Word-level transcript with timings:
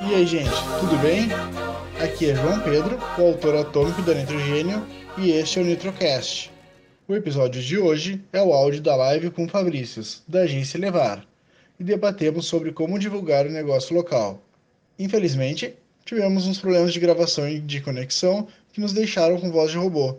E 0.00 0.12
aí, 0.12 0.26
gente, 0.26 0.50
tudo 0.80 0.98
bem? 1.00 1.28
Aqui 2.02 2.30
é 2.30 2.34
João 2.34 2.58
Pedro, 2.58 2.98
o 3.16 3.26
autor 3.28 3.54
atômico 3.54 4.02
da 4.02 4.12
Nitrogênio, 4.12 4.84
e 5.16 5.30
este 5.30 5.60
é 5.60 5.62
o 5.62 5.64
Nitrocast. 5.64 6.50
O 7.06 7.14
episódio 7.14 7.62
de 7.62 7.78
hoje 7.78 8.20
é 8.32 8.42
o 8.42 8.52
áudio 8.52 8.82
da 8.82 8.96
live 8.96 9.30
com 9.30 9.48
Fabrícios, 9.48 10.24
da 10.26 10.40
agência 10.40 10.80
Levar, 10.80 11.24
e 11.78 11.84
debatemos 11.84 12.46
sobre 12.46 12.72
como 12.72 12.98
divulgar 12.98 13.46
o 13.46 13.52
negócio 13.52 13.94
local. 13.94 14.42
Infelizmente, 14.98 15.76
tivemos 16.04 16.44
uns 16.44 16.58
problemas 16.58 16.92
de 16.92 16.98
gravação 16.98 17.48
e 17.48 17.60
de 17.60 17.80
conexão 17.80 18.48
que 18.72 18.80
nos 18.80 18.92
deixaram 18.92 19.38
com 19.38 19.52
voz 19.52 19.70
de 19.70 19.78
robô. 19.78 20.16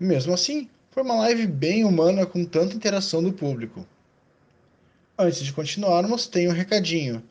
Mesmo 0.00 0.32
assim, 0.32 0.66
foi 0.96 1.02
uma 1.02 1.16
live 1.16 1.46
bem 1.46 1.84
humana 1.84 2.24
com 2.24 2.42
tanta 2.42 2.74
interação 2.74 3.22
do 3.22 3.30
público. 3.30 3.86
Antes 5.18 5.44
de 5.44 5.52
continuarmos, 5.52 6.26
tenho 6.26 6.48
um 6.48 6.54
recadinho. 6.54 7.22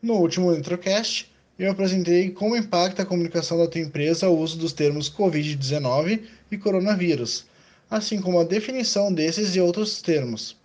No 0.00 0.14
último 0.14 0.50
Introcast, 0.54 1.30
eu 1.58 1.70
apresentei 1.70 2.30
como 2.30 2.56
impacta 2.56 3.02
a 3.02 3.04
comunicação 3.04 3.58
da 3.58 3.66
tua 3.66 3.82
empresa 3.82 4.30
o 4.30 4.38
uso 4.38 4.56
dos 4.56 4.72
termos 4.72 5.10
Covid-19 5.10 6.22
e 6.50 6.56
coronavírus, 6.56 7.44
assim 7.90 8.18
como 8.18 8.40
a 8.40 8.44
definição 8.44 9.12
desses 9.12 9.54
e 9.54 9.60
outros 9.60 10.00
termos. 10.00 10.56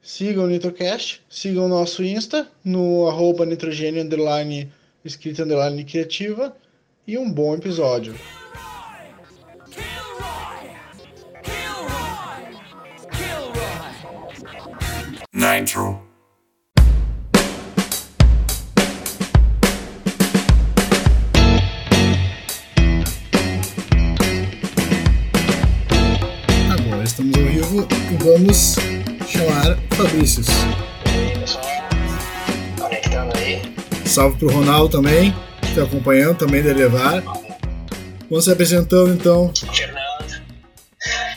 Sigam 0.00 0.44
o 0.44 0.48
Nitrocast, 0.48 1.20
sigam 1.28 1.66
o 1.66 1.68
nosso 1.68 2.02
Insta 2.02 2.50
no 2.64 3.06
arroba 3.08 3.44
nitrogênio 3.44 4.02
underline, 4.02 4.72
escrita 5.04 5.42
underline 5.42 5.84
criativa 5.84 6.56
e 7.06 7.18
um 7.18 7.30
bom 7.30 7.54
episódio. 7.54 8.14
Agora 26.70 27.02
estamos 27.02 27.36
ao 27.36 27.42
vivo 27.42 27.88
e 27.90 28.22
vamos 28.22 28.76
chamar 29.26 29.76
Fabrícios. 29.96 30.46
Conectando 32.78 33.36
aí. 33.36 33.60
Salve 34.06 34.38
pro 34.38 34.52
Ronaldo 34.52 34.96
também, 34.96 35.34
que 35.60 35.70
está 35.70 35.82
acompanhando 35.82 36.38
também 36.38 36.62
da 36.62 36.70
Elevar. 36.70 37.20
Vamos 38.30 38.44
se 38.44 38.52
apresentando 38.52 39.12
então. 39.12 39.52
Fernando. 39.72 40.40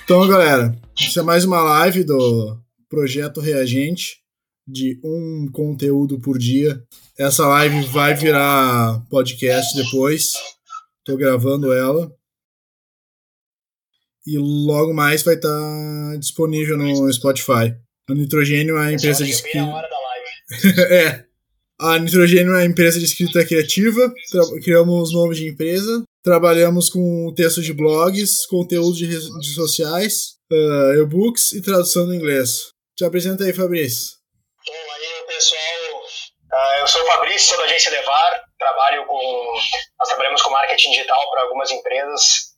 Então, 0.03 0.28
galera, 0.28 0.75
isso 1.00 1.19
é 1.19 1.23
mais 1.23 1.44
uma 1.44 1.59
live 1.63 2.03
do 2.03 2.61
Projeto 2.92 3.39
Reagente, 3.39 4.17
de 4.67 5.00
um 5.02 5.47
conteúdo 5.50 6.20
por 6.20 6.38
dia. 6.38 6.84
Essa 7.17 7.47
live 7.47 7.86
vai 7.86 8.14
virar 8.14 9.02
podcast 9.09 9.73
depois. 9.81 10.34
Tô 11.06 11.16
gravando 11.16 11.72
ela. 11.72 12.14
E 14.28 14.38
logo 14.38 14.94
mais 14.94 15.23
vai 15.23 15.36
estar 15.36 16.17
disponível 16.19 16.78
no 16.78 17.12
Spotify. 17.14 17.73
A 18.09 18.14
Nitrogênio 18.14 18.78
é 18.78 18.88
a 18.88 18.92
empresa 18.92 19.23
de 19.23 19.42
bem 19.42 19.62
a 19.62 19.80
escrita. 20.59 20.94
é. 20.94 21.25
A 21.80 21.97
Nitrogênio 21.97 22.53
é 22.53 22.64
a 22.64 22.66
empresa 22.66 23.00
de 23.00 23.06
escrita 23.06 23.45
criativa. 23.45 24.14
Criamos 24.66 25.14
nomes 25.14 25.38
de 25.38 25.47
empresa. 25.47 26.03
Trabalhamos 26.22 26.89
com 26.89 27.34
texto 27.38 27.62
de 27.62 27.73
blogs, 27.73 28.45
conteúdo 28.47 28.97
de 28.97 29.06
redes 29.06 29.56
sociais, 29.56 30.36
ah, 30.52 30.94
e-books 31.02 31.53
e 31.53 31.62
tradução 31.62 32.06
do 32.06 32.14
inglês. 32.14 32.73
Te 33.02 33.05
apresenta 33.05 33.44
aí, 33.44 33.52
Fabrício. 33.52 34.13
Bom, 34.63 34.91
aí, 34.94 35.23
pessoal. 35.25 36.03
ah, 36.53 36.77
eu 36.81 36.88
sou 36.88 37.02
o 37.02 37.05
Fabrício, 37.07 37.47
sou 37.47 37.57
da 37.57 37.63
agência 37.63 37.89
Levar. 37.89 38.44
Trabalho 38.59 39.07
com. 39.07 39.53
Nós 39.99 40.07
trabalhamos 40.07 40.39
com 40.44 40.52
marketing 40.52 40.91
digital 40.91 41.31
para 41.31 41.41
algumas 41.41 41.72
empresas. 41.72 42.53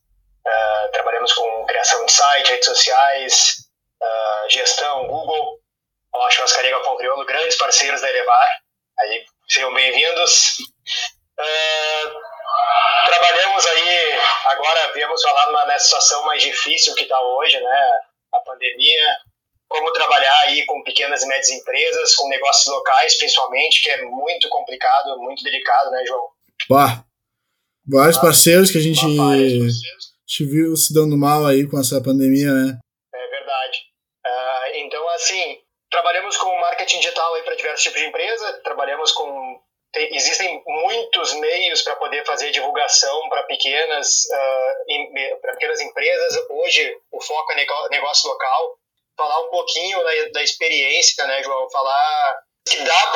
Ah, 0.46 0.90
trabalhamos 0.92 1.32
com 1.32 1.64
criação 1.64 2.04
de 2.04 2.12
site, 2.12 2.50
redes 2.50 2.68
sociais, 2.68 3.54
ah, 4.02 4.46
gestão, 4.50 5.06
Google. 5.06 5.58
Ó, 6.12 6.30
Churrascaria 6.30 6.72
Galpão 6.72 6.98
Crioulo, 6.98 7.24
grandes 7.24 7.56
parceiros 7.56 8.02
da 8.02 8.10
Elevar. 8.10 8.48
Aí, 9.00 9.24
sejam 9.48 9.72
bem-vindos. 9.72 10.58
Trabalhamos 13.06 13.66
aí, 13.66 14.20
agora 14.44 14.92
viemos 14.92 15.22
falar 15.22 15.66
nessa 15.68 15.84
situação 15.86 16.22
mais 16.26 16.42
difícil 16.42 16.94
que 16.96 17.04
está 17.04 17.18
hoje, 17.18 17.58
né? 17.58 17.90
A 18.34 18.40
pandemia, 18.40 19.16
como 19.68 19.92
trabalhar 19.92 20.40
aí 20.46 20.64
com 20.66 20.82
pequenas 20.82 21.22
e 21.22 21.26
médias 21.26 21.50
empresas, 21.50 22.14
com 22.14 22.28
negócios 22.28 22.66
locais 22.72 23.16
principalmente, 23.18 23.82
que 23.82 23.90
é 23.90 24.02
muito 24.02 24.48
complicado, 24.48 25.18
muito 25.18 25.42
delicado, 25.42 25.90
né, 25.90 26.04
João? 26.06 26.28
Pá, 26.68 27.04
vários 27.86 28.18
parceiros 28.18 28.70
que 28.70 28.78
a 28.78 28.80
gente, 28.80 29.16
Vários. 29.16 29.74
te 30.26 30.44
viu 30.44 30.76
se 30.76 30.94
dando 30.94 31.16
mal 31.16 31.44
aí 31.46 31.68
com 31.68 31.78
essa 31.78 32.00
pandemia, 32.02 32.50
né? 32.52 32.78
É 33.14 33.26
verdade. 33.28 33.78
Ah, 34.24 34.64
então, 34.74 35.08
assim, 35.10 35.58
trabalhamos 35.90 36.36
com 36.36 36.56
marketing 36.60 37.00
digital 37.00 37.34
aí 37.34 37.42
para 37.42 37.54
diversos 37.56 37.82
tipos 37.84 38.00
de 38.00 38.06
empresa, 38.06 38.60
trabalhamos 38.64 39.12
com. 39.12 39.60
tem- 39.92 40.14
existem 40.16 40.62
muitos 40.66 41.34
meios 41.34 41.82
para 41.82 41.96
poder 41.96 42.24
fazer 42.24 42.50
divulgação 42.50 43.28
para 43.28 43.42
pequenas, 43.44 44.22
para 45.40 45.52
pequenas 45.52 45.80
empresas. 45.80 46.36
Hoje, 46.50 46.96
o 47.12 47.20
foco 47.20 47.52
é 47.52 47.56
negócio 47.90 48.28
local. 48.30 48.78
Falar 49.16 49.40
um 49.40 49.50
pouquinho 49.50 49.98
da, 50.02 50.10
da 50.32 50.42
experiência, 50.42 51.26
né, 51.26 51.42
João? 51.42 51.70
Falar 51.70 52.38
que 52.66 52.82
dá 52.82 53.06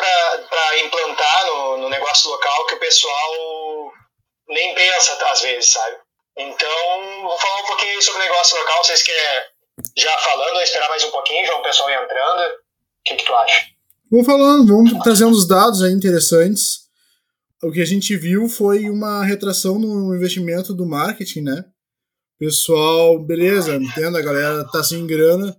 para 0.48 0.78
implantar 0.84 1.46
no, 1.46 1.78
no 1.78 1.88
negócio 1.88 2.30
local 2.30 2.66
que 2.66 2.74
o 2.74 2.80
pessoal 2.80 3.92
nem 4.48 4.74
pensa 4.74 5.18
às 5.32 5.40
vezes, 5.42 5.70
sabe? 5.70 5.96
Então, 6.38 7.22
vou 7.22 7.38
falar 7.38 7.62
um 7.62 7.66
pouquinho 7.66 8.00
sobre 8.00 8.20
o 8.20 8.24
negócio 8.24 8.58
local. 8.58 8.84
Vocês 8.84 9.02
querem 9.02 9.42
já 9.96 10.18
falando 10.18 10.60
esperar 10.60 10.88
mais 10.88 11.02
um 11.04 11.10
pouquinho, 11.10 11.46
João? 11.46 11.60
O 11.60 11.62
pessoal 11.62 11.90
entrando. 11.90 12.40
O 12.40 12.58
que, 13.04 13.16
que 13.16 13.24
tu 13.24 13.34
acha? 13.34 13.66
Vamos 14.10 14.26
falando, 14.26 14.66
vamos 14.66 15.02
trazendo 15.02 15.32
os 15.32 15.46
dados 15.46 15.82
aí 15.82 15.92
interessantes. 15.92 16.88
O 17.62 17.72
que 17.72 17.82
a 17.82 17.84
gente 17.84 18.16
viu 18.16 18.48
foi 18.48 18.88
uma 18.88 19.24
retração 19.24 19.78
no 19.78 20.14
investimento 20.14 20.72
do 20.72 20.86
marketing, 20.86 21.42
né? 21.42 21.64
Pessoal, 22.38 23.18
beleza, 23.18 23.74
entendo, 23.74 24.16
a 24.16 24.22
galera 24.22 24.64
tá 24.70 24.82
sem 24.84 25.04
grana, 25.06 25.56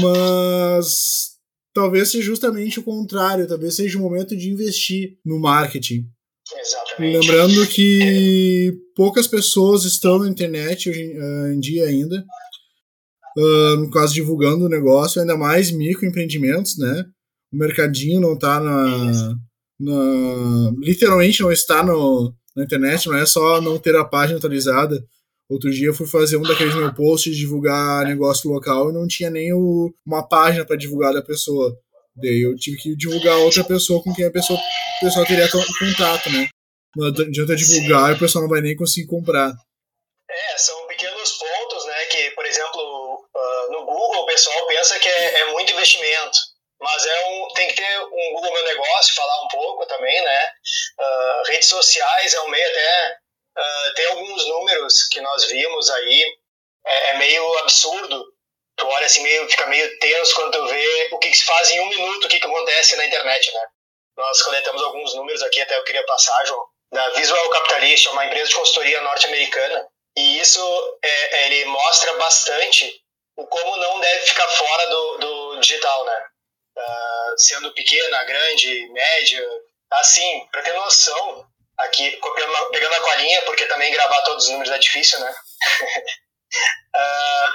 mas 0.00 1.30
talvez 1.74 2.10
seja 2.10 2.24
justamente 2.24 2.78
o 2.78 2.82
contrário, 2.82 3.46
talvez 3.48 3.76
seja 3.76 3.98
o 3.98 4.02
momento 4.02 4.36
de 4.36 4.48
investir 4.50 5.16
no 5.24 5.38
marketing. 5.38 6.06
Exatamente. 6.58 7.16
Lembrando 7.18 7.66
que 7.66 8.72
poucas 8.94 9.26
pessoas 9.26 9.84
estão 9.84 10.18
na 10.18 10.28
internet 10.28 10.88
hoje 10.90 11.00
em- 11.00 11.18
ah, 11.18 11.52
em 11.54 11.58
dia 11.60 11.86
ainda, 11.86 12.24
ah, 13.38 13.76
no 13.78 13.90
caso 13.90 14.12
divulgando 14.14 14.66
o 14.66 14.68
negócio, 14.68 15.20
ainda 15.20 15.36
mais 15.36 15.70
microempreendimentos, 15.70 16.78
né? 16.78 17.04
O 17.52 17.56
mercadinho 17.56 18.20
não 18.20 18.34
está 18.34 18.60
na, 18.60 19.34
na- 19.80 20.72
literalmente 20.80 21.42
não 21.42 21.50
está 21.50 21.82
no, 21.82 22.32
na 22.54 22.64
internet, 22.64 23.06
não 23.06 23.16
é 23.16 23.24
só 23.26 23.60
não 23.60 23.78
ter 23.78 23.96
a 23.96 24.04
página 24.04 24.38
atualizada. 24.38 25.02
Outro 25.50 25.70
dia 25.70 25.88
eu 25.88 25.94
fui 25.94 26.06
fazer 26.06 26.36
um 26.36 26.42
daqueles 26.42 26.74
meu 26.74 26.92
posts 26.94 27.36
divulgar 27.36 28.04
negócio 28.06 28.50
local 28.50 28.90
e 28.90 28.94
não 28.94 29.06
tinha 29.06 29.28
nem 29.30 29.52
o- 29.52 29.92
uma 30.06 30.26
página 30.26 30.64
para 30.64 30.76
divulgar 30.76 31.12
da 31.12 31.22
pessoa. 31.22 31.76
Daí 32.16 32.42
eu 32.42 32.56
tive 32.56 32.78
que 32.78 32.96
divulgar 32.96 33.36
outra 33.38 33.62
pessoa 33.64 34.02
com 34.02 34.14
quem 34.14 34.24
a 34.26 34.30
pessoa, 34.30 34.58
o 34.58 35.04
pessoal 35.04 35.26
teria 35.26 35.48
to- 35.50 35.58
contato, 35.78 36.30
né? 36.30 36.48
Não 36.96 37.08
adianta 37.08 37.56
divulgar 37.56 38.12
e 38.12 38.14
o 38.14 38.18
pessoal 38.18 38.42
não 38.42 38.48
vai 38.48 38.60
nem 38.62 38.76
conseguir 38.76 39.06
comprar. 39.08 39.52
É, 40.30 40.56
são 40.58 40.86
pequenos 40.86 41.32
pontos, 41.32 41.84
né? 41.86 42.04
Que, 42.06 42.30
por 42.30 42.46
exemplo, 42.46 43.28
ah, 43.36 43.66
no 43.72 43.84
Google 43.84 44.22
o 44.22 44.26
pessoal 44.26 44.66
pensa 44.66 44.98
que 44.98 45.08
é, 45.08 45.40
é 45.40 45.52
muito 45.52 45.72
investimento. 45.72 46.38
Mas 46.80 47.06
é 47.06 47.26
um, 47.28 47.48
tem 47.54 47.68
que 47.68 47.74
ter 47.76 47.98
um 48.00 48.32
Google 48.34 48.52
Meu 48.52 48.64
Negócio, 48.64 49.14
falar 49.14 49.44
um 49.44 49.48
pouco 49.48 49.86
também, 49.86 50.22
né? 50.24 50.48
Ah, 51.00 51.42
redes 51.48 51.68
sociais 51.68 52.32
é 52.34 52.40
um 52.42 52.48
meio 52.48 52.66
até. 52.68 53.16
Ah, 53.56 53.92
tem 53.94 54.06
alguns 54.06 54.46
números 54.46 55.08
que 55.08 55.20
nós 55.20 55.44
vimos 55.46 55.90
aí, 55.90 56.38
é, 56.86 57.10
é 57.10 57.18
meio 57.18 57.58
absurdo. 57.58 58.32
Tu 58.76 58.86
olha 58.86 59.06
assim, 59.06 59.22
meio, 59.22 59.48
fica 59.48 59.66
meio 59.66 59.98
tenso 60.00 60.34
quando 60.34 60.52
tu 60.52 60.66
vê 60.66 61.08
o 61.12 61.18
que, 61.18 61.30
que 61.30 61.36
se 61.36 61.44
faz 61.44 61.70
em 61.70 61.80
um 61.80 61.88
minuto, 61.88 62.24
o 62.24 62.28
que, 62.28 62.40
que 62.40 62.46
acontece 62.46 62.96
na 62.96 63.06
internet, 63.06 63.52
né? 63.52 63.66
Nós 64.16 64.42
coletamos 64.42 64.82
alguns 64.82 65.14
números 65.14 65.42
aqui, 65.42 65.60
até 65.60 65.76
eu 65.76 65.84
queria 65.84 66.04
passar, 66.06 66.44
João, 66.46 66.66
da 66.92 67.08
Visual 67.10 67.50
Capitalist, 67.50 68.06
é 68.06 68.10
uma 68.10 68.26
empresa 68.26 68.48
de 68.48 68.54
consultoria 68.56 69.00
norte-americana, 69.02 69.88
e 70.16 70.40
isso 70.40 70.98
é, 71.02 71.46
ele 71.46 71.64
mostra 71.66 72.14
bastante 72.14 73.00
o 73.36 73.46
como 73.46 73.76
não 73.76 74.00
deve 74.00 74.26
ficar 74.26 74.48
fora 74.48 74.86
do, 74.86 75.18
do 75.18 75.60
digital, 75.60 76.04
né? 76.04 76.26
Ah, 76.76 77.34
sendo 77.36 77.72
pequena, 77.72 78.24
grande, 78.24 78.88
média, 78.90 79.48
assim, 79.92 80.46
para 80.50 80.62
ter 80.62 80.72
noção, 80.72 81.46
aqui, 81.84 82.16
copiando, 82.18 82.70
pegando 82.70 82.94
a 82.94 83.00
colinha, 83.00 83.42
porque 83.42 83.66
também 83.66 83.92
gravar 83.92 84.22
todos 84.22 84.44
os 84.44 84.50
números 84.50 84.72
é 84.72 84.78
difícil, 84.78 85.20
né? 85.20 85.34
Ah, 86.96 87.52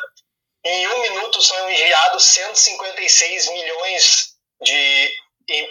em 0.65 0.87
um 0.87 1.01
minuto 1.03 1.41
são 1.41 1.71
enviados 1.71 2.25
156 2.25 3.47
milhões 3.49 4.33
de, 4.61 5.13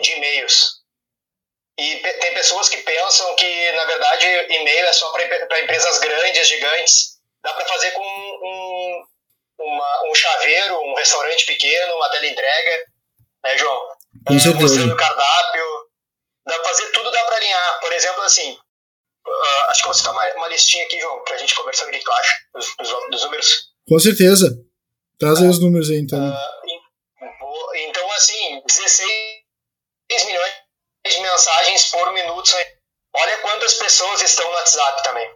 de 0.00 0.12
e-mails. 0.12 0.78
E 1.78 1.96
tem 1.96 2.34
pessoas 2.34 2.68
que 2.68 2.78
pensam 2.78 3.36
que, 3.36 3.72
na 3.72 3.84
verdade, 3.84 4.26
e-mail 4.26 4.86
é 4.86 4.92
só 4.92 5.12
para 5.12 5.60
empresas 5.60 5.98
grandes, 5.98 6.48
gigantes. 6.48 7.18
Dá 7.42 7.52
para 7.52 7.66
fazer 7.66 7.92
com 7.92 8.02
um, 8.02 9.04
uma, 9.60 10.10
um 10.10 10.14
chaveiro, 10.14 10.80
um 10.80 10.94
restaurante 10.94 11.46
pequeno, 11.46 11.94
uma 11.94 12.08
teleentrega, 12.08 12.84
né, 13.44 13.58
João? 13.58 13.80
Com 14.26 14.38
certeza. 14.38 14.84
Um 14.86 14.96
cardápio. 14.96 15.77
Dá 16.48 16.54
pra 16.54 16.68
fazer 16.70 16.90
tudo, 16.92 17.10
dá 17.10 17.24
para 17.26 17.36
alinhar. 17.36 17.80
Por 17.80 17.92
exemplo, 17.92 18.22
assim, 18.22 18.52
uh, 18.52 19.62
acho 19.68 19.82
que 19.82 19.86
vou 19.86 19.94
citar 19.94 20.12
uma, 20.12 20.24
uma 20.34 20.48
listinha 20.48 20.84
aqui, 20.84 20.98
João, 20.98 21.22
para 21.22 21.34
a 21.34 21.38
gente 21.38 21.54
conversar 21.54 21.86
o 21.86 21.90
que 21.90 21.98
tu 21.98 22.10
acha 22.10 22.34
dos, 22.54 22.76
dos, 22.76 23.10
dos 23.10 23.24
números. 23.24 23.68
Com 23.86 23.98
certeza. 23.98 24.56
Traz 25.18 25.42
aí 25.42 25.48
os 25.48 25.60
números 25.60 25.90
aí, 25.90 25.98
então. 25.98 26.18
Uh, 26.18 27.76
então, 27.76 28.10
assim, 28.12 28.62
16 28.66 30.24
milhões 30.24 30.52
de 31.06 31.20
mensagens 31.20 31.84
por 31.90 32.12
minuto. 32.12 32.50
Olha 33.14 33.38
quantas 33.38 33.74
pessoas 33.74 34.22
estão 34.22 34.48
no 34.48 34.56
WhatsApp 34.56 35.02
também. 35.02 35.30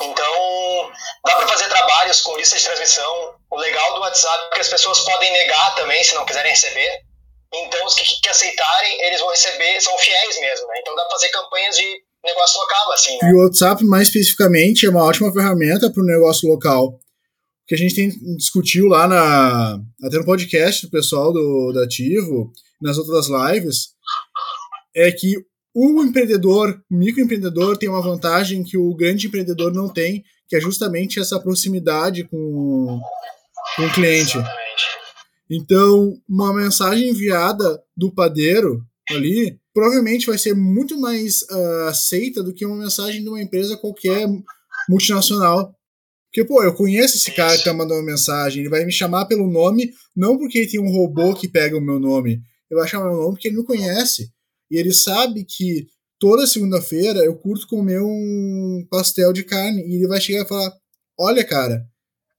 Então, 0.00 0.92
dá 1.24 1.36
para 1.36 1.48
fazer 1.48 1.68
trabalhos 1.68 2.20
com 2.22 2.36
lista 2.36 2.56
de 2.56 2.64
transmissão. 2.64 3.36
O 3.50 3.56
legal 3.56 3.94
do 3.94 4.00
WhatsApp 4.00 4.48
é 4.50 4.54
que 4.54 4.60
as 4.60 4.68
pessoas 4.68 5.00
podem 5.00 5.32
negar 5.32 5.74
também, 5.74 6.02
se 6.02 6.14
não 6.14 6.24
quiserem 6.24 6.50
receber. 6.50 7.03
Então, 7.62 7.86
os 7.86 7.94
que, 7.94 8.04
que 8.20 8.28
aceitarem, 8.28 9.02
eles 9.02 9.20
vão 9.20 9.30
receber, 9.30 9.80
são 9.80 9.96
fiéis 9.98 10.40
mesmo, 10.40 10.66
né? 10.68 10.74
Então, 10.80 10.94
dá 10.94 11.02
para 11.02 11.12
fazer 11.12 11.28
campanhas 11.28 11.76
de 11.76 12.02
negócio 12.24 12.60
local, 12.60 12.92
assim, 12.92 13.18
né? 13.18 13.30
E 13.30 13.34
o 13.34 13.44
WhatsApp, 13.44 13.84
mais 13.84 14.08
especificamente, 14.08 14.86
é 14.86 14.90
uma 14.90 15.04
ótima 15.04 15.32
ferramenta 15.32 15.90
para 15.90 16.02
o 16.02 16.06
negócio 16.06 16.48
local 16.48 16.98
que 17.66 17.74
a 17.74 17.78
gente 17.78 17.94
tem 17.94 18.10
discutiu 18.36 18.86
lá 18.86 19.06
na 19.06 19.80
até 20.02 20.18
no 20.18 20.24
podcast 20.24 20.86
do 20.86 20.90
pessoal 20.90 21.32
do, 21.32 21.72
do 21.72 21.80
Ativo, 21.80 22.52
nas 22.80 22.98
outras 22.98 23.28
lives, 23.28 23.94
é 24.94 25.10
que 25.10 25.36
o 25.74 26.02
empreendedor, 26.04 26.80
o 26.90 26.96
microempreendedor 26.96 27.76
tem 27.76 27.88
uma 27.88 28.02
vantagem 28.02 28.62
que 28.62 28.76
o 28.76 28.94
grande 28.94 29.26
empreendedor 29.26 29.72
não 29.72 29.88
tem, 29.88 30.22
que 30.48 30.56
é 30.56 30.60
justamente 30.60 31.18
essa 31.18 31.40
proximidade 31.40 32.24
com, 32.24 33.00
com 33.76 33.86
o 33.86 33.92
cliente. 33.92 34.38
Então, 35.50 36.18
uma 36.28 36.54
mensagem 36.54 37.10
enviada 37.10 37.82
do 37.96 38.12
padeiro 38.12 38.82
ali 39.10 39.58
provavelmente 39.72 40.26
vai 40.26 40.38
ser 40.38 40.54
muito 40.54 40.98
mais 40.98 41.42
uh, 41.42 41.88
aceita 41.88 42.42
do 42.42 42.54
que 42.54 42.64
uma 42.64 42.76
mensagem 42.76 43.22
de 43.22 43.28
uma 43.28 43.42
empresa 43.42 43.76
qualquer 43.76 44.26
multinacional 44.88 45.74
porque, 46.34 46.44
pô, 46.44 46.64
eu 46.64 46.74
conheço 46.74 47.16
esse 47.16 47.30
cara 47.30 47.56
que 47.56 47.62
tá 47.62 47.72
mandando 47.72 48.02
mensagem, 48.02 48.58
ele 48.58 48.68
vai 48.68 48.84
me 48.84 48.90
chamar 48.90 49.26
pelo 49.26 49.48
nome, 49.48 49.92
não 50.16 50.36
porque 50.36 50.66
tem 50.66 50.80
um 50.80 50.90
robô 50.90 51.32
que 51.32 51.46
pega 51.46 51.78
o 51.78 51.80
meu 51.80 52.00
nome. 52.00 52.42
Ele 52.68 52.80
vai 52.80 52.88
chamar 52.88 53.08
meu 53.08 53.18
nome 53.18 53.34
porque 53.34 53.46
ele 53.46 53.58
me 53.58 53.64
conhece. 53.64 54.32
E 54.68 54.76
ele 54.76 54.92
sabe 54.92 55.44
que 55.44 55.86
toda 56.18 56.44
segunda-feira 56.44 57.20
eu 57.20 57.36
curto 57.36 57.68
comer 57.68 58.02
um 58.02 58.84
pastel 58.90 59.32
de 59.32 59.44
carne. 59.44 59.80
E 59.82 59.94
ele 59.94 60.08
vai 60.08 60.20
chegar 60.20 60.42
e 60.42 60.48
falar: 60.48 60.72
Olha, 61.16 61.44
cara, 61.44 61.86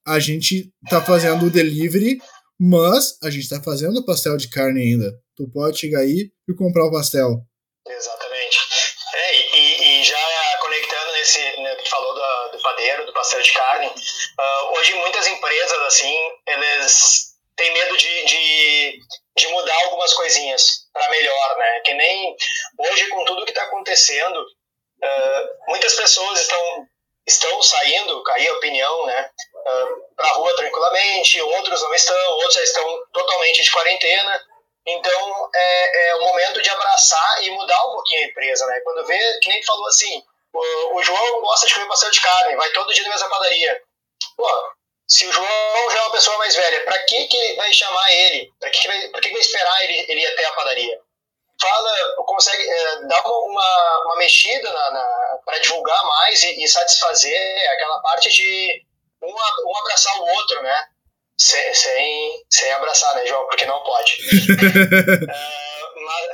a 0.05 0.19
gente 0.19 0.73
tá 0.89 1.01
fazendo 1.01 1.45
o 1.45 1.49
delivery, 1.49 2.19
mas 2.59 3.17
a 3.23 3.29
gente 3.29 3.49
tá 3.49 3.61
fazendo 3.63 4.05
pastel 4.05 4.37
de 4.37 4.49
carne 4.49 4.81
ainda. 4.81 5.11
Tu 5.35 5.49
pode 5.51 5.77
chegar 5.77 5.99
aí 5.99 6.31
e 6.47 6.55
comprar 6.55 6.85
o 6.85 6.91
pastel. 6.91 7.41
Exatamente. 7.87 8.57
É, 9.13 9.57
e, 9.57 10.01
e 10.01 10.03
já 10.03 10.17
conectando 10.61 11.11
nesse, 11.13 11.39
né, 11.61 11.75
que 11.75 11.89
falou 11.89 12.13
do, 12.13 12.57
do 12.57 12.61
padeiro, 12.61 13.05
do 13.05 13.13
pastel 13.13 13.41
de 13.41 13.53
carne, 13.53 13.87
uh, 13.87 14.77
hoje 14.77 14.93
muitas 14.95 15.27
empresas, 15.27 15.81
assim, 15.81 16.15
eles 16.47 17.35
têm 17.55 17.73
medo 17.73 17.97
de, 17.97 18.25
de, 18.25 18.99
de 19.37 19.47
mudar 19.47 19.75
algumas 19.85 20.13
coisinhas 20.13 20.87
para 20.91 21.09
melhor, 21.09 21.57
né? 21.57 21.79
Que 21.81 21.93
nem 21.93 22.35
hoje, 22.79 23.07
com 23.09 23.25
tudo 23.25 23.45
que 23.45 23.51
está 23.51 23.63
acontecendo, 23.63 24.39
uh, 24.41 25.69
muitas 25.69 25.93
pessoas 25.93 26.41
estão, 26.41 26.87
estão 27.27 27.61
saindo, 27.61 28.23
aí 28.31 28.47
a 28.47 28.53
opinião, 28.53 29.05
né? 29.05 29.29
Para 30.15 30.33
rua 30.33 30.55
tranquilamente, 30.55 31.41
outros 31.41 31.81
não 31.81 31.93
estão, 31.93 32.31
outros 32.33 32.53
já 32.53 32.63
estão 32.63 33.03
totalmente 33.11 33.63
de 33.63 33.71
quarentena. 33.71 34.45
Então, 34.87 35.49
é, 35.53 36.07
é 36.09 36.15
o 36.15 36.25
momento 36.25 36.61
de 36.61 36.69
abraçar 36.69 37.43
e 37.43 37.49
mudar 37.49 37.87
um 37.87 37.91
pouquinho 37.93 38.21
a 38.21 38.25
empresa, 38.25 38.65
né? 38.67 38.79
Quando 38.81 39.05
vê, 39.07 39.39
que 39.39 39.49
nem 39.49 39.63
falou 39.63 39.87
assim, 39.87 40.23
o, 40.53 40.97
o 40.97 41.03
João 41.03 41.41
gosta 41.41 41.65
de 41.65 41.73
comer 41.73 41.87
pastel 41.87 42.11
de 42.11 42.21
carne, 42.21 42.55
vai 42.55 42.69
todo 42.69 42.93
dia 42.93 43.03
na 43.03 43.09
mesma 43.09 43.29
padaria. 43.29 43.81
Pô, 44.37 44.47
se 45.07 45.25
o 45.27 45.31
João 45.31 45.91
já 45.91 45.99
é 45.99 46.01
uma 46.01 46.11
pessoa 46.11 46.37
mais 46.37 46.55
velha, 46.55 46.83
para 46.83 47.03
que 47.03 47.27
que 47.27 47.55
vai 47.55 47.71
chamar 47.73 48.11
ele? 48.11 48.51
Para 48.59 48.69
que 48.69 48.79
que 48.79 48.87
vai, 48.87 49.21
que, 49.21 49.31
vai 49.31 49.41
esperar 49.41 49.83
ele, 49.83 50.05
ele 50.11 50.21
ir 50.21 50.27
até 50.27 50.45
a 50.45 50.53
padaria? 50.53 50.99
Fala, 51.61 52.15
consegue 52.25 52.69
é, 52.69 53.07
dar 53.07 53.21
uma, 53.25 54.03
uma 54.05 54.15
mexida 54.17 54.69
para 55.45 55.59
divulgar 55.59 56.03
mais 56.05 56.43
e, 56.43 56.63
e, 56.63 56.67
satisfazer 56.67 57.71
aquela 57.71 57.99
parte 58.01 58.29
de 58.29 58.85
um, 59.21 59.29
um 59.29 59.77
abraçar 59.77 60.19
o 60.19 60.25
outro, 60.27 60.61
né? 60.61 60.87
Sem, 61.37 61.73
sem, 61.73 62.45
sem 62.49 62.71
abraçar, 62.71 63.15
né, 63.15 63.25
João? 63.25 63.45
Porque 63.47 63.65
não 63.65 63.83
pode. 63.83 64.13
é, 65.29 66.01
mas, 66.01 66.27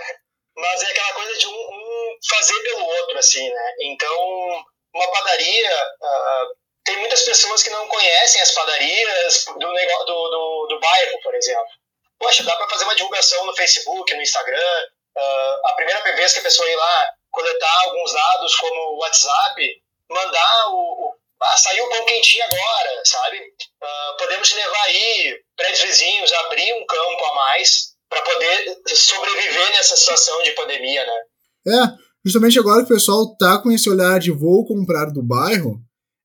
mas, 0.56 0.83
é 0.83 0.92
aquela 0.92 1.13
coisa 1.13 1.38
de 1.38 1.48
um, 1.48 1.51
um, 1.51 2.18
fazer 2.30 2.60
pelo 2.62 2.86
outro, 2.86 3.18
assim, 3.18 3.50
né? 3.50 3.74
Então, 3.81 4.63
uma 4.94 5.12
padaria. 5.12 5.95
Uh, 6.01 6.62
tem 6.83 6.98
muitas 6.98 7.22
pessoas 7.24 7.62
que 7.62 7.69
não 7.69 7.88
conhecem 7.88 8.42
as 8.42 8.51
padarias 8.51 9.45
do, 9.45 9.72
negócio, 9.72 10.06
do, 10.06 10.30
do, 10.30 10.68
do 10.69 10.80
bairro, 10.80 11.22
por 11.22 11.36
exemplo. 11.36 11.69
Poxa, 12.19 12.44
dá 12.44 12.56
para 12.56 12.69
fazer 12.69 12.83
uma 12.86 12.95
divulgação 12.95 13.45
no 13.45 13.56
Facebook, 13.56 14.13
no 14.13 14.22
Instagram. 14.22 14.88
Uh, 15.18 15.68
a 15.68 15.74
primeira 15.75 16.01
vez 16.16 16.33
que 16.33 16.39
a 16.39 16.44
pessoa 16.44 16.69
ir 16.69 16.75
lá 16.75 17.13
coletar 17.31 17.81
alguns 17.86 18.13
dados, 18.13 18.56
como 18.56 18.81
o 18.94 18.98
WhatsApp, 19.00 19.81
mandar 20.10 20.68
o, 20.69 21.07
o 21.07 21.20
ah, 21.41 21.57
saiu 21.57 21.85
o 21.85 21.89
pão 21.89 22.05
quentinho 22.05 22.43
agora, 22.43 23.01
sabe? 23.03 23.38
Uh, 23.38 24.17
podemos 24.17 24.53
levar 24.53 24.83
aí, 24.85 25.35
prédios 25.55 25.81
vizinhos, 25.81 26.31
abrir 26.33 26.73
um 26.73 26.85
campo 26.85 27.25
a 27.25 27.35
mais 27.35 27.91
para 28.09 28.21
poder 28.21 28.77
sobreviver 28.88 29.71
nessa 29.71 29.95
situação 29.95 30.43
de 30.43 30.51
pandemia, 30.51 31.05
né? 31.05 31.13
É, 31.67 31.97
justamente 32.25 32.59
agora 32.59 32.85
que 32.85 32.91
o 32.91 32.95
pessoal 32.95 33.35
tá 33.38 33.57
com 33.57 33.71
esse 33.71 33.89
olhar 33.89 34.19
de 34.19 34.31
vou 34.31 34.65
comprar 34.65 35.05
do 35.05 35.23
bairro, 35.23 35.79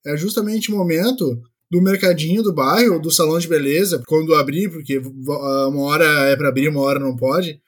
é 0.04 0.16
justamente 0.16 0.70
o 0.70 0.76
momento 0.76 1.40
do 1.70 1.82
mercadinho 1.82 2.42
do 2.42 2.54
bairro, 2.54 3.00
do 3.00 3.10
salão 3.10 3.38
de 3.38 3.48
beleza, 3.48 4.02
quando 4.06 4.34
abrir, 4.34 4.70
porque 4.70 4.98
uma 4.98 5.84
hora 5.84 6.04
é 6.28 6.36
para 6.36 6.48
abrir, 6.48 6.68
uma 6.68 6.82
hora 6.82 6.98
não 6.98 7.16
pode, 7.16 7.60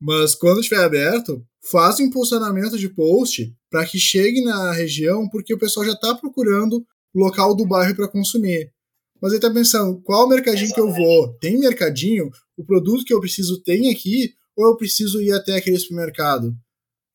mas 0.00 0.34
quando 0.34 0.60
estiver 0.60 0.82
aberto, 0.82 1.42
faz 1.70 2.00
um 2.00 2.04
impulsionamento 2.04 2.78
de 2.78 2.88
post 2.88 3.54
para 3.70 3.86
que 3.86 3.98
chegue 3.98 4.42
na 4.42 4.72
região, 4.72 5.28
porque 5.28 5.54
o 5.54 5.58
pessoal 5.58 5.86
já 5.86 5.92
está 5.92 6.14
procurando 6.14 6.84
local 7.14 7.54
do 7.54 7.66
bairro 7.66 7.94
para 7.94 8.08
consumir. 8.08 8.72
Mas 9.20 9.32
ele 9.32 9.38
está 9.38 9.50
pensando, 9.50 10.00
qual 10.02 10.28
mercadinho 10.28 10.72
que 10.74 10.80
eu 10.80 10.92
vou? 10.92 11.34
Tem 11.38 11.58
mercadinho? 11.58 12.30
O 12.56 12.64
produto 12.64 13.04
que 13.04 13.14
eu 13.14 13.20
preciso 13.20 13.62
tem 13.62 13.90
aqui? 13.90 14.34
Ou 14.56 14.66
eu 14.66 14.76
preciso 14.76 15.20
ir 15.20 15.32
até 15.32 15.56
aquele 15.56 15.78
supermercado? 15.78 16.54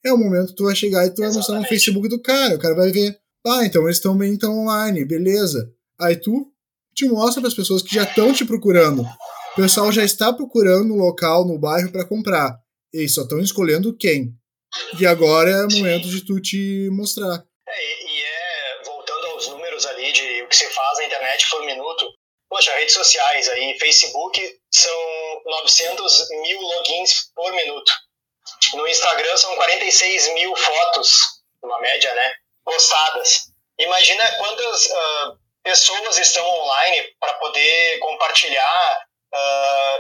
É 0.06 0.14
o 0.14 0.18
momento 0.18 0.50
que 0.50 0.56
tu 0.56 0.64
vai 0.64 0.76
chegar 0.76 1.06
e 1.06 1.14
tu 1.14 1.22
vai 1.22 1.32
mostrar 1.34 1.60
no 1.60 1.68
Facebook 1.68 2.08
do 2.08 2.22
cara. 2.22 2.56
O 2.56 2.60
cara 2.60 2.76
vai 2.76 2.92
ver, 2.92 3.20
ah, 3.46 3.66
então 3.66 3.84
eles 3.84 3.98
estão 3.98 4.18
bem 4.18 4.34
então 4.34 4.58
online, 4.58 5.04
beleza. 5.04 5.70
Aí 6.00 6.16
tu 6.16 6.52
te 6.94 7.08
mostra 7.08 7.42
para 7.42 7.50
as 7.50 7.54
pessoas 7.54 7.82
que 7.82 7.94
já 7.94 8.04
estão 8.04 8.32
te 8.34 8.46
procurando. 8.46 9.02
O 9.02 9.56
pessoal 9.56 9.92
já 9.92 10.04
está 10.04 10.32
procurando 10.32 10.94
um 10.94 10.98
local 10.98 11.46
no 11.46 11.60
bairro 11.60 11.92
para 11.92 12.06
comprar. 12.06 12.58
Eles 12.94 13.14
só 13.14 13.24
estão 13.24 13.40
escolhendo 13.40 13.96
quem. 13.96 14.34
E 15.00 15.06
agora 15.06 15.50
é 15.50 15.66
o 15.66 15.72
momento 15.72 16.08
de 16.08 16.22
tu 16.22 16.40
te 16.40 16.90
mostrar. 16.92 17.44
Que 20.48 20.56
se 20.56 20.70
faz 20.70 20.98
na 20.98 21.06
internet 21.06 21.50
por 21.50 21.64
minuto, 21.64 22.14
poxa, 22.50 22.74
redes 22.76 22.94
sociais 22.94 23.50
aí, 23.50 23.78
Facebook 23.80 24.60
são 24.72 25.42
900 25.46 26.30
mil 26.42 26.62
logins 26.62 27.32
por 27.36 27.52
minuto. 27.54 27.92
No 28.74 28.88
Instagram 28.88 29.38
são 29.38 29.56
46 29.56 30.34
mil 30.34 30.56
fotos, 30.56 31.42
uma 31.62 31.80
média, 31.80 32.14
né? 32.14 32.34
Postadas. 32.64 33.48
Imagina 33.78 34.36
quantas 34.38 34.86
uh, 34.86 35.38
pessoas 35.64 36.18
estão 36.18 36.46
online 36.46 37.16
para 37.20 37.34
poder 37.34 38.00
compartilhar 38.00 39.06
uh, 39.34 40.00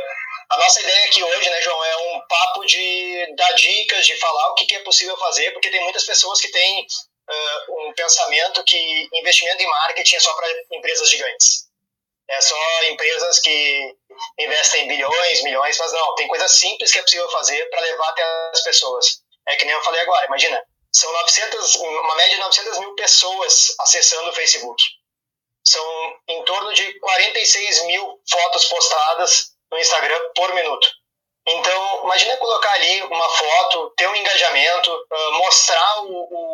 a 0.49 0.57
nossa 0.57 0.79
ideia 0.81 1.05
aqui 1.05 1.21
hoje, 1.21 1.49
né, 1.49 1.61
João, 1.61 1.83
é 1.83 1.97
um 1.97 2.21
papo 2.21 2.65
de 2.65 3.35
dar 3.35 3.51
dicas, 3.53 4.05
de 4.05 4.15
falar 4.17 4.51
o 4.51 4.55
que, 4.55 4.65
que 4.65 4.75
é 4.75 4.79
possível 4.79 5.17
fazer, 5.17 5.51
porque 5.51 5.69
tem 5.69 5.83
muitas 5.83 6.05
pessoas 6.05 6.39
que 6.39 6.47
têm 6.47 6.87
uh, 7.29 7.88
um 7.88 7.93
pensamento 7.93 8.63
que 8.63 9.10
investimento 9.13 9.62
em 9.62 9.67
marketing 9.67 10.15
é 10.15 10.19
só 10.19 10.34
para 10.36 10.48
empresas 10.72 11.10
gigantes. 11.10 11.67
É 12.29 12.41
só 12.41 12.84
empresas 12.89 13.39
que 13.39 13.96
investem 14.38 14.88
bilhões, 14.88 15.43
milhões, 15.43 15.77
mas 15.77 15.93
não, 15.93 16.15
tem 16.15 16.27
coisas 16.27 16.51
simples 16.51 16.91
que 16.91 17.00
é 17.00 17.01
possível 17.01 17.29
fazer 17.31 17.69
para 17.69 17.79
levar 17.81 18.10
até 18.10 18.24
as 18.53 18.62
pessoas. 18.63 19.22
É 19.48 19.55
que 19.55 19.63
nem 19.63 19.74
eu 19.74 19.81
falei 19.81 20.01
agora, 20.01 20.25
imagina, 20.25 20.62
são 20.91 21.12
900, 21.13 21.75
uma 21.75 22.15
média 22.15 22.36
de 22.36 22.41
900 22.41 22.79
mil 22.79 22.96
pessoas 22.96 23.75
acessando 23.79 24.29
o 24.29 24.34
Facebook. 24.34 24.81
São 25.63 26.15
em 26.27 26.43
torno 26.43 26.74
de 26.74 27.00
46 27.00 27.84
mil 27.84 28.22
fotos 28.29 28.65
postadas 28.65 29.51
no 29.72 29.77
Instagram 29.77 30.19
por 30.36 30.53
minuto. 30.53 30.88
Então, 31.50 32.03
imagina 32.03 32.36
colocar 32.38 32.74
ali 32.74 33.03
uma 33.03 33.29
foto, 33.29 33.93
ter 33.96 34.07
um 34.07 34.15
engajamento, 34.15 34.91
uh, 34.91 35.31
mostrar 35.38 36.01
o, 36.03 36.12
o, 36.12 36.46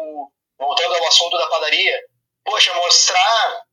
Voltando 0.64 0.96
ao 0.96 1.08
assunto 1.08 1.38
da 1.38 1.48
padaria, 1.48 2.00
poxa, 2.46 2.74
mostrar 2.76 3.64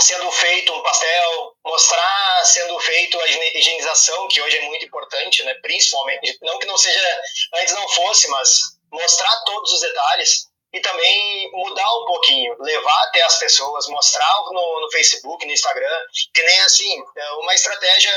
sendo 0.00 0.30
feito 0.32 0.72
um 0.72 0.82
pastel, 0.82 1.52
mostrar 1.64 2.44
sendo 2.46 2.80
feito 2.80 3.20
a 3.20 3.28
higienização, 3.28 4.26
que 4.28 4.40
hoje 4.40 4.56
é 4.56 4.62
muito 4.62 4.86
importante, 4.86 5.42
né? 5.44 5.54
principalmente, 5.62 6.38
não 6.40 6.58
que 6.58 6.66
não 6.66 6.78
seja, 6.78 7.22
antes 7.56 7.74
não 7.74 7.86
fosse, 7.90 8.26
mas 8.28 8.60
mostrar 8.90 9.44
todos 9.44 9.70
os 9.70 9.80
detalhes 9.80 10.46
e 10.72 10.80
também 10.80 11.50
mudar 11.52 11.94
um 11.98 12.04
pouquinho, 12.06 12.56
levar 12.58 13.02
até 13.04 13.22
as 13.22 13.38
pessoas, 13.38 13.86
mostrar 13.88 14.42
no, 14.50 14.80
no 14.80 14.90
Facebook, 14.90 15.44
no 15.44 15.52
Instagram, 15.52 16.06
que 16.32 16.42
nem 16.42 16.60
assim, 16.60 17.02
é 17.16 17.30
uma 17.32 17.54
estratégia 17.54 18.12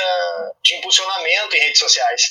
de 0.63 0.75
impulsionamento 0.75 1.55
em 1.55 1.59
redes 1.59 1.79
sociais. 1.79 2.21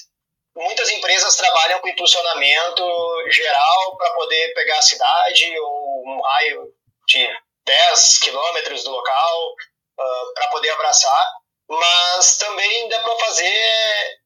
Muitas 0.56 0.88
empresas 0.88 1.36
trabalham 1.36 1.80
com 1.80 1.88
impulsionamento 1.88 2.82
geral 3.30 3.96
para 3.98 4.10
poder 4.14 4.54
pegar 4.54 4.78
a 4.78 4.82
cidade 4.82 5.58
ou 5.60 6.02
um 6.06 6.22
raio 6.22 6.72
de 7.06 7.28
10 7.66 8.18
quilômetros 8.20 8.82
do 8.82 8.90
local 8.90 9.48
uh, 9.50 10.02
ah, 10.02 10.32
para 10.34 10.48
poder 10.48 10.70
abraçar, 10.70 11.32
mas 11.68 12.38
também 12.38 12.88
dá 12.88 13.02
para 13.02 13.18
fazer, 13.18 14.20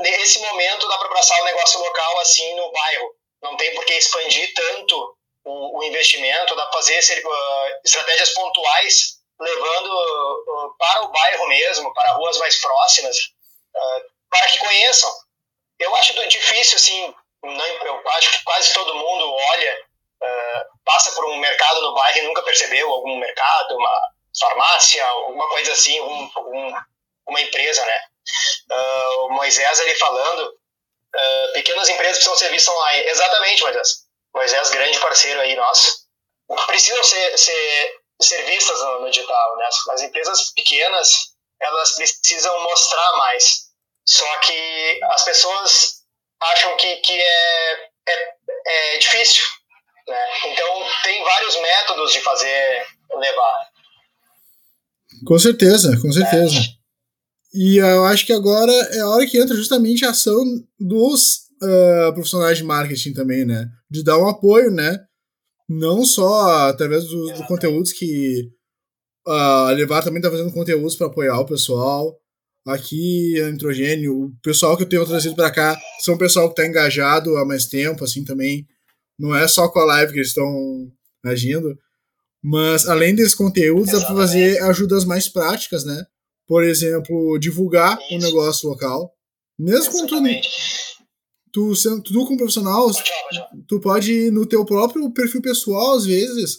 nesse 0.00 0.38
momento, 0.38 0.86
dá 0.86 0.98
para 0.98 1.08
abraçar 1.08 1.40
o 1.40 1.44
negócio 1.46 1.80
local 1.80 2.18
assim 2.20 2.54
no 2.54 2.70
bairro. 2.70 3.14
Não 3.42 3.56
tem 3.56 3.74
por 3.74 3.84
que 3.84 3.94
expandir 3.94 4.54
tanto 4.54 5.16
o, 5.44 5.80
o 5.80 5.82
investimento, 5.82 6.54
dá 6.54 6.66
para 6.66 6.74
fazer 6.74 6.98
uh, 6.98 7.80
estratégias 7.84 8.30
pontuais, 8.34 9.16
levando 9.40 9.88
uh, 9.88 10.76
para 10.78 11.02
o 11.02 11.08
bairro 11.08 11.48
mesmo, 11.48 11.92
para 11.92 12.12
ruas 12.12 12.38
mais 12.38 12.60
próximas, 12.60 13.16
para 14.30 14.46
que 14.46 14.58
conheçam. 14.58 15.10
Eu 15.82 15.96
acho 15.96 16.28
difícil, 16.28 16.76
assim, 16.76 17.14
não, 17.42 17.66
eu 17.66 18.08
acho 18.10 18.30
que 18.30 18.44
quase 18.44 18.72
todo 18.72 18.94
mundo 18.94 19.34
olha, 19.34 19.86
passa 20.84 21.12
por 21.12 21.24
um 21.26 21.36
mercado 21.38 21.80
no 21.82 21.94
bairro 21.94 22.18
e 22.18 22.22
nunca 22.22 22.42
percebeu 22.42 22.90
algum 22.90 23.16
mercado, 23.18 23.76
uma 23.76 24.00
farmácia, 24.38 25.04
alguma 25.04 25.48
coisa 25.48 25.72
assim, 25.72 26.00
um, 26.00 26.30
um, 26.38 26.74
uma 27.26 27.40
empresa, 27.40 27.84
né? 27.84 28.02
o 29.18 29.28
Moisés 29.30 29.80
ali 29.80 29.94
falando, 29.96 30.54
pequenas 31.52 31.88
empresas 31.88 32.16
precisam 32.16 32.36
ser 32.36 32.50
vistas 32.50 32.74
online. 32.74 33.04
Exatamente, 33.08 33.62
Moisés 33.62 33.88
Moisés, 34.34 34.70
grande 34.70 34.98
parceiro 34.98 35.40
aí 35.40 35.54
nosso, 35.54 36.06
precisam 36.66 37.02
ser, 37.04 37.38
ser, 37.38 38.00
ser 38.20 38.42
vistas 38.44 38.80
no, 38.80 39.00
no 39.00 39.10
digital, 39.10 39.56
né? 39.56 39.68
As 39.90 40.02
empresas 40.02 40.52
pequenas, 40.54 41.34
elas 41.60 41.94
precisam 41.94 42.62
mostrar 42.62 43.12
mais. 43.18 43.71
Só 44.06 44.36
que 44.40 45.00
as 45.04 45.24
pessoas 45.24 46.02
acham 46.40 46.76
que, 46.76 46.96
que 46.96 47.12
é, 47.12 47.72
é, 48.08 48.94
é 48.94 48.98
difícil, 48.98 49.44
né? 50.08 50.52
Então, 50.52 50.84
tem 51.04 51.22
vários 51.22 51.56
métodos 51.60 52.12
de 52.12 52.20
fazer 52.20 52.86
levar. 53.14 53.72
Com 55.26 55.38
certeza, 55.38 56.00
com 56.00 56.12
certeza. 56.12 56.58
É. 56.58 56.82
E 57.54 57.76
eu 57.76 58.04
acho 58.06 58.26
que 58.26 58.32
agora 58.32 58.72
é 58.72 59.00
a 59.00 59.08
hora 59.08 59.26
que 59.26 59.38
entra 59.38 59.54
justamente 59.54 60.04
a 60.04 60.10
ação 60.10 60.42
dos 60.80 61.42
uh, 61.62 62.12
profissionais 62.14 62.56
de 62.56 62.64
marketing 62.64 63.12
também, 63.12 63.44
né? 63.44 63.68
De 63.90 64.02
dar 64.02 64.18
um 64.18 64.28
apoio, 64.28 64.70
né? 64.70 64.98
Não 65.68 66.04
só 66.04 66.68
através 66.68 67.04
dos 67.04 67.38
do 67.38 67.46
conteúdos 67.46 67.92
que 67.92 68.50
uh, 69.26 69.30
a 69.68 69.70
Levar 69.72 70.02
também 70.02 70.18
está 70.18 70.30
fazendo 70.30 70.52
conteúdos 70.52 70.96
para 70.96 71.06
apoiar 71.08 71.38
o 71.40 71.46
pessoal. 71.46 72.18
Aqui, 72.66 73.40
a 73.40 73.50
Nitrogênio, 73.50 74.26
o 74.26 74.32
pessoal 74.42 74.76
que 74.76 74.84
eu 74.84 74.88
tenho 74.88 75.06
trazido 75.06 75.34
para 75.34 75.50
cá 75.50 75.76
são 76.00 76.14
o 76.14 76.18
pessoal 76.18 76.46
que 76.46 76.52
está 76.52 76.66
engajado 76.68 77.36
há 77.36 77.44
mais 77.44 77.66
tempo, 77.66 78.04
assim, 78.04 78.24
também. 78.24 78.66
Não 79.18 79.34
é 79.34 79.46
só 79.48 79.68
com 79.68 79.80
a 79.80 79.84
live 79.84 80.12
que 80.12 80.18
eles 80.18 80.28
estão 80.28 80.90
agindo. 81.24 81.76
Mas, 82.42 82.86
além 82.86 83.14
desses 83.14 83.34
conteúdos, 83.34 83.88
Exatamente. 83.88 84.08
dá 84.08 84.14
para 84.14 84.26
fazer 84.26 84.62
ajudas 84.62 85.04
mais 85.04 85.28
práticas, 85.28 85.84
né? 85.84 86.04
Por 86.46 86.64
exemplo, 86.64 87.38
divulgar 87.38 87.98
o 88.10 88.14
um 88.14 88.18
negócio 88.18 88.68
local. 88.68 89.12
Mesmo 89.58 89.92
Exatamente. 89.92 90.48
com 90.48 91.02
tu, 91.52 91.76
sendo, 91.76 92.02
tu 92.02 92.24
como 92.24 92.38
profissional, 92.38 92.90
tu 93.68 93.78
pode, 93.78 94.30
no 94.30 94.46
teu 94.46 94.64
próprio 94.64 95.12
perfil 95.12 95.42
pessoal, 95.42 95.96
às 95.96 96.06
vezes, 96.06 96.58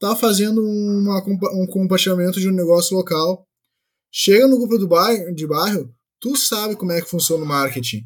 tá 0.00 0.16
fazendo 0.16 0.64
uma, 0.64 1.22
um 1.52 1.66
compartilhamento 1.66 2.40
de 2.40 2.48
um 2.48 2.54
negócio 2.54 2.96
local. 2.96 3.46
Chega 4.12 4.46
no 4.46 4.58
grupo 4.58 4.76
do 4.76 4.86
bairro, 4.86 5.34
de 5.34 5.46
bairro, 5.46 5.88
tu 6.20 6.36
sabe 6.36 6.76
como 6.76 6.92
é 6.92 7.00
que 7.00 7.08
funciona 7.08 7.42
o 7.42 7.46
marketing. 7.46 8.02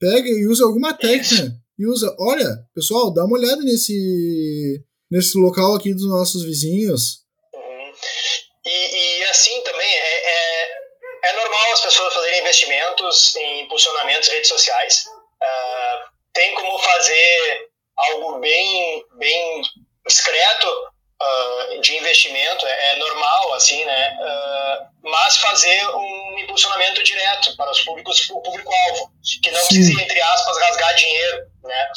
Pega 0.00 0.28
e 0.28 0.46
usa 0.46 0.64
alguma 0.64 0.94
técnica. 0.94 1.52
E 1.78 1.86
usa, 1.86 2.14
olha, 2.18 2.48
pessoal, 2.74 3.12
dá 3.12 3.22
uma 3.24 3.36
olhada 3.36 3.62
nesse, 3.62 4.82
nesse 5.10 5.36
local 5.38 5.74
aqui 5.74 5.92
dos 5.92 6.08
nossos 6.08 6.42
vizinhos. 6.42 7.22
Uhum. 7.54 7.92
E, 8.64 9.18
e, 9.18 9.24
assim 9.24 9.60
também 9.62 9.86
é, 9.86 10.30
é, 10.30 10.78
é 11.24 11.32
normal 11.36 11.72
as 11.72 11.80
pessoas 11.82 12.14
fazerem 12.14 12.40
investimentos 12.40 13.36
em 13.36 13.64
impulsionamentos 13.64 14.28
redes 14.30 14.48
sociais 14.48 15.04
uh, 15.06 16.10
tem 16.32 16.54
como 16.54 16.78
fazer 16.78 17.68
algo 17.96 18.38
bem, 18.38 19.04
bem 19.18 19.62
discreto 20.06 20.66
uh, 21.22 21.80
de 21.80 21.96
investimento, 21.96 22.66
é, 22.66 22.92
é, 22.92 22.96
normal, 22.96 23.54
assim, 23.54 23.84
né? 23.84 24.18
Uh, 24.20 24.86
mas 25.02 25.36
fazer 25.36 25.86
um 25.88 26.38
impulsionamento 26.38 27.02
direto 27.02 27.56
para 27.56 27.70
os 27.70 27.80
públicos, 27.82 28.28
o 28.30 28.40
público-alvo, 28.40 29.12
que 29.42 29.50
não 29.50 29.60
precise, 29.66 30.00
entre 30.00 30.20
aspas, 30.20 30.58
rasgar 30.58 30.94
dinheiro, 30.94 31.46
né? 31.62 31.88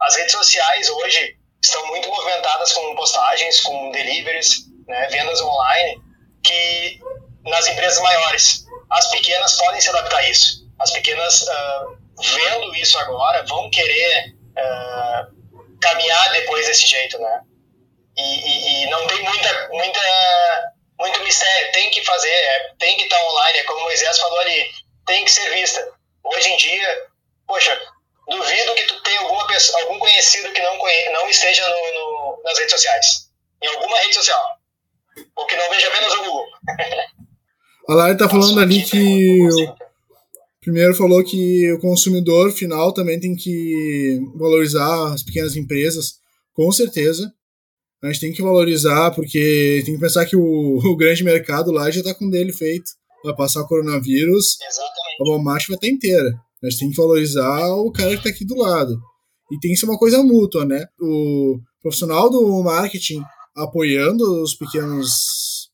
as 0.00 0.16
redes 0.16 0.32
sociais 0.32 0.88
hoje 0.88 1.36
estão 1.62 1.84
muito 1.86 2.08
movimentadas 2.08 2.72
com 2.72 2.94
postagens, 2.94 3.60
com 3.60 3.90
deliveries, 3.90 4.66
né, 4.86 5.08
vendas 5.08 5.40
online, 5.40 6.00
que 6.44 7.00
nas 7.44 7.66
empresas 7.66 8.00
maiores. 8.00 8.64
As 8.90 9.10
pequenas 9.10 9.56
podem 9.58 9.80
se 9.80 9.88
adaptar 9.88 10.18
a 10.18 10.30
isso. 10.30 10.64
As 10.78 10.92
pequenas 10.92 11.42
uh, 11.42 11.96
vendo 12.20 12.74
isso 12.76 12.98
agora, 12.98 13.44
vão 13.46 13.68
querer 13.70 14.34
uh, 14.56 15.78
caminhar 15.80 16.32
depois 16.32 16.66
desse 16.66 16.86
jeito, 16.86 17.18
né? 17.18 17.40
E, 18.16 18.82
e, 18.82 18.90
não 18.90 19.06
tem 19.06 19.22
muita, 19.22 19.68
muita, 19.70 20.72
muito 20.98 21.22
mistério, 21.22 21.72
tem 21.72 21.90
que 21.90 22.04
fazer, 22.04 22.30
é, 22.30 22.74
tem 22.78 22.96
que 22.96 23.04
estar 23.04 23.18
tá 23.18 23.30
online, 23.30 23.58
é 23.58 23.64
como 23.64 23.80
o 23.80 23.84
Moisés 23.84 24.18
falou 24.18 24.38
ali, 24.40 24.70
tem 25.06 25.24
que 25.24 25.30
ser 25.30 25.50
vista. 25.50 25.86
Hoje 26.24 26.48
em 26.48 26.56
dia, 26.56 27.06
poxa, 27.46 27.78
duvido 28.28 28.74
que 28.74 28.84
tu 28.84 29.02
tenha 29.02 29.20
alguma 29.20 29.46
pessoa, 29.46 29.82
algum 29.82 29.98
conhecido 29.98 30.52
que 30.52 30.62
não, 30.62 30.78
conhe, 30.78 31.10
não 31.10 31.28
esteja 31.28 31.68
no, 31.68 31.76
no, 31.76 32.42
nas 32.44 32.58
redes 32.58 32.72
sociais, 32.72 33.06
em 33.62 33.66
alguma 33.68 33.98
rede 33.98 34.14
social, 34.14 34.42
ou 35.36 35.46
que 35.46 35.56
não 35.56 35.70
veja 35.70 35.88
apenas 35.88 36.12
o 36.14 36.24
Google. 36.24 36.46
A 37.88 37.94
Lara 37.94 38.18
tá 38.18 38.28
falando 38.28 38.58
ali 38.58 38.82
que 38.82 39.46
Primeiro 40.66 40.96
falou 40.96 41.22
que 41.22 41.72
o 41.74 41.78
consumidor 41.78 42.50
final 42.50 42.92
também 42.92 43.20
tem 43.20 43.36
que 43.36 44.18
valorizar 44.34 45.12
as 45.12 45.22
pequenas 45.22 45.54
empresas, 45.54 46.14
com 46.52 46.72
certeza. 46.72 47.32
A 48.06 48.12
gente 48.12 48.20
tem 48.20 48.32
que 48.32 48.42
valorizar, 48.42 49.10
porque 49.10 49.82
tem 49.84 49.94
que 49.94 50.00
pensar 50.00 50.24
que 50.26 50.36
o, 50.36 50.78
o 50.78 50.96
grande 50.96 51.24
mercado 51.24 51.72
lá 51.72 51.90
já 51.90 52.00
está 52.00 52.14
com 52.14 52.30
dele 52.30 52.52
feito. 52.52 52.88
Vai 53.24 53.34
passar 53.34 53.62
o 53.62 53.66
coronavírus, 53.66 54.56
Exatamente. 54.60 55.20
a 55.20 55.24
Walmart 55.24 55.66
vai 55.66 55.74
estar 55.74 55.88
inteira. 55.88 56.32
A 56.62 56.70
gente 56.70 56.78
tem 56.78 56.90
que 56.90 56.96
valorizar 56.96 57.66
o 57.74 57.90
cara 57.90 58.10
que 58.10 58.16
está 58.16 58.30
aqui 58.30 58.44
do 58.44 58.56
lado. 58.56 58.96
E 59.50 59.58
tem 59.58 59.72
que 59.72 59.76
ser 59.76 59.86
uma 59.86 59.98
coisa 59.98 60.22
mútua, 60.22 60.64
né? 60.64 60.86
O 61.00 61.58
profissional 61.82 62.30
do 62.30 62.62
marketing 62.62 63.22
apoiando 63.56 64.42
os 64.42 64.54
pequenos 64.54 65.66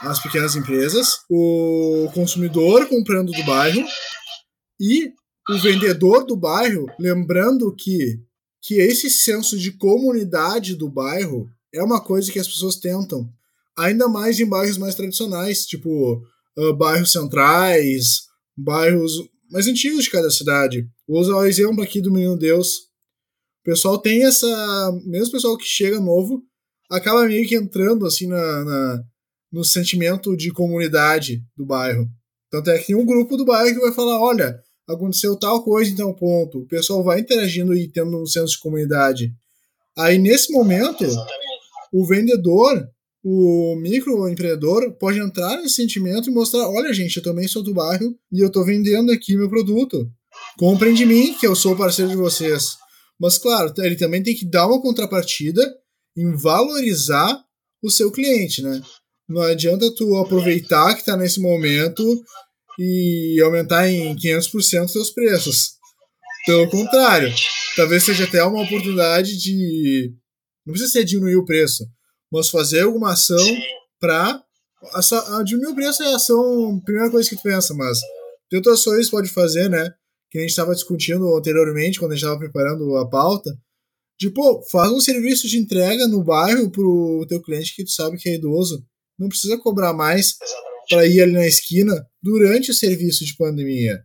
as 0.00 0.20
pequenas 0.20 0.54
empresas, 0.54 1.20
o 1.30 2.10
consumidor 2.12 2.86
comprando 2.88 3.32
do 3.32 3.44
bairro 3.44 3.82
e 4.78 5.10
o 5.48 5.58
vendedor 5.58 6.26
do 6.26 6.36
bairro, 6.36 6.86
lembrando 6.98 7.74
que, 7.74 8.18
que 8.62 8.74
esse 8.74 9.08
senso 9.08 9.58
de 9.58 9.72
comunidade 9.72 10.74
do 10.74 10.90
bairro 10.90 11.48
é 11.74 11.82
uma 11.82 12.00
coisa 12.00 12.30
que 12.30 12.38
as 12.38 12.46
pessoas 12.46 12.76
tentam, 12.76 13.28
ainda 13.76 14.08
mais 14.08 14.38
em 14.38 14.46
bairros 14.46 14.78
mais 14.78 14.94
tradicionais, 14.94 15.66
tipo 15.66 16.22
uh, 16.56 16.74
bairros 16.74 17.12
centrais, 17.12 18.22
bairros 18.56 19.12
mais 19.50 19.66
antigos 19.66 20.04
de 20.04 20.10
cada 20.10 20.30
cidade. 20.30 20.86
Vou 21.06 21.20
usar 21.20 21.36
o 21.36 21.44
exemplo 21.44 21.82
aqui 21.82 22.00
do 22.00 22.12
Menino 22.12 22.38
Deus. 22.38 22.76
O 23.60 23.64
pessoal 23.64 23.98
tem 23.98 24.24
essa. 24.24 24.46
Mesmo 25.04 25.28
o 25.28 25.32
pessoal 25.32 25.56
que 25.56 25.66
chega 25.66 26.00
novo, 26.00 26.42
acaba 26.90 27.26
meio 27.26 27.46
que 27.46 27.56
entrando 27.56 28.06
assim 28.06 28.26
na, 28.26 28.64
na 28.64 29.04
no 29.52 29.64
sentimento 29.64 30.36
de 30.36 30.50
comunidade 30.50 31.40
do 31.56 31.64
bairro. 31.64 32.08
Tanto 32.50 32.70
é 32.70 32.78
que 32.78 32.86
tem 32.86 32.96
um 32.96 33.06
grupo 33.06 33.36
do 33.36 33.44
bairro 33.44 33.74
que 33.74 33.80
vai 33.80 33.92
falar: 33.92 34.20
olha, 34.20 34.58
aconteceu 34.88 35.36
tal 35.36 35.62
coisa 35.62 35.90
em 35.90 35.96
tal 35.96 36.14
ponto. 36.14 36.58
O 36.58 36.66
pessoal 36.66 37.02
vai 37.02 37.20
interagindo 37.20 37.74
e 37.74 37.88
tendo 37.88 38.20
um 38.20 38.26
senso 38.26 38.52
de 38.52 38.60
comunidade. 38.60 39.32
Aí, 39.96 40.18
nesse 40.18 40.52
momento, 40.52 41.04
o 41.94 42.06
vendedor 42.06 42.86
o 43.26 43.74
microempreendedor 43.76 44.92
pode 44.98 45.18
entrar 45.18 45.56
nesse 45.56 45.76
sentimento 45.76 46.28
e 46.28 46.32
mostrar: 46.32 46.68
olha, 46.68 46.92
gente, 46.92 47.16
eu 47.16 47.22
também 47.22 47.48
sou 47.48 47.62
do 47.62 47.72
bairro 47.72 48.14
e 48.30 48.40
eu 48.40 48.48
estou 48.48 48.62
vendendo 48.62 49.10
aqui 49.10 49.34
meu 49.34 49.48
produto. 49.48 50.06
Comprem 50.58 50.92
de 50.92 51.06
mim, 51.06 51.32
que 51.34 51.46
eu 51.46 51.56
sou 51.56 51.74
parceiro 51.74 52.10
de 52.10 52.16
vocês. 52.16 52.76
Mas, 53.18 53.38
claro, 53.38 53.72
ele 53.78 53.96
também 53.96 54.22
tem 54.22 54.34
que 54.34 54.44
dar 54.44 54.66
uma 54.66 54.82
contrapartida 54.82 55.62
em 56.16 56.36
valorizar 56.36 57.42
o 57.82 57.90
seu 57.90 58.10
cliente, 58.10 58.60
né? 58.60 58.82
Não 59.26 59.40
adianta 59.40 59.94
tu 59.94 60.16
aproveitar 60.16 60.92
que 60.92 61.00
está 61.00 61.16
nesse 61.16 61.40
momento 61.40 62.04
e 62.78 63.40
aumentar 63.42 63.88
em 63.88 64.14
500% 64.16 64.84
os 64.84 64.92
seus 64.92 65.10
preços. 65.10 65.74
Pelo 66.44 66.68
contrário, 66.68 67.32
talvez 67.74 68.02
seja 68.02 68.24
até 68.24 68.44
uma 68.44 68.62
oportunidade 68.62 69.38
de. 69.38 70.12
Não 70.66 70.72
precisa 70.72 70.92
ser 70.92 71.04
diminuir 71.04 71.36
o 71.36 71.44
preço, 71.44 71.84
mas 72.32 72.48
fazer 72.48 72.82
alguma 72.82 73.12
ação 73.12 73.44
para. 74.00 74.42
Diminuir 75.44 75.72
o 75.72 75.74
preço 75.74 76.02
é 76.02 76.12
a 76.12 76.16
ação, 76.16 76.80
primeira 76.84 77.10
coisa 77.10 77.28
que 77.28 77.36
tu 77.36 77.42
pensa, 77.42 77.72
mas 77.72 77.98
tem 78.50 78.58
outras 78.58 78.80
ações 78.80 79.06
que 79.06 79.10
pode 79.10 79.28
fazer, 79.28 79.68
né? 79.70 79.90
Que 80.30 80.38
a 80.38 80.40
gente 80.42 80.50
estava 80.50 80.74
discutindo 80.74 81.34
anteriormente, 81.36 81.98
quando 81.98 82.12
a 82.12 82.14
gente 82.14 82.24
estava 82.24 82.38
preparando 82.38 82.96
a 82.96 83.08
pauta. 83.08 83.50
Tipo, 84.18 84.62
faz 84.70 84.90
um 84.90 85.00
serviço 85.00 85.48
de 85.48 85.58
entrega 85.58 86.06
no 86.06 86.22
bairro 86.22 86.70
pro 86.70 87.26
teu 87.28 87.42
cliente 87.42 87.74
que 87.74 87.84
tu 87.84 87.90
sabe 87.90 88.16
que 88.16 88.28
é 88.28 88.34
idoso. 88.34 88.84
Não 89.18 89.28
precisa 89.28 89.58
cobrar 89.58 89.92
mais 89.92 90.36
para 90.88 91.06
ir 91.06 91.22
ali 91.22 91.32
na 91.32 91.46
esquina 91.46 92.06
durante 92.22 92.70
o 92.70 92.74
serviço 92.74 93.24
de 93.24 93.36
pandemia. 93.36 94.04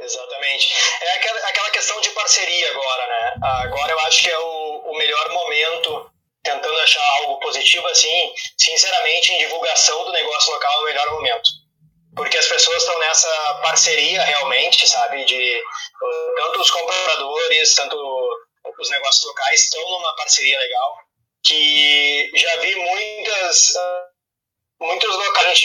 Exatamente. 0.00 0.68
É 1.02 1.16
aquela, 1.18 1.48
aquela 1.48 1.70
questão 1.70 2.00
de 2.00 2.10
parceria 2.10 2.70
agora, 2.70 3.06
né? 3.08 3.46
Agora 3.64 3.92
eu 3.92 3.98
acho 4.00 4.22
que 4.22 4.30
é 4.30 4.38
o, 4.38 4.92
o 4.92 4.98
melhor 4.98 5.32
momento, 5.32 6.10
tentando 6.42 6.71
achar 6.82 7.04
algo 7.20 7.38
positivo 7.40 7.86
assim, 7.88 8.32
sinceramente, 8.58 9.32
em 9.32 9.38
divulgação 9.38 10.04
do 10.04 10.12
negócio 10.12 10.52
local 10.52 10.72
é 10.72 10.80
o 10.80 10.84
melhor 10.84 11.10
momento. 11.12 11.50
Porque 12.14 12.36
as 12.36 12.46
pessoas 12.46 12.82
estão 12.82 12.98
nessa 12.98 13.54
parceria 13.62 14.22
realmente, 14.22 14.86
sabe? 14.86 15.24
De 15.24 15.62
tanto 16.36 16.60
os 16.60 16.70
compradores, 16.70 17.74
tanto 17.74 17.96
os 18.78 18.90
negócios 18.90 19.24
locais 19.24 19.62
estão 19.62 19.88
numa 19.88 20.14
parceria 20.16 20.58
legal. 20.58 20.98
Que 21.44 22.30
já 22.34 22.56
vi 22.56 22.74
muitas, 22.76 23.72
muitos 24.80 25.16
locais. 25.16 25.62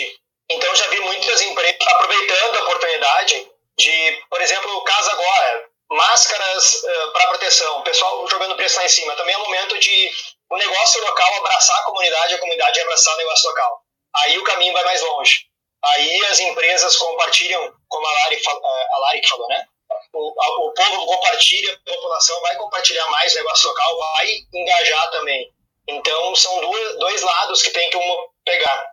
Então 0.50 0.76
já 0.76 0.88
vi 0.88 1.00
muitas 1.02 1.42
empresas 1.42 1.88
aproveitando 1.88 2.56
a 2.56 2.64
oportunidade 2.64 3.52
de, 3.78 4.24
por 4.30 4.42
exemplo, 4.42 4.76
o 4.78 4.84
caso 4.84 5.12
agora, 5.12 5.67
máscaras 5.90 6.84
uh, 6.84 6.88
eh, 6.90 7.12
para 7.12 7.28
proteção, 7.30 7.82
pessoal 7.82 8.28
jogando 8.28 8.58
lá 8.58 8.86
em 8.86 8.90
cima. 8.90 9.16
Também 9.16 9.34
é 9.34 9.38
momento 9.38 9.80
de 9.80 10.12
o 10.50 10.58
negócio 10.58 11.02
local 11.02 11.36
abraçar 11.38 11.80
a 11.80 11.84
comunidade, 11.84 12.34
a 12.34 12.40
comunidade 12.40 12.80
abraçar 12.80 13.14
o 13.14 13.18
negócio 13.18 13.50
local. 13.50 13.82
Aí 14.16 14.38
o 14.38 14.44
caminho 14.44 14.74
vai 14.74 14.84
mais 14.84 15.02
longe. 15.02 15.46
Aí 15.84 16.26
as 16.26 16.40
empresas 16.40 16.96
compartilham, 16.98 17.74
como 17.88 18.06
a 18.06 18.12
Lari, 18.12 18.36
eh, 18.36 18.88
a 18.94 19.00
Lari 19.00 19.22
que 19.22 19.30
falou, 19.30 19.48
né? 19.48 19.66
O, 20.14 20.34
a, 20.42 20.68
o 20.68 20.74
povo 20.74 21.06
compartilha, 21.06 21.74
a 21.74 21.92
população 21.92 22.42
vai 22.42 22.56
compartilhar 22.58 23.08
mais 23.10 23.34
o 23.34 23.38
negócio 23.38 23.70
local, 23.70 23.98
vai 23.98 24.28
engajar 24.54 25.12
também. 25.12 25.54
Então 25.88 26.36
são 26.36 26.60
dois, 26.60 27.00
dois 27.00 27.22
lados 27.22 27.62
que 27.62 27.70
tem 27.70 27.90
que 27.90 27.98
um 27.98 28.28
pegar. 28.44 28.92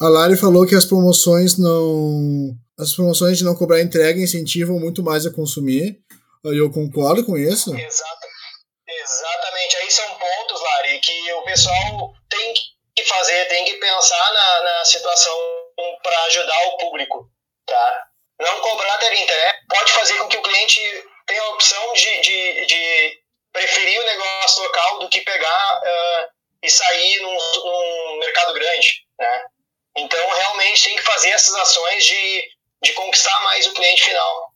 A 0.00 0.08
Lari 0.08 0.36
falou 0.36 0.64
que 0.64 0.76
as 0.76 0.84
promoções 0.84 1.58
não 1.58 2.54
as 2.78 2.94
promoções 2.94 3.38
de 3.38 3.44
não 3.44 3.56
cobrar 3.56 3.80
entrega 3.80 4.20
incentivam 4.20 4.78
muito 4.78 5.02
mais 5.02 5.26
a 5.26 5.32
consumir. 5.32 5.98
Eu 6.44 6.70
concordo 6.70 7.24
com 7.24 7.36
isso. 7.36 7.76
Exato. 7.76 8.28
Exatamente. 8.86 9.76
Aí 9.76 9.90
são 9.90 10.14
pontos, 10.14 10.60
Lari, 10.60 11.00
que 11.00 11.32
o 11.32 11.42
pessoal 11.42 12.12
tem 12.30 12.54
que 12.96 13.04
fazer, 13.04 13.44
tem 13.46 13.64
que 13.64 13.74
pensar 13.74 14.32
na, 14.32 14.62
na 14.62 14.84
situação 14.84 15.36
para 16.02 16.24
ajudar 16.24 16.68
o 16.68 16.76
público. 16.78 17.30
Tá? 17.66 18.06
Não 18.40 18.60
cobrar 18.60 18.96
ter 18.98 19.12
entrega 19.12 19.58
pode 19.68 19.92
fazer 19.92 20.16
com 20.18 20.28
que 20.28 20.36
o 20.36 20.42
cliente 20.42 20.80
tenha 21.26 21.42
a 21.42 21.48
opção 21.50 21.92
de, 21.92 22.20
de, 22.20 22.66
de 22.66 23.20
preferir 23.52 24.00
o 24.00 24.06
negócio 24.06 24.62
local 24.62 24.98
do 25.00 25.08
que 25.08 25.20
pegar 25.20 25.80
uh, 25.80 26.28
e 26.62 26.70
sair 26.70 27.20
num, 27.20 27.36
num 27.36 28.18
mercado 28.18 28.54
grande. 28.54 29.04
Né? 29.18 29.44
Então, 29.96 30.28
realmente 30.30 30.84
tem 30.84 30.96
que 30.96 31.02
fazer 31.02 31.30
essas 31.30 31.54
ações 31.56 32.04
de 32.04 32.57
de 32.82 32.92
conquistar 32.92 33.40
mais 33.42 33.66
o 33.66 33.74
cliente 33.74 34.04
final. 34.04 34.52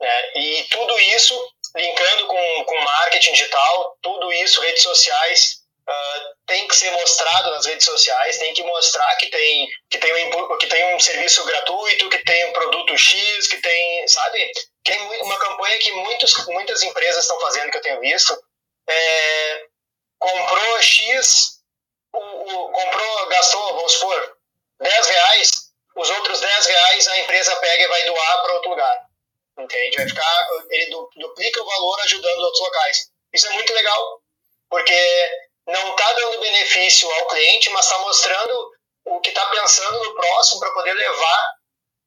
Né? 0.00 0.32
E 0.36 0.64
tudo 0.70 0.98
isso, 0.98 1.52
linkando 1.74 2.26
com, 2.26 2.64
com 2.64 2.80
marketing 2.80 3.32
digital, 3.32 3.96
tudo 4.02 4.32
isso, 4.32 4.60
redes 4.60 4.82
sociais, 4.82 5.62
uh, 5.88 6.36
tem 6.46 6.66
que 6.68 6.76
ser 6.76 6.90
mostrado 6.92 7.50
nas 7.50 7.66
redes 7.66 7.84
sociais, 7.84 8.38
tem 8.38 8.52
que 8.52 8.62
mostrar 8.62 9.16
que 9.16 9.26
tem, 9.26 9.68
que 9.90 9.98
tem, 9.98 10.12
um, 10.12 10.58
que 10.58 10.66
tem 10.66 10.94
um 10.94 11.00
serviço 11.00 11.44
gratuito, 11.44 12.10
que 12.10 12.18
tem 12.18 12.46
um 12.46 12.52
produto 12.52 12.96
X, 12.96 13.48
que 13.48 13.56
tem, 13.58 14.08
sabe? 14.08 14.52
Tem 14.84 15.00
uma 15.22 15.38
campanha 15.38 15.78
que 15.78 15.92
muitos, 15.92 16.46
muitas 16.46 16.82
empresas 16.82 17.22
estão 17.22 17.40
fazendo, 17.40 17.70
que 17.70 17.78
eu 17.78 17.82
tenho 17.82 18.00
visto, 18.00 18.36
é, 18.88 19.66
comprou 20.18 20.82
X, 20.82 21.60
o, 22.12 22.18
o, 22.18 22.68
comprou, 22.70 23.26
gastou, 23.28 23.74
vamos 23.74 23.92
supor, 23.92 24.36
10 24.80 25.08
reais, 25.08 25.65
os 25.96 26.10
outros 26.10 26.40
10 26.40 26.66
reais 26.66 27.08
a 27.08 27.18
empresa 27.20 27.56
pega 27.56 27.84
e 27.84 27.88
vai 27.88 28.04
doar 28.04 28.42
para 28.42 28.54
outro 28.54 28.70
lugar. 28.70 29.06
Entende? 29.58 29.96
Vai 29.96 30.08
ficar, 30.08 30.48
ele 30.70 30.90
duplica 31.16 31.62
o 31.62 31.66
valor 31.66 32.00
ajudando 32.00 32.40
outros 32.40 32.60
locais. 32.60 33.10
Isso 33.32 33.46
é 33.46 33.50
muito 33.54 33.72
legal, 33.72 34.20
porque 34.68 35.30
não 35.66 35.90
está 35.90 36.12
dando 36.12 36.40
benefício 36.40 37.10
ao 37.10 37.28
cliente, 37.28 37.70
mas 37.70 37.86
está 37.86 37.98
mostrando 37.98 38.70
o 39.06 39.20
que 39.20 39.30
está 39.30 39.46
pensando 39.46 40.04
no 40.04 40.14
próximo 40.14 40.60
para 40.60 40.72
poder 40.72 40.92
levar 40.92 41.50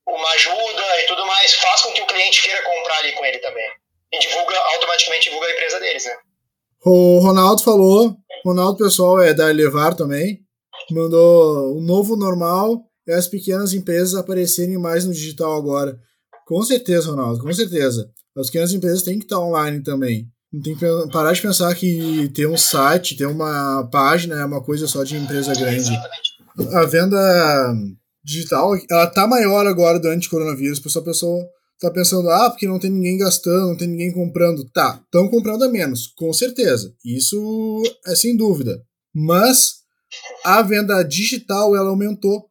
uma 0.08 0.30
ajuda 0.32 1.02
e 1.02 1.08
tudo 1.08 1.26
mais. 1.26 1.54
Faz 1.56 1.82
com 1.82 1.92
que 1.92 2.02
o 2.02 2.08
cliente 2.08 2.44
queira 2.44 2.62
comprar 2.62 2.98
ali 3.00 3.14
com 3.14 3.26
ele 3.26 3.40
também. 3.40 3.70
E 4.12 4.20
divulga, 4.20 4.58
automaticamente 4.74 5.26
divulga 5.26 5.48
a 5.48 5.52
empresa 5.52 5.80
deles, 5.80 6.06
né? 6.06 6.18
O 6.86 7.20
Ronaldo 7.20 7.64
falou, 7.64 8.16
Ronaldo 8.46 8.78
pessoal 8.78 9.20
é 9.20 9.34
da 9.34 9.48
Levar 9.48 9.96
também, 9.96 10.40
mandou 10.92 11.76
o 11.76 11.82
novo 11.82 12.16
normal 12.16 12.89
é 13.10 13.16
as 13.16 13.28
pequenas 13.28 13.74
empresas 13.74 14.16
aparecerem 14.16 14.78
mais 14.78 15.06
no 15.06 15.14
digital 15.14 15.58
agora. 15.58 16.00
Com 16.46 16.62
certeza, 16.64 17.10
Ronaldo, 17.10 17.42
com 17.42 17.54
certeza. 17.54 18.10
As 18.36 18.48
pequenas 18.48 18.74
empresas 18.74 19.04
têm 19.04 19.20
que 19.20 19.26
estar 19.26 19.40
online 19.40 19.82
também. 19.84 20.28
Não 20.52 20.62
tem 20.62 20.76
que 20.76 20.86
parar 21.12 21.34
de 21.34 21.42
pensar 21.42 21.74
que 21.76 22.30
ter 22.34 22.48
um 22.48 22.58
site, 22.58 23.16
ter 23.16 23.28
uma 23.28 23.88
página 23.92 24.40
é 24.40 24.46
uma 24.46 24.64
coisa 24.64 24.88
só 24.88 25.04
de 25.04 25.16
empresa 25.16 25.54
grande. 25.54 25.92
A 26.74 26.86
venda 26.86 27.74
digital, 28.24 28.72
ela 28.90 29.08
tá 29.08 29.28
maior 29.28 29.66
agora 29.68 30.00
durante 30.00 30.28
o 30.28 30.32
coronavírus. 30.32 30.80
A 30.80 31.02
pessoa 31.02 31.46
tá 31.80 31.92
pensando, 31.92 32.30
ah, 32.30 32.50
porque 32.50 32.68
não 32.68 32.80
tem 32.80 32.90
ninguém 32.90 33.18
gastando, 33.18 33.68
não 33.68 33.78
tem 33.78 33.88
ninguém 33.88 34.12
comprando. 34.12 34.66
Tá, 34.72 35.00
estão 35.06 35.30
comprando 35.30 35.64
a 35.64 35.70
menos, 35.70 36.08
com 36.08 36.34
certeza. 36.34 36.94
Isso 37.06 37.84
é 38.08 38.16
sem 38.16 38.36
dúvida. 38.36 38.82
Mas 39.14 39.80
a 40.44 40.62
venda 40.62 41.04
digital, 41.04 41.76
ela 41.76 41.90
aumentou. 41.90 42.48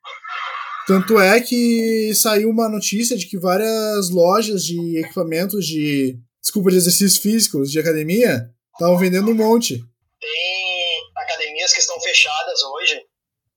Tanto 0.89 1.21
é 1.21 1.39
que 1.39 2.15
saiu 2.15 2.49
uma 2.49 2.67
notícia 2.67 3.15
de 3.15 3.27
que 3.27 3.39
várias 3.39 4.09
lojas 4.09 4.65
de 4.65 4.99
equipamentos 4.99 5.67
de. 5.67 6.17
Desculpa, 6.41 6.71
de 6.71 6.79
exercícios 6.79 7.19
físicos 7.19 7.71
de 7.71 7.79
academia 7.79 8.49
estavam 8.73 8.97
vendendo 8.97 9.31
um 9.31 9.35
monte. 9.35 9.85
Tem 10.19 11.01
academias 11.15 11.75
que 11.75 11.81
estão 11.81 12.01
fechadas 12.01 12.63
hoje, 12.63 13.05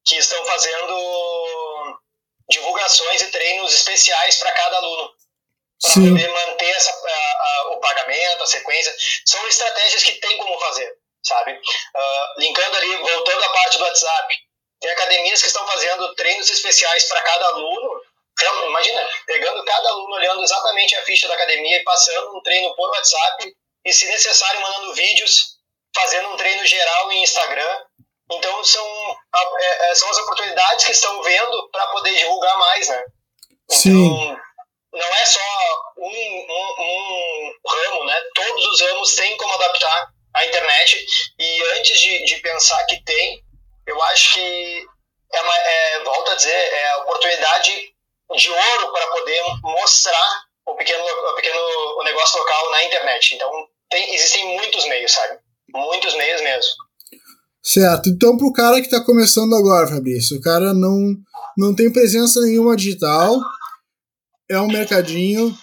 que 0.03 0.15
estão 0.17 0.43
fazendo 0.45 2.01
divulgações 2.49 3.21
e 3.21 3.31
treinos 3.31 3.73
especiais 3.75 4.35
para 4.35 4.51
cada 4.51 4.75
aluno. 4.75 5.09
Para 5.81 5.93
poder 5.93 6.27
manter 6.27 6.69
essa, 6.71 6.91
a, 6.91 7.07
a, 7.07 7.71
o 7.71 7.79
pagamento, 7.79 8.43
a 8.43 8.47
sequência. 8.47 8.93
São 9.25 9.47
estratégias 9.47 10.03
que 10.03 10.19
tem 10.19 10.37
como 10.37 10.59
fazer, 10.59 10.91
sabe? 11.23 11.53
Uh, 11.53 12.41
linkando 12.41 12.75
ali, 12.75 12.97
voltando 12.97 13.41
à 13.41 13.49
parte 13.49 13.77
do 13.77 13.85
WhatsApp 13.85 14.50
tem 14.81 14.91
academias 14.91 15.41
que 15.41 15.47
estão 15.47 15.65
fazendo 15.67 16.15
treinos 16.15 16.49
especiais 16.49 17.05
para 17.05 17.21
cada 17.21 17.45
aluno. 17.49 18.01
Então, 18.33 18.69
imagina, 18.69 19.07
pegando 19.27 19.63
cada 19.63 19.89
aluno, 19.89 20.15
olhando 20.15 20.43
exatamente 20.43 20.95
a 20.95 21.03
ficha 21.03 21.27
da 21.27 21.35
academia 21.35 21.77
e 21.77 21.83
passando 21.83 22.35
um 22.35 22.41
treino 22.41 22.75
por 22.75 22.89
WhatsApp 22.89 23.53
e, 23.85 23.93
se 23.93 24.07
necessário, 24.07 24.59
mandando 24.59 24.93
vídeos, 24.95 25.57
fazendo 25.95 26.29
um 26.29 26.37
treino 26.37 26.65
geral 26.65 27.11
em 27.11 27.21
Instagram. 27.21 27.79
Então, 28.31 28.63
são, 28.63 29.17
é, 29.59 29.91
é, 29.91 29.95
são 29.95 30.09
as 30.09 30.17
oportunidades 30.17 30.85
que 30.85 30.91
estão 30.91 31.21
vendo 31.21 31.69
para 31.69 31.87
poder 31.87 32.15
divulgar 32.15 32.57
mais, 32.57 32.87
né? 32.87 33.03
Então, 33.65 33.77
Sim. 33.77 34.37
não 34.93 35.15
é 35.15 35.25
só 35.25 35.83
um, 35.97 36.07
um, 36.07 36.75
um 36.79 37.69
ramo, 37.69 38.05
né? 38.05 38.19
Todos 38.33 38.65
os 38.65 38.81
ramos 38.81 39.15
têm 39.15 39.37
como 39.37 39.53
adaptar 39.53 40.09
a 40.33 40.45
internet 40.45 41.05
e 41.37 41.63
antes 41.77 41.99
de, 41.99 42.25
de 42.25 42.37
pensar 42.37 42.83
que 42.85 43.03
tem, 43.03 43.43
eu 43.91 44.03
acho 44.03 44.35
que 44.35 44.85
é, 45.33 45.41
uma, 45.41 45.55
é 45.55 46.03
volto 46.03 46.31
a 46.31 46.35
dizer, 46.35 46.49
é 46.49 46.91
a 46.91 46.97
oportunidade 46.99 47.71
de 48.37 48.49
ouro 48.49 48.93
para 48.93 49.07
poder 49.07 49.41
mostrar 49.61 50.43
o 50.65 50.75
pequeno, 50.75 51.03
o 51.03 51.35
pequeno 51.35 51.59
o 51.99 52.03
negócio 52.03 52.39
local 52.39 52.71
na 52.71 52.83
internet. 52.85 53.35
Então, 53.35 53.51
tem, 53.89 54.15
existem 54.15 54.55
muitos 54.55 54.87
meios, 54.87 55.11
sabe? 55.11 55.39
Muitos 55.73 56.15
meios 56.15 56.41
mesmo. 56.41 56.71
Certo. 57.63 58.09
Então, 58.09 58.37
para 58.37 58.47
o 58.47 58.53
cara 58.53 58.79
que 58.79 58.87
está 58.87 59.03
começando 59.03 59.55
agora, 59.55 59.87
Fabrício, 59.87 60.37
o 60.37 60.41
cara 60.41 60.73
não, 60.73 61.15
não 61.57 61.75
tem 61.75 61.91
presença 61.91 62.39
nenhuma 62.41 62.75
digital, 62.75 63.39
é 64.49 64.59
um 64.59 64.67
mercadinho, 64.67 65.55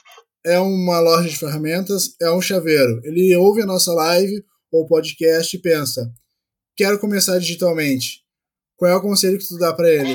é 0.45 0.59
uma 0.61 1.01
loja 1.01 1.29
de 1.29 1.37
ferramentas, 1.37 2.15
é 2.21 2.31
um 2.31 2.41
chaveiro. 2.41 3.01
Ele 3.05 3.35
ouve 3.37 3.63
a 3.63 3.67
nossa 3.67 3.93
live 3.93 4.45
ou 4.71 4.87
podcast 4.87 5.57
e 5.57 5.61
pensa: 5.61 6.09
quero 6.79 7.01
começar 7.01 7.39
digitalmente. 7.41 8.25
Qual 8.77 8.89
é 8.89 8.95
o 8.95 9.03
conselho 9.03 9.37
que 9.37 9.49
tu 9.49 9.59
dá 9.59 9.75
para 9.75 9.91
ele? 9.91 10.15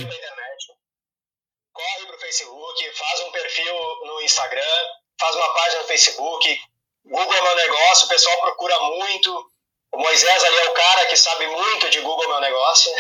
Corre 1.74 2.06
pro 2.08 2.18
Facebook, 2.20 2.92
faz 2.96 3.20
um 3.20 3.32
perfil 3.32 3.76
no 4.06 4.22
Instagram, 4.22 4.88
faz 5.20 5.36
uma 5.36 5.54
página 5.54 5.82
no 5.82 5.88
Facebook, 5.88 6.62
Google 7.06 7.36
é 7.36 7.42
meu 7.42 7.56
negócio, 7.56 8.06
o 8.06 8.10
pessoal 8.10 8.40
procura 8.40 8.80
muito. 8.80 9.52
O 9.92 9.98
Moisés 9.98 10.44
ali 10.44 10.56
é 10.56 10.70
o 10.70 10.74
cara 10.74 11.06
que 11.06 11.18
sabe 11.18 11.46
muito 11.48 11.90
de 11.90 12.00
Google 12.00 12.24
é 12.24 12.28
meu 12.28 12.40
negócio. 12.40 12.92
uh, 12.92 12.98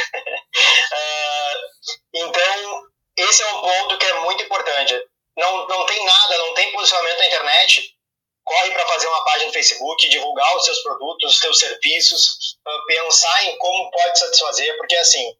então, 2.13 2.83
esse 3.15 3.41
é 3.41 3.53
um 3.53 3.61
ponto 3.61 3.97
que 3.97 4.05
é 4.05 4.19
muito 4.19 4.43
importante. 4.43 4.93
Não, 5.37 5.67
não 5.67 5.85
tem 5.85 6.03
nada, 6.05 6.37
não 6.37 6.53
tem 6.53 6.71
posicionamento 6.73 7.17
na 7.17 7.27
internet. 7.27 7.97
Corre 8.43 8.71
para 8.71 8.87
fazer 8.87 9.07
uma 9.07 9.23
página 9.25 9.47
no 9.47 9.53
Facebook, 9.53 10.09
divulgar 10.09 10.55
os 10.55 10.65
seus 10.65 10.79
produtos, 10.83 11.33
os 11.33 11.39
seus 11.39 11.59
serviços, 11.59 12.57
uh, 12.67 12.85
pensar 12.87 13.45
em 13.45 13.57
como 13.57 13.89
pode 13.91 14.19
satisfazer, 14.19 14.75
porque 14.77 14.95
assim, 14.97 15.33